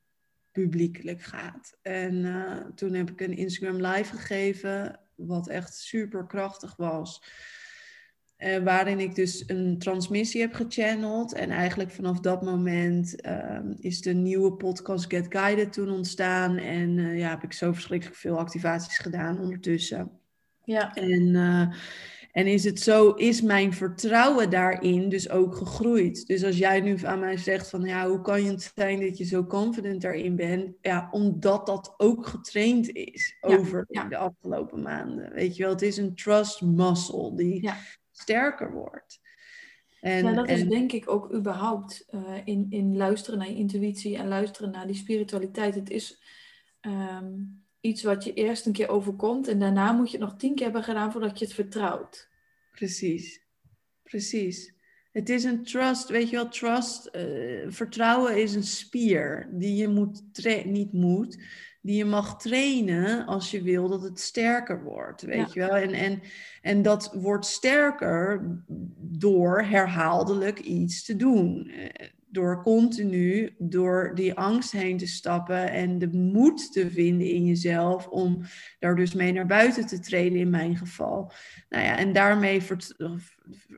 publiekelijk 0.61 1.21
gaat. 1.21 1.77
En 1.81 2.15
uh, 2.15 2.57
toen 2.75 2.93
heb 2.93 3.09
ik 3.09 3.21
een 3.21 3.37
Instagram 3.37 3.85
live 3.85 4.15
gegeven, 4.15 4.99
wat 5.15 5.47
echt 5.47 5.75
super 5.75 6.25
krachtig 6.25 6.75
was. 6.75 7.23
Uh, 8.37 8.57
waarin 8.57 8.99
ik 8.99 9.15
dus 9.15 9.43
een 9.47 9.79
transmissie 9.79 10.41
heb 10.41 10.53
gechanneld. 10.53 11.33
En 11.33 11.49
eigenlijk 11.49 11.91
vanaf 11.91 12.19
dat 12.19 12.41
moment 12.41 13.25
uh, 13.25 13.59
is 13.79 14.01
de 14.01 14.13
nieuwe 14.13 14.53
podcast 14.53 15.05
Get 15.09 15.25
Guided 15.29 15.73
toen 15.73 15.89
ontstaan. 15.89 16.57
En 16.57 16.97
uh, 16.97 17.17
ja, 17.17 17.29
heb 17.29 17.43
ik 17.43 17.53
zo 17.53 17.73
verschrikkelijk 17.73 18.17
veel 18.17 18.39
activaties 18.39 18.97
gedaan 18.97 19.39
ondertussen. 19.39 20.11
Ja. 20.63 20.93
En 20.93 21.35
en 22.39 22.47
is 22.47 22.63
het 22.63 22.79
zo, 22.79 23.09
is 23.11 23.41
mijn 23.41 23.73
vertrouwen 23.73 24.49
daarin 24.49 25.09
dus 25.09 25.29
ook 25.29 25.55
gegroeid? 25.55 26.27
Dus 26.27 26.43
als 26.43 26.57
jij 26.57 26.81
nu 26.81 27.05
aan 27.05 27.19
mij 27.19 27.37
zegt 27.37 27.69
van 27.69 27.81
ja, 27.81 28.07
hoe 28.07 28.21
kan 28.21 28.43
je 28.43 28.51
het 28.51 28.71
zijn 28.75 28.99
dat 28.99 29.17
je 29.17 29.25
zo 29.25 29.45
confident 29.45 30.01
daarin 30.01 30.35
bent? 30.35 30.75
Ja, 30.81 31.07
omdat 31.11 31.65
dat 31.65 31.93
ook 31.97 32.27
getraind 32.27 32.89
is 32.89 33.37
over 33.41 33.85
de 34.09 34.17
afgelopen 34.17 34.81
maanden. 34.81 35.33
Weet 35.33 35.55
je 35.55 35.63
wel, 35.63 35.71
het 35.71 35.81
is 35.81 35.97
een 35.97 36.15
trust 36.15 36.61
muscle 36.61 37.35
die 37.35 37.61
ja. 37.61 37.77
sterker 38.11 38.71
wordt. 38.71 39.19
En, 40.01 40.23
ja, 40.23 40.33
dat 40.33 40.49
is 40.49 40.67
denk 40.67 40.91
ik 40.91 41.09
ook 41.09 41.33
überhaupt 41.33 42.07
uh, 42.11 42.21
in, 42.43 42.67
in 42.69 42.97
luisteren 42.97 43.39
naar 43.39 43.49
je 43.49 43.55
intuïtie 43.55 44.17
en 44.17 44.27
luisteren 44.27 44.71
naar 44.71 44.87
die 44.87 44.95
spiritualiteit. 44.95 45.75
Het 45.75 45.89
is 45.89 46.21
um, 46.81 47.63
iets 47.81 48.03
wat 48.03 48.23
je 48.23 48.33
eerst 48.33 48.65
een 48.65 48.73
keer 48.73 48.89
overkomt 48.89 49.47
en 49.47 49.59
daarna 49.59 49.91
moet 49.91 50.11
je 50.11 50.17
het 50.17 50.27
nog 50.27 50.37
tien 50.37 50.55
keer 50.55 50.65
hebben 50.65 50.83
gedaan 50.83 51.11
voordat 51.11 51.39
je 51.39 51.45
het 51.45 51.53
vertrouwt. 51.53 52.28
Precies, 52.79 53.45
precies. 54.03 54.73
Het 55.11 55.29
is 55.29 55.43
een 55.43 55.63
trust, 55.63 56.09
weet 56.09 56.29
je 56.29 56.35
wel, 56.35 56.49
trust, 56.49 57.09
uh, 57.15 57.65
vertrouwen 57.67 58.41
is 58.41 58.55
een 58.55 58.63
spier 58.63 59.49
die 59.51 59.75
je 59.75 59.87
moet 59.87 60.21
niet 60.65 60.93
moet, 60.93 61.37
die 61.81 61.95
je 61.95 62.05
mag 62.05 62.41
trainen 62.41 63.25
als 63.25 63.51
je 63.51 63.61
wil 63.61 63.87
dat 63.87 64.01
het 64.01 64.19
sterker 64.19 64.83
wordt, 64.83 65.21
weet 65.21 65.53
je 65.53 65.59
wel. 65.59 65.75
En, 65.75 65.93
en, 65.93 66.21
en 66.61 66.81
dat 66.81 67.13
wordt 67.13 67.45
sterker 67.45 68.41
door 68.97 69.61
herhaaldelijk 69.61 70.59
iets 70.59 71.03
te 71.03 71.15
doen. 71.15 71.71
Door 72.31 72.61
continu 72.61 73.55
door 73.57 74.11
die 74.15 74.33
angst 74.33 74.71
heen 74.71 74.97
te 74.97 75.07
stappen 75.07 75.71
en 75.71 75.99
de 75.99 76.07
moed 76.07 76.71
te 76.71 76.91
vinden 76.91 77.27
in 77.27 77.45
jezelf 77.45 78.07
om 78.07 78.41
daar 78.79 78.95
dus 78.95 79.13
mee 79.13 79.31
naar 79.31 79.45
buiten 79.45 79.85
te 79.87 79.99
treden 79.99 80.39
in 80.39 80.49
mijn 80.49 80.77
geval. 80.77 81.31
Nou 81.69 81.83
ja, 81.83 81.97
en 81.97 82.13
daarmee, 82.13 82.61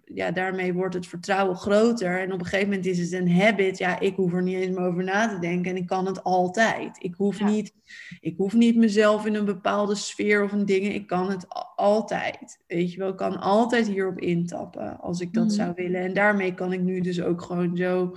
ja, 0.06 0.32
daarmee 0.32 0.74
wordt 0.74 0.94
het 0.94 1.08
vertrouwen 1.08 1.56
groter 1.56 2.20
en 2.20 2.34
op 2.34 2.40
een 2.40 2.46
gegeven 2.46 2.70
moment 2.70 2.86
is 2.86 3.00
het 3.00 3.12
een 3.12 3.32
habit. 3.32 3.78
Ja, 3.78 4.00
ik 4.00 4.16
hoef 4.16 4.34
er 4.34 4.44
niet 4.44 4.56
eens 4.56 4.78
meer 4.78 4.88
over 4.88 5.04
na 5.04 5.28
te 5.28 5.40
denken 5.40 5.72
en 5.72 5.78
ik 5.78 5.88
kan 5.88 6.06
het 6.06 6.24
altijd. 6.24 7.04
Ik 7.04 7.14
hoef, 7.14 7.44
niet, 7.44 7.74
ik 8.20 8.38
hoef 8.38 8.54
niet 8.54 8.76
mezelf 8.76 9.26
in 9.26 9.36
een 9.36 9.46
bepaalde 9.46 9.96
sfeer 9.96 10.44
of 10.44 10.52
een 10.52 10.66
dingen, 10.66 10.94
ik 10.94 11.08
kan 11.08 11.30
het 11.30 11.46
altijd. 11.76 12.60
Weet 12.68 12.92
je 12.92 12.98
wel, 12.98 13.10
ik 13.10 13.18
kan 13.18 13.40
altijd 13.40 13.88
hierop 13.88 14.20
intappen 14.20 15.00
als 15.00 15.20
ik 15.20 15.34
dat 15.34 15.46
mhm. 15.46 15.54
zou 15.54 15.74
willen. 15.76 16.02
En 16.02 16.14
daarmee 16.14 16.54
kan 16.54 16.74
ik 16.74 16.82
nu 16.82 17.02
dus 17.02 17.22
ook 17.22 17.42
gewoon 17.42 17.78
zo 17.78 18.16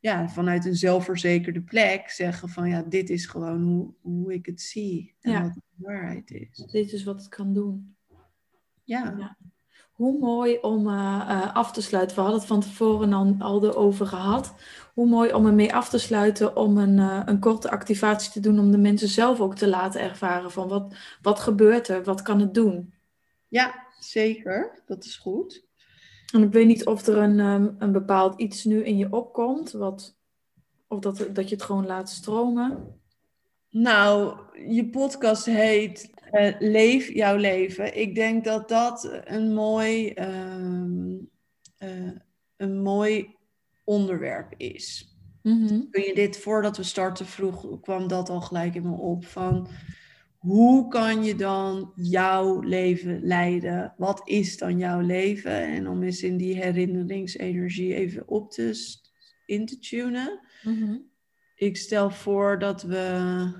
ja, 0.00 0.28
vanuit 0.28 0.64
een 0.64 0.76
zelfverzekerde 0.76 1.62
plek 1.62 2.10
zeggen 2.10 2.48
van 2.48 2.68
ja, 2.68 2.82
dit 2.82 3.10
is 3.10 3.26
gewoon 3.26 3.62
hoe, 3.62 3.94
hoe 4.00 4.32
ik 4.34 4.46
het 4.46 4.60
zie 4.60 5.14
en 5.20 5.42
wat 5.42 5.54
de 5.54 5.60
waarheid 5.76 6.30
is. 6.30 6.66
Dit 6.70 6.92
is 6.92 7.04
wat 7.04 7.20
het 7.20 7.28
kan 7.28 7.54
doen. 7.54 7.96
Ja. 8.84 9.14
ja. 9.18 9.36
Hoe 10.02 10.18
mooi 10.18 10.58
om 10.60 10.86
uh, 10.86 11.54
af 11.54 11.72
te 11.72 11.82
sluiten. 11.82 12.16
We 12.16 12.22
hadden 12.22 12.40
het 12.40 12.48
van 12.48 12.60
tevoren 12.60 13.12
al, 13.12 13.34
al 13.38 13.64
erover 13.64 14.06
gehad. 14.06 14.54
Hoe 14.94 15.06
mooi 15.06 15.32
om 15.32 15.46
ermee 15.46 15.74
af 15.74 15.88
te 15.88 15.98
sluiten 15.98 16.56
om 16.56 16.78
een, 16.78 16.98
uh, 16.98 17.22
een 17.24 17.40
korte 17.40 17.70
activatie 17.70 18.32
te 18.32 18.40
doen 18.40 18.58
om 18.58 18.70
de 18.70 18.78
mensen 18.78 19.08
zelf 19.08 19.40
ook 19.40 19.54
te 19.54 19.68
laten 19.68 20.00
ervaren 20.00 20.50
van 20.50 20.68
wat, 20.68 20.94
wat 21.20 21.40
gebeurt 21.40 21.88
er, 21.88 22.04
wat 22.04 22.22
kan 22.22 22.40
het 22.40 22.54
doen. 22.54 22.94
Ja, 23.48 23.86
zeker. 23.98 24.82
Dat 24.86 25.04
is 25.04 25.16
goed. 25.16 25.64
En 26.32 26.42
ik 26.42 26.52
weet 26.52 26.66
niet 26.66 26.86
of 26.86 27.06
er 27.06 27.16
een, 27.16 27.38
um, 27.38 27.76
een 27.78 27.92
bepaald 27.92 28.40
iets 28.40 28.64
nu 28.64 28.84
in 28.84 28.96
je 28.96 29.12
opkomt, 29.12 29.72
wat, 29.72 30.16
of 30.88 30.98
dat, 30.98 31.26
dat 31.32 31.48
je 31.48 31.54
het 31.54 31.64
gewoon 31.64 31.86
laat 31.86 32.10
stromen. 32.10 33.00
Nou, 33.72 34.38
je 34.66 34.88
podcast 34.90 35.44
heet 35.44 36.10
uh, 36.32 36.54
Leef 36.58 37.12
jouw 37.12 37.36
leven. 37.36 37.98
Ik 37.98 38.14
denk 38.14 38.44
dat 38.44 38.68
dat 38.68 39.20
een 39.24 39.54
mooi, 39.54 40.12
um, 40.14 41.30
uh, 41.78 42.10
een 42.56 42.82
mooi 42.82 43.36
onderwerp 43.84 44.54
is. 44.56 45.16
Mm 45.42 45.66
-hmm. 45.66 45.90
Toen 45.90 46.02
je 46.02 46.14
dit 46.14 46.38
voordat 46.38 46.76
we 46.76 46.82
starten 46.82 47.26
vroeg, 47.26 47.80
kwam 47.80 48.08
dat 48.08 48.28
al 48.28 48.40
gelijk 48.40 48.74
in 48.74 48.82
me 48.82 48.96
op 48.96 49.24
van 49.24 49.68
hoe 50.36 50.88
kan 50.88 51.24
je 51.24 51.34
dan 51.34 51.92
jouw 51.96 52.60
leven 52.60 53.22
leiden? 53.22 53.94
Wat 53.96 54.20
is 54.24 54.56
dan 54.56 54.78
jouw 54.78 55.00
leven? 55.00 55.52
En 55.52 55.88
om 55.88 56.02
eens 56.02 56.22
in 56.22 56.36
die 56.36 56.56
herinneringsenergie 56.56 57.94
even 57.94 58.28
op 58.28 58.50
te, 58.50 58.98
in 59.46 59.66
te 59.66 59.78
tunen. 59.78 60.40
Mm 60.62 61.10
Ik 61.56 61.76
stel 61.76 62.10
voor 62.10 62.58
dat 62.58 62.82
we 62.82 63.52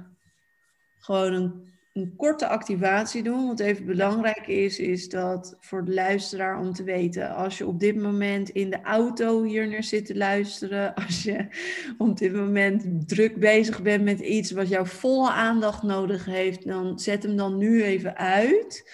gewoon 0.98 1.32
een 1.32 1.72
een 1.92 2.16
korte 2.16 2.46
activatie 2.46 3.22
doen. 3.22 3.46
Wat 3.46 3.60
even 3.60 3.86
belangrijk 3.86 4.46
is, 4.46 4.78
is 4.78 5.08
dat 5.08 5.56
voor 5.60 5.84
de 5.84 5.94
luisteraar 5.94 6.58
om 6.58 6.72
te 6.72 6.82
weten, 6.82 7.34
als 7.34 7.58
je 7.58 7.66
op 7.66 7.80
dit 7.80 7.96
moment 7.96 8.48
in 8.48 8.70
de 8.70 8.82
auto 8.82 9.42
hier 9.42 9.68
naar 9.68 9.82
zit 9.82 10.06
te 10.06 10.16
luisteren, 10.16 10.94
als 11.06 11.22
je 11.22 11.46
op 11.98 12.18
dit 12.18 12.32
moment 12.32 13.08
druk 13.08 13.36
bezig 13.36 13.82
bent 13.82 14.04
met 14.04 14.20
iets 14.20 14.50
wat 14.50 14.68
jouw 14.68 14.84
volle 14.84 15.30
aandacht 15.30 15.82
nodig 15.82 16.24
heeft, 16.24 16.66
dan 16.66 16.98
zet 16.98 17.22
hem 17.22 17.36
dan 17.36 17.58
nu 17.58 17.82
even 17.82 18.16
uit. 18.16 18.90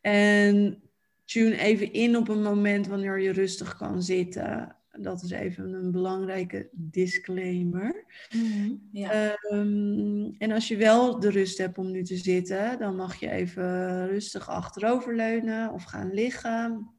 En 0.00 0.82
tune 1.24 1.58
even 1.58 1.92
in 1.92 2.16
op 2.16 2.28
een 2.28 2.42
moment 2.42 2.86
wanneer 2.86 3.20
je 3.20 3.32
rustig 3.32 3.76
kan 3.76 4.02
zitten 4.02 4.76
dat 5.00 5.22
is 5.22 5.30
even 5.30 5.72
een 5.72 5.90
belangrijke 5.90 6.68
disclaimer. 6.72 8.04
Mhm, 8.34 8.74
ja. 8.92 9.38
um, 9.52 10.34
en 10.38 10.52
als 10.52 10.68
je 10.68 10.76
wel 10.76 11.20
de 11.20 11.30
rust 11.30 11.58
hebt 11.58 11.78
om 11.78 11.90
nu 11.90 12.02
te 12.02 12.16
zitten, 12.16 12.78
dan 12.78 12.96
mag 12.96 13.16
je 13.16 13.30
even 13.30 14.06
rustig 14.06 14.48
achteroverleunen 14.48 15.72
of 15.72 15.84
gaan 15.84 16.12
liggen. 16.12 16.90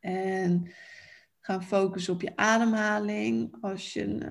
En 0.00 0.70
gaan 1.46 1.62
focussen 1.62 2.14
op 2.14 2.22
je 2.22 2.36
ademhaling. 2.36 3.56
Als 3.60 3.92
je 3.92 4.02
een, 4.02 4.22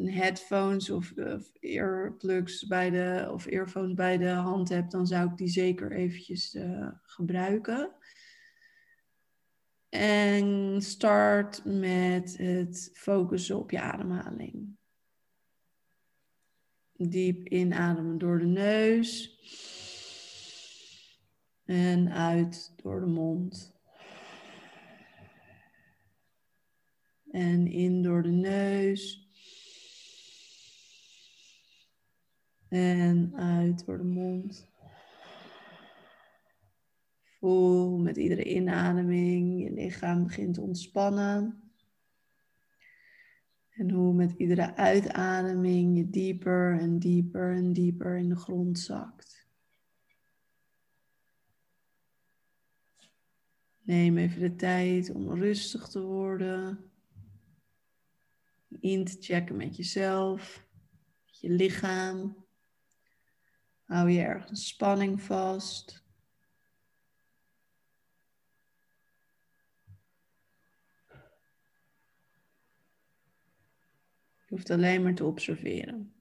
een 0.00 0.10
headphones 0.10 0.90
of, 0.90 1.12
of, 1.16 1.52
earplugs 1.60 2.66
bij 2.66 2.90
de, 2.90 3.28
of 3.32 3.46
earphones 3.46 3.94
bij 3.94 4.18
de 4.18 4.28
hand 4.28 4.68
hebt, 4.68 4.90
dan 4.90 5.06
zou 5.06 5.30
ik 5.30 5.36
die 5.36 5.48
zeker 5.48 5.92
eventjes 5.92 6.54
uh, 6.54 6.88
gebruiken. 7.02 7.90
En 9.88 10.82
start 10.82 11.64
met 11.64 12.36
het 12.36 12.90
focussen 12.94 13.58
op 13.58 13.70
je 13.70 13.80
ademhaling. 13.80 14.76
Diep 16.92 17.48
inademen 17.48 18.18
door 18.18 18.38
de 18.38 18.46
neus. 18.46 19.38
En 21.64 22.12
uit 22.12 22.72
door 22.82 23.00
de 23.00 23.06
mond. 23.06 23.72
En 27.30 27.66
in 27.66 28.02
door 28.02 28.22
de 28.22 28.30
neus. 28.30 29.28
En 32.68 33.32
uit 33.36 33.86
door 33.86 33.98
de 33.98 34.04
mond. 34.04 34.67
Voel 37.38 37.98
met 37.98 38.16
iedere 38.16 38.44
inademing 38.44 39.62
je 39.62 39.70
lichaam 39.70 40.22
begint 40.22 40.54
te 40.54 40.60
ontspannen. 40.60 41.62
En 43.68 43.90
hoe 43.90 44.14
met 44.14 44.32
iedere 44.32 44.74
uitademing 44.74 45.96
je 45.96 46.10
dieper 46.10 46.78
en 46.78 46.98
dieper 46.98 47.56
en 47.56 47.72
dieper 47.72 48.16
in 48.16 48.28
de 48.28 48.36
grond 48.36 48.78
zakt. 48.78 49.46
Neem 53.80 54.16
even 54.16 54.40
de 54.40 54.54
tijd 54.54 55.10
om 55.10 55.34
rustig 55.34 55.88
te 55.88 56.02
worden. 56.02 56.90
In 58.80 59.04
te 59.04 59.16
checken 59.20 59.56
met 59.56 59.76
jezelf, 59.76 60.66
met 61.26 61.40
je 61.40 61.50
lichaam. 61.50 62.46
Hou 63.84 64.10
je 64.10 64.20
ergens 64.20 64.68
spanning 64.68 65.22
vast. 65.22 66.07
Hoeft 74.58 74.70
alleen 74.70 75.02
maar 75.02 75.14
te 75.14 75.24
observeren. 75.24 76.12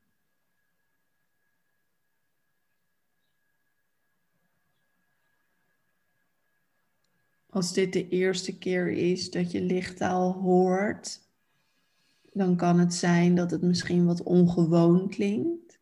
Als 7.49 7.73
dit 7.73 7.93
de 7.93 8.07
eerste 8.07 8.57
keer 8.57 8.89
is 8.89 9.31
dat 9.31 9.51
je 9.51 9.61
lichttaal 9.61 10.33
hoort, 10.33 11.21
dan 12.33 12.55
kan 12.55 12.79
het 12.79 12.93
zijn 12.93 13.35
dat 13.35 13.51
het 13.51 13.61
misschien 13.61 14.05
wat 14.05 14.23
ongewoon 14.23 15.09
klinkt. 15.09 15.79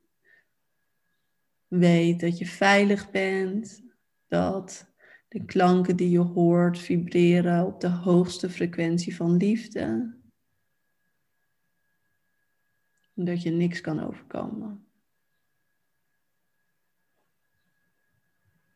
Weet 1.68 2.20
dat 2.20 2.38
je 2.38 2.46
veilig 2.46 3.12
bent, 3.12 3.84
dat 4.28 4.94
de 5.28 5.46
klanken 5.46 5.96
die 5.96 6.10
je 6.10 6.20
hoort 6.20 6.80
vibreren 6.80 7.66
op 7.66 7.82
de 7.82 7.90
hoogste 7.90 8.50
frequentie 8.50 9.16
van 9.16 9.38
liefde. 9.38 10.15
Dat 13.16 13.42
je 13.42 13.50
niks 13.50 13.82
kan 13.82 14.00
overkomen. 14.00 14.86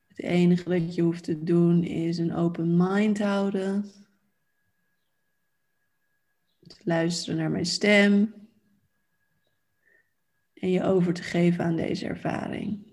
Het 0.08 0.20
enige 0.20 0.70
wat 0.70 0.96
je 0.96 1.02
hoeft 1.02 1.24
te 1.24 1.44
doen 1.44 1.84
is 1.84 2.18
een 2.18 2.34
open 2.34 2.78
mind 2.78 3.20
houden. 3.20 3.92
Luisteren 6.84 7.40
naar 7.40 7.52
mijn 7.52 7.66
stem. 7.66 8.34
En 10.54 10.70
je 10.70 10.84
over 10.84 11.14
te 11.14 11.24
geven 11.24 11.64
aan 11.64 11.76
deze 11.76 12.06
ervaring. 12.06 12.90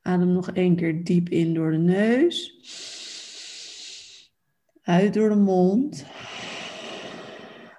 Adem 0.00 0.32
nog 0.32 0.50
één 0.50 0.76
keer 0.76 1.04
diep 1.04 1.28
in 1.28 1.54
door 1.54 1.70
de 1.70 1.78
neus. 1.78 2.60
Uit 4.82 5.14
door 5.14 5.28
de 5.28 5.34
mond. 5.34 6.06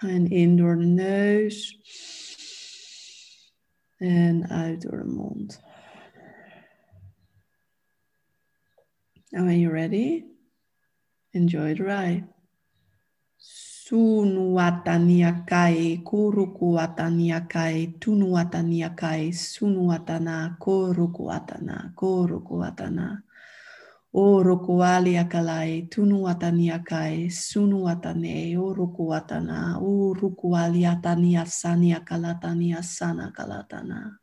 En 0.03 0.29
in 0.29 0.57
door 0.57 0.77
de 0.77 0.85
neus. 0.85 1.79
En 3.97 4.49
uit 4.49 4.81
door 4.81 4.97
de 4.97 5.05
mond. 5.05 5.61
Now 9.29 9.45
when 9.45 9.59
you're 9.59 9.73
ready, 9.73 10.23
enjoy 11.31 11.75
the 11.75 11.83
ride. 11.83 12.27
Sunuataniakai, 13.83 16.01
kurukuataniakai, 16.03 17.95
tunuataniakai, 17.99 19.33
sunuatana, 19.33 20.55
korukuatana, 20.59 21.91
korukuatana. 21.95 23.23
O 24.15 24.43
rokoali 24.43 25.15
kalai, 25.27 25.87
tunu 25.89 26.27
atani 26.27 26.69
akai, 26.71 27.29
sunu 27.31 27.87
atane, 27.89 28.55
o 28.57 28.73
roku 28.73 29.09
atana, 29.11 29.79
o 29.81 30.13
rokoali 30.13 30.85
atani 30.85 31.33
asani 31.37 31.95
akalatani 31.95 32.75
asana 32.77 33.31
kalatana. 33.31 34.19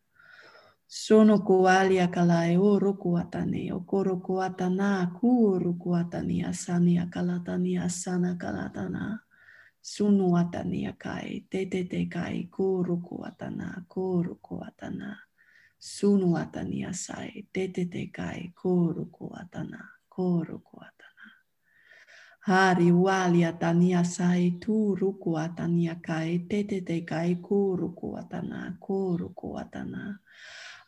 Sono 0.87 1.39
koali 1.39 1.99
kalai, 2.09 2.57
o 2.57 2.79
roku 2.79 3.17
atane, 3.17 3.73
o 3.73 3.81
koroko 3.81 4.39
atana, 4.43 5.11
ku 5.21 5.59
roku 5.59 5.91
atani 5.95 6.45
asani 6.47 6.99
akalatani 6.99 7.79
asana 7.79 8.37
kalatana. 8.39 9.19
Sunu 9.83 10.37
atani 10.39 10.87
akai, 10.87 11.47
te 11.51 11.67
te 11.67 11.85
te 11.85 12.07
kai, 12.07 12.47
ko 12.51 12.83
roku 12.83 13.25
atana, 13.27 13.85
ko 13.89 14.23
roku 14.23 14.63
atana. 14.63 15.30
sunuatania 15.81 16.93
sai, 16.93 17.47
tetete 17.53 18.07
kai, 18.13 18.53
korukuatana, 18.63 19.89
korukuatana. 20.09 21.27
Hari 22.41 22.93
waliatania 22.93 24.05
sai, 24.05 24.51
tuurukuatania 24.51 25.95
kai, 26.03 26.39
tetete 26.39 27.01
kai, 27.01 27.35
koorukuatana, 27.35 28.77
koorukuatana. 28.81 30.19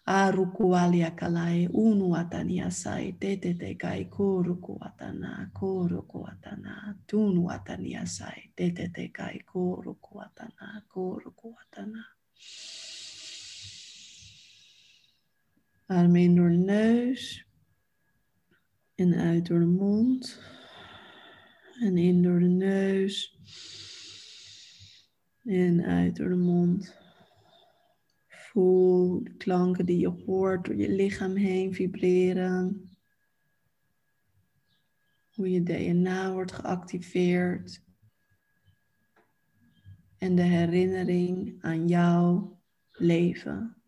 Arukualiakalai 0.06 1.69
unuatania 1.73 2.70
sai, 2.70 3.12
tetete 3.12 3.74
kai, 3.74 4.05
korukuatana, 4.05 5.51
koorukuatana. 5.60 6.94
Tunuatania 7.06 8.06
sai, 8.06 8.51
tetete 8.56 9.09
kai, 9.09 9.39
koorukuatana, 9.52 10.82
koorukuatana. 10.89 12.05
Adem 15.87 16.17
in 16.17 16.35
door 16.35 16.51
de 16.51 16.57
neus 16.57 17.47
en 18.95 19.15
uit 19.15 19.47
door 19.47 19.59
de 19.59 19.67
mond 19.67 20.41
en 21.81 21.97
in 21.97 22.23
door 22.23 22.39
de 22.39 22.47
neus 22.47 23.39
en 25.45 25.85
uit 25.85 26.17
door 26.17 26.29
de 26.29 26.37
mond. 26.37 26.97
Voel 28.29 29.25
de 29.25 29.37
klanken 29.37 29.87
die 29.87 29.99
je 29.99 30.09
hoort 30.09 30.65
door 30.65 30.77
je 30.77 30.89
lichaam 30.89 31.37
heen 31.37 31.75
vibreren. 31.75 32.91
Hoe 35.31 35.51
je 35.51 35.63
DNA 35.63 36.33
wordt 36.33 36.53
geactiveerd. 36.53 37.83
En 40.19 40.35
de 40.35 40.43
herinnering 40.43 41.63
aan 41.63 41.89
jouw 41.89 42.61
leven. 42.91 43.82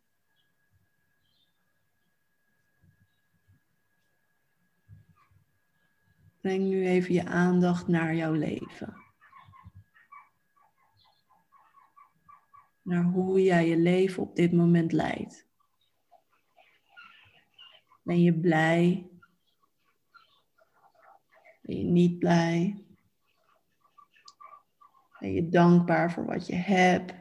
Breng 6.44 6.68
nu 6.68 6.86
even 6.86 7.14
je 7.14 7.24
aandacht 7.24 7.88
naar 7.88 8.14
jouw 8.14 8.32
leven. 8.32 9.02
naar 12.82 13.04
hoe 13.04 13.42
jij 13.42 13.68
je 13.68 13.76
leven 13.76 14.22
op 14.22 14.36
dit 14.36 14.52
moment 14.52 14.92
leidt. 14.92 15.46
Ben 18.02 18.22
je 18.22 18.40
blij? 18.40 19.10
Ben 21.62 21.78
je 21.78 21.84
niet 21.84 22.18
blij? 22.18 22.84
Ben 25.18 25.32
je 25.32 25.48
dankbaar 25.48 26.12
voor 26.12 26.24
wat 26.24 26.46
je 26.46 26.54
hebt? 26.54 27.14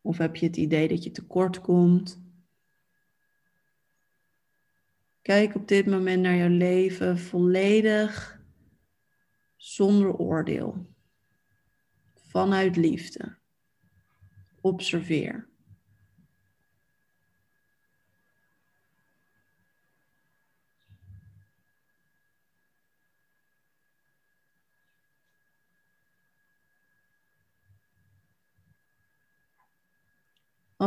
Of 0.00 0.18
heb 0.18 0.36
je 0.36 0.46
het 0.46 0.56
idee 0.56 0.88
dat 0.88 1.04
je 1.04 1.10
tekort 1.10 1.60
komt? 1.60 2.27
Kijk 5.28 5.54
op 5.54 5.68
dit 5.68 5.86
moment 5.86 6.22
naar 6.22 6.36
jouw 6.36 6.48
leven 6.48 7.18
volledig 7.18 8.40
zonder 9.56 10.16
oordeel, 10.16 10.94
vanuit 12.14 12.76
liefde. 12.76 13.38
Observeer. 14.60 15.47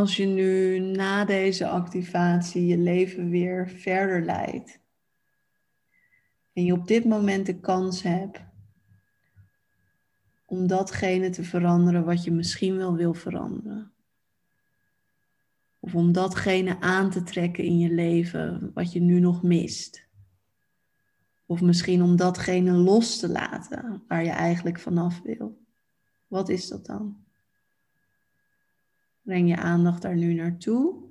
Als 0.01 0.15
je 0.15 0.25
nu 0.25 0.79
na 0.79 1.25
deze 1.25 1.67
activatie 1.67 2.65
je 2.65 2.77
leven 2.77 3.29
weer 3.29 3.69
verder 3.69 4.25
leidt 4.25 4.79
en 6.53 6.63
je 6.63 6.73
op 6.73 6.87
dit 6.87 7.05
moment 7.05 7.45
de 7.45 7.59
kans 7.59 8.03
hebt 8.03 8.41
om 10.45 10.67
datgene 10.67 11.29
te 11.29 11.43
veranderen 11.43 12.05
wat 12.05 12.23
je 12.23 12.31
misschien 12.31 12.77
wel 12.77 12.95
wil 12.95 13.13
veranderen. 13.13 13.93
Of 15.79 15.95
om 15.95 16.11
datgene 16.11 16.79
aan 16.79 17.09
te 17.09 17.23
trekken 17.23 17.63
in 17.63 17.77
je 17.77 17.89
leven 17.89 18.71
wat 18.73 18.91
je 18.91 18.99
nu 18.99 19.19
nog 19.19 19.43
mist. 19.43 20.07
Of 21.45 21.61
misschien 21.61 22.01
om 22.01 22.15
datgene 22.15 22.71
los 22.71 23.19
te 23.19 23.29
laten 23.29 24.03
waar 24.07 24.23
je 24.23 24.29
eigenlijk 24.29 24.79
vanaf 24.79 25.21
wil. 25.21 25.65
Wat 26.27 26.49
is 26.49 26.67
dat 26.67 26.85
dan? 26.85 27.29
Breng 29.21 29.49
je 29.49 29.57
aandacht 29.57 30.01
daar 30.01 30.15
nu 30.15 30.33
naartoe. 30.33 31.09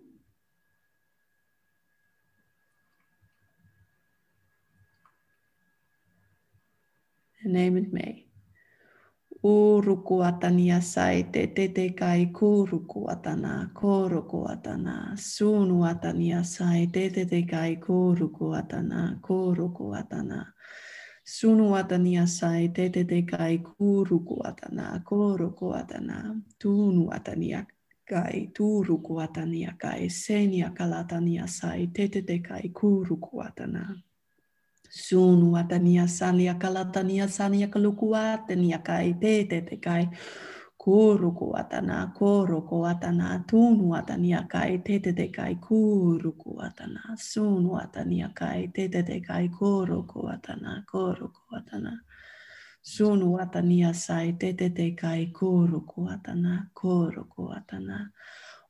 En 7.43 7.51
neem 7.51 7.75
het 7.75 7.93
mee. 7.93 8.29
Urukuatania 9.43 10.81
sai 10.81 11.31
te 11.31 11.53
te 11.53 11.93
kai 11.95 12.31
kurukuatana, 12.31 13.71
korukuatana, 13.73 15.17
sunuatania 15.17 16.43
sai 16.43 16.87
te 16.87 17.11
te 17.11 17.45
kai 17.45 17.77
kurukuatana, 17.77 19.19
korukuatana. 19.21 20.55
Sunuatania 21.25 22.27
sai 22.27 22.69
te 22.69 22.91
te 22.91 23.05
te 23.05 23.23
kai 23.25 23.59
kurukuatana, 23.59 25.01
korukuatana, 25.05 26.37
tunuatania 26.59 27.67
kai 28.11 28.51
turukuatania 28.57 29.73
kai 29.79 30.11
senia 30.11 30.71
kalatania 30.79 31.47
sai 31.47 31.87
te 31.95 32.09
te 32.09 32.23
te 32.23 32.39
kai 32.39 32.69
kurukuatana. 32.81 33.85
Sunuatania 34.91 36.07
sania 36.09 36.55
kalatania 36.55 37.29
sania 37.29 37.69
kalukua 37.69 38.39
tenia 38.47 38.79
kai 38.79 39.15
te 39.15 39.45
te 39.45 39.61
te 39.61 39.77
kai 39.77 40.09
Kuruku 40.81 41.53
atana, 41.61 42.09
kuruku 42.17 42.87
atana, 42.89 43.45
tunu 43.47 43.93
atania 43.95 44.49
kai, 44.49 44.79
tete 44.79 45.13
de 45.13 45.29
kai, 45.29 45.55
kuruku 45.57 46.57
atana, 46.57 47.03
sunu 47.19 47.77
atania 47.77 48.33
kai, 48.35 48.67
tete 48.75 49.03
de 49.05 49.21
kai, 49.21 49.49
kuruku 49.51 50.25
atana, 50.33 50.83
kuruku 52.83 53.33
atana. 53.37 53.37
Sunu 53.37 53.39
atania 53.41 53.95
sai, 53.95 54.33
tete 54.33 54.69
de 54.75 54.91
kai, 54.93 55.27
kuruku 55.33 56.09
atana, 56.09 56.71
kuruku 56.75 57.53
atana. 57.53 58.11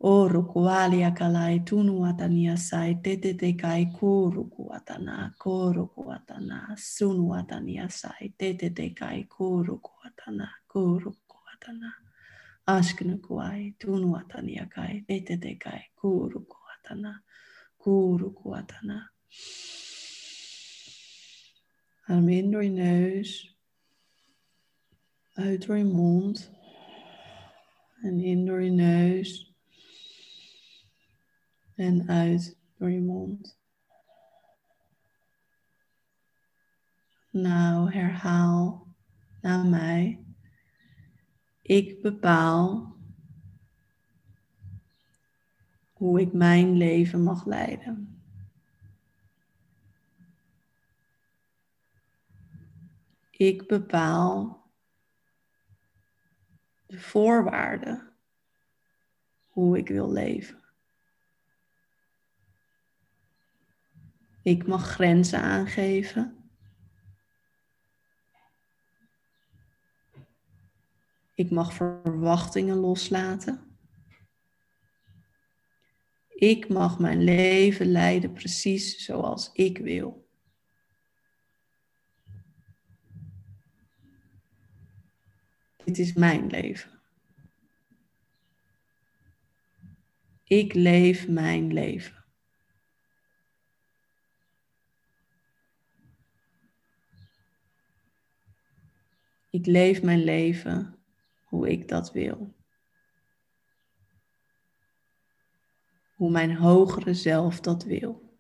Oru 0.03 0.43
kualia 0.45 1.11
kalai 1.11 1.61
tunu 1.61 2.07
atania 2.07 2.57
sai 2.57 2.95
tete 3.03 3.35
te 3.37 3.53
kai 3.53 3.85
kuru 3.93 4.45
kuatana 4.49 5.35
kuru 5.39 5.87
kuatana 5.89 6.75
sunu 6.77 7.35
atania 7.35 7.87
sai 7.91 8.33
tete 8.39 8.71
te 8.75 8.95
kai 8.95 9.25
kuru 9.29 9.79
kuatana 9.79 10.49
kuru 10.73 11.13
kuatana 11.29 11.93
askunu 12.67 13.19
kuai 13.21 13.75
tunu 13.79 14.17
atania 14.17 14.67
kai 14.71 15.05
tete 15.07 15.37
te 15.37 15.55
kai 15.57 15.85
kuru 16.01 16.47
kuatana 16.49 17.21
kuru 17.79 18.31
kuatana 18.33 19.11
Adem 22.09 22.29
in 22.29 22.51
door 22.51 22.63
je 22.63 22.71
neus, 22.71 23.47
uit 25.41 25.67
door 25.67 25.77
je 25.77 25.85
mond 25.85 26.51
en 28.03 28.21
in 28.21 28.47
door 28.47 28.63
je 28.63 28.71
neus 28.71 29.55
en 31.75 32.09
uit 32.09 32.59
door 32.77 32.91
je 32.91 33.01
mond. 33.01 33.59
Nou, 37.31 37.93
herhaal 37.93 38.87
na 39.41 39.63
mij. 39.63 40.25
Ik 41.63 42.03
bepaal 42.03 42.97
hoe 45.93 46.21
ik 46.21 46.33
mijn 46.33 46.77
leven 46.77 47.23
mag 47.23 47.47
leiden. 47.47 48.23
Ik 53.31 53.67
bepaal 53.67 54.60
de 56.91 57.01
voorwaarden 57.01 58.13
hoe 59.49 59.79
ik 59.79 59.89
wil 59.89 60.13
leven. 60.13 60.65
Ik 64.43 64.67
mag 64.67 64.87
grenzen 64.87 65.41
aangeven. 65.41 66.51
Ik 71.35 71.51
mag 71.51 71.75
verwachtingen 71.75 72.77
loslaten. 72.77 73.79
Ik 76.29 76.69
mag 76.69 76.99
mijn 76.99 77.23
leven 77.23 77.87
leiden 77.87 78.33
precies 78.33 79.05
zoals 79.05 79.51
ik 79.53 79.79
wil. 79.79 80.30
Dit 85.91 85.99
is 85.99 86.13
mijn 86.13 86.47
leven. 86.47 87.01
Ik 90.45 90.75
leef 90.75 91.29
mijn 91.29 91.73
leven. 91.73 92.25
Ik 99.51 99.67
leef 99.67 100.03
mijn 100.03 100.25
leven 100.25 100.99
hoe 101.45 101.71
ik 101.71 101.89
dat 101.89 102.13
wil. 102.13 102.55
Hoe 106.15 106.31
mijn 106.31 106.57
hogere 106.57 107.15
zelf 107.15 107.61
dat 107.61 107.85
wil. 107.85 108.39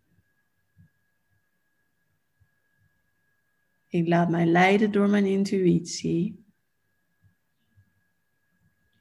Ik 3.88 4.08
laat 4.08 4.28
mij 4.28 4.46
leiden 4.46 4.92
door 4.92 5.08
mijn 5.08 5.26
intuïtie. 5.26 6.48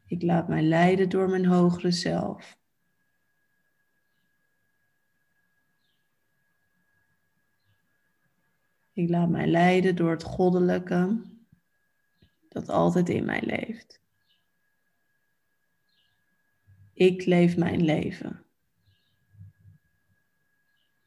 Ik 0.09 0.21
laat 0.21 0.47
mij 0.47 0.61
leiden 0.61 1.09
door 1.09 1.29
mijn 1.29 1.45
hogere 1.45 1.91
zelf. 1.91 2.57
Ik 8.93 9.09
laat 9.09 9.29
mij 9.29 9.47
leiden 9.47 9.95
door 9.95 10.11
het 10.11 10.23
goddelijke 10.23 11.21
dat 12.49 12.69
altijd 12.69 13.09
in 13.09 13.25
mij 13.25 13.41
leeft. 13.41 14.01
Ik 16.93 17.25
leef 17.25 17.57
mijn 17.57 17.81
leven. 17.81 18.45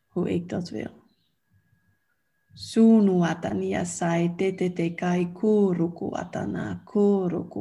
Hoe 0.06 0.30
ik 0.30 0.48
dat 0.48 0.68
wil. 0.68 1.02
Sunu 2.54 3.20
atania 3.20 3.84
sai 3.84 4.34
te 4.34 4.92
kai 4.94 5.32
kuruku 5.32 6.14
atana 6.14 6.82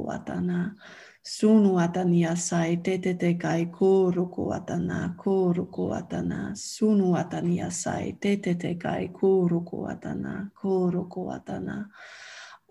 atana. 0.08 0.76
Sunu 1.24 1.78
atania 1.80 2.36
sai 2.36 2.78
tete 2.78 3.14
te 3.14 3.34
kai 3.38 3.66
kuruku 3.66 4.50
atana 4.58 5.14
kuruku 5.18 5.94
atana. 5.94 6.56
Sunu 6.56 7.14
atania 7.16 7.70
sai 7.72 8.18
tete 8.20 8.56
te 8.58 8.74
kai 8.74 9.08
kuruku 9.10 9.86
atana 9.86 10.50
kuruku 10.60 11.30
atana. 11.30 11.86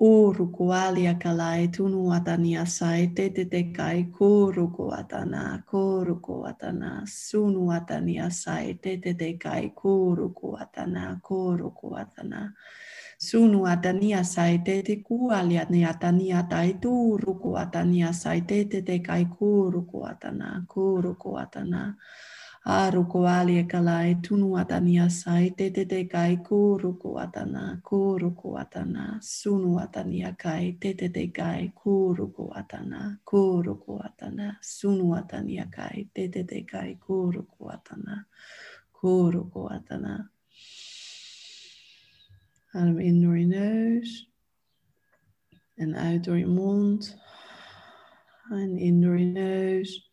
Uruku 0.01 0.72
alia 0.74 1.14
kalai 1.14 1.68
tunu 1.68 2.10
atania 2.10 2.66
sai 2.66 3.06
te 3.14 3.28
te 3.31 3.44
te 3.44 3.70
kai 3.72 4.10
kuruku 4.10 4.90
atana 4.98 5.62
kuruku 5.70 6.43
atana 6.51 7.06
sunu 7.06 7.70
atania 7.70 8.32
sai 8.32 8.74
te 8.82 8.97
te 8.97 9.14
te 9.14 9.39
kai 9.39 9.70
kuruku 9.70 10.59
atana 10.59 11.20
kuruku 11.22 11.94
atana 13.21 13.29
sunu 13.29 13.67
atania 13.67 14.25
sai 14.25 14.59
te 14.65 14.83
te 14.83 14.97
kualia 14.97 15.67
ni 15.71 15.85
atania 15.85 16.43
tai 16.49 16.75
turuku 16.75 17.57
atania 17.57 18.13
sai 18.13 18.41
te 18.41 18.65
te 18.65 18.83
te 18.83 18.99
kai 18.99 19.25
kuruku 19.25 20.07
atana 20.07 20.65
kuruku 20.69 21.39
atana 21.39 21.97
Aruko 22.67 23.27
alie 23.27 23.65
kalai 23.65 24.17
tunu 24.23 24.57
atania 24.57 25.09
sai 25.11 25.51
te 25.57 25.71
te 25.71 25.85
te 25.87 26.05
kai 26.05 26.37
kuruku 26.37 27.19
atana 27.19 27.81
kuruku 27.83 28.59
atana 28.59 29.19
sunu 29.23 29.79
atania 29.79 30.37
kai 30.39 30.77
te 30.81 30.95
te 30.95 31.09
te 31.09 31.29
kai 31.29 31.73
kuruku 31.75 32.53
atana 32.55 33.19
kuruku 33.25 34.01
atana 34.05 34.59
sunu 34.63 35.15
atania 35.17 35.67
kai 35.71 36.09
te 36.15 36.29
te 36.29 36.45
te 36.45 36.65
kai 36.65 36.97
kuruku 37.01 37.71
atana 37.71 38.27
kuruku 38.93 39.69
atana 39.69 40.29
Adem 42.73 42.99
in 42.99 43.21
door 43.21 43.39
je 43.39 43.47
neus 43.47 44.31
en 45.75 45.97
uit 45.97 46.25
door 46.25 46.39
je 46.39 46.47
mond 46.47 47.19
en 48.51 48.77
in 48.77 49.01
door 49.01 49.19
je 49.19 49.25
neus 49.25 50.11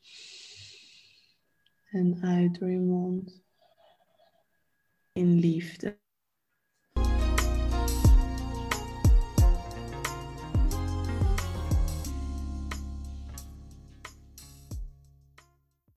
en 1.90 2.22
uit 2.22 2.60
door 2.60 2.70
je 2.70 2.80
mond. 2.80 3.44
In 5.14 5.34
liefde. 5.34 5.98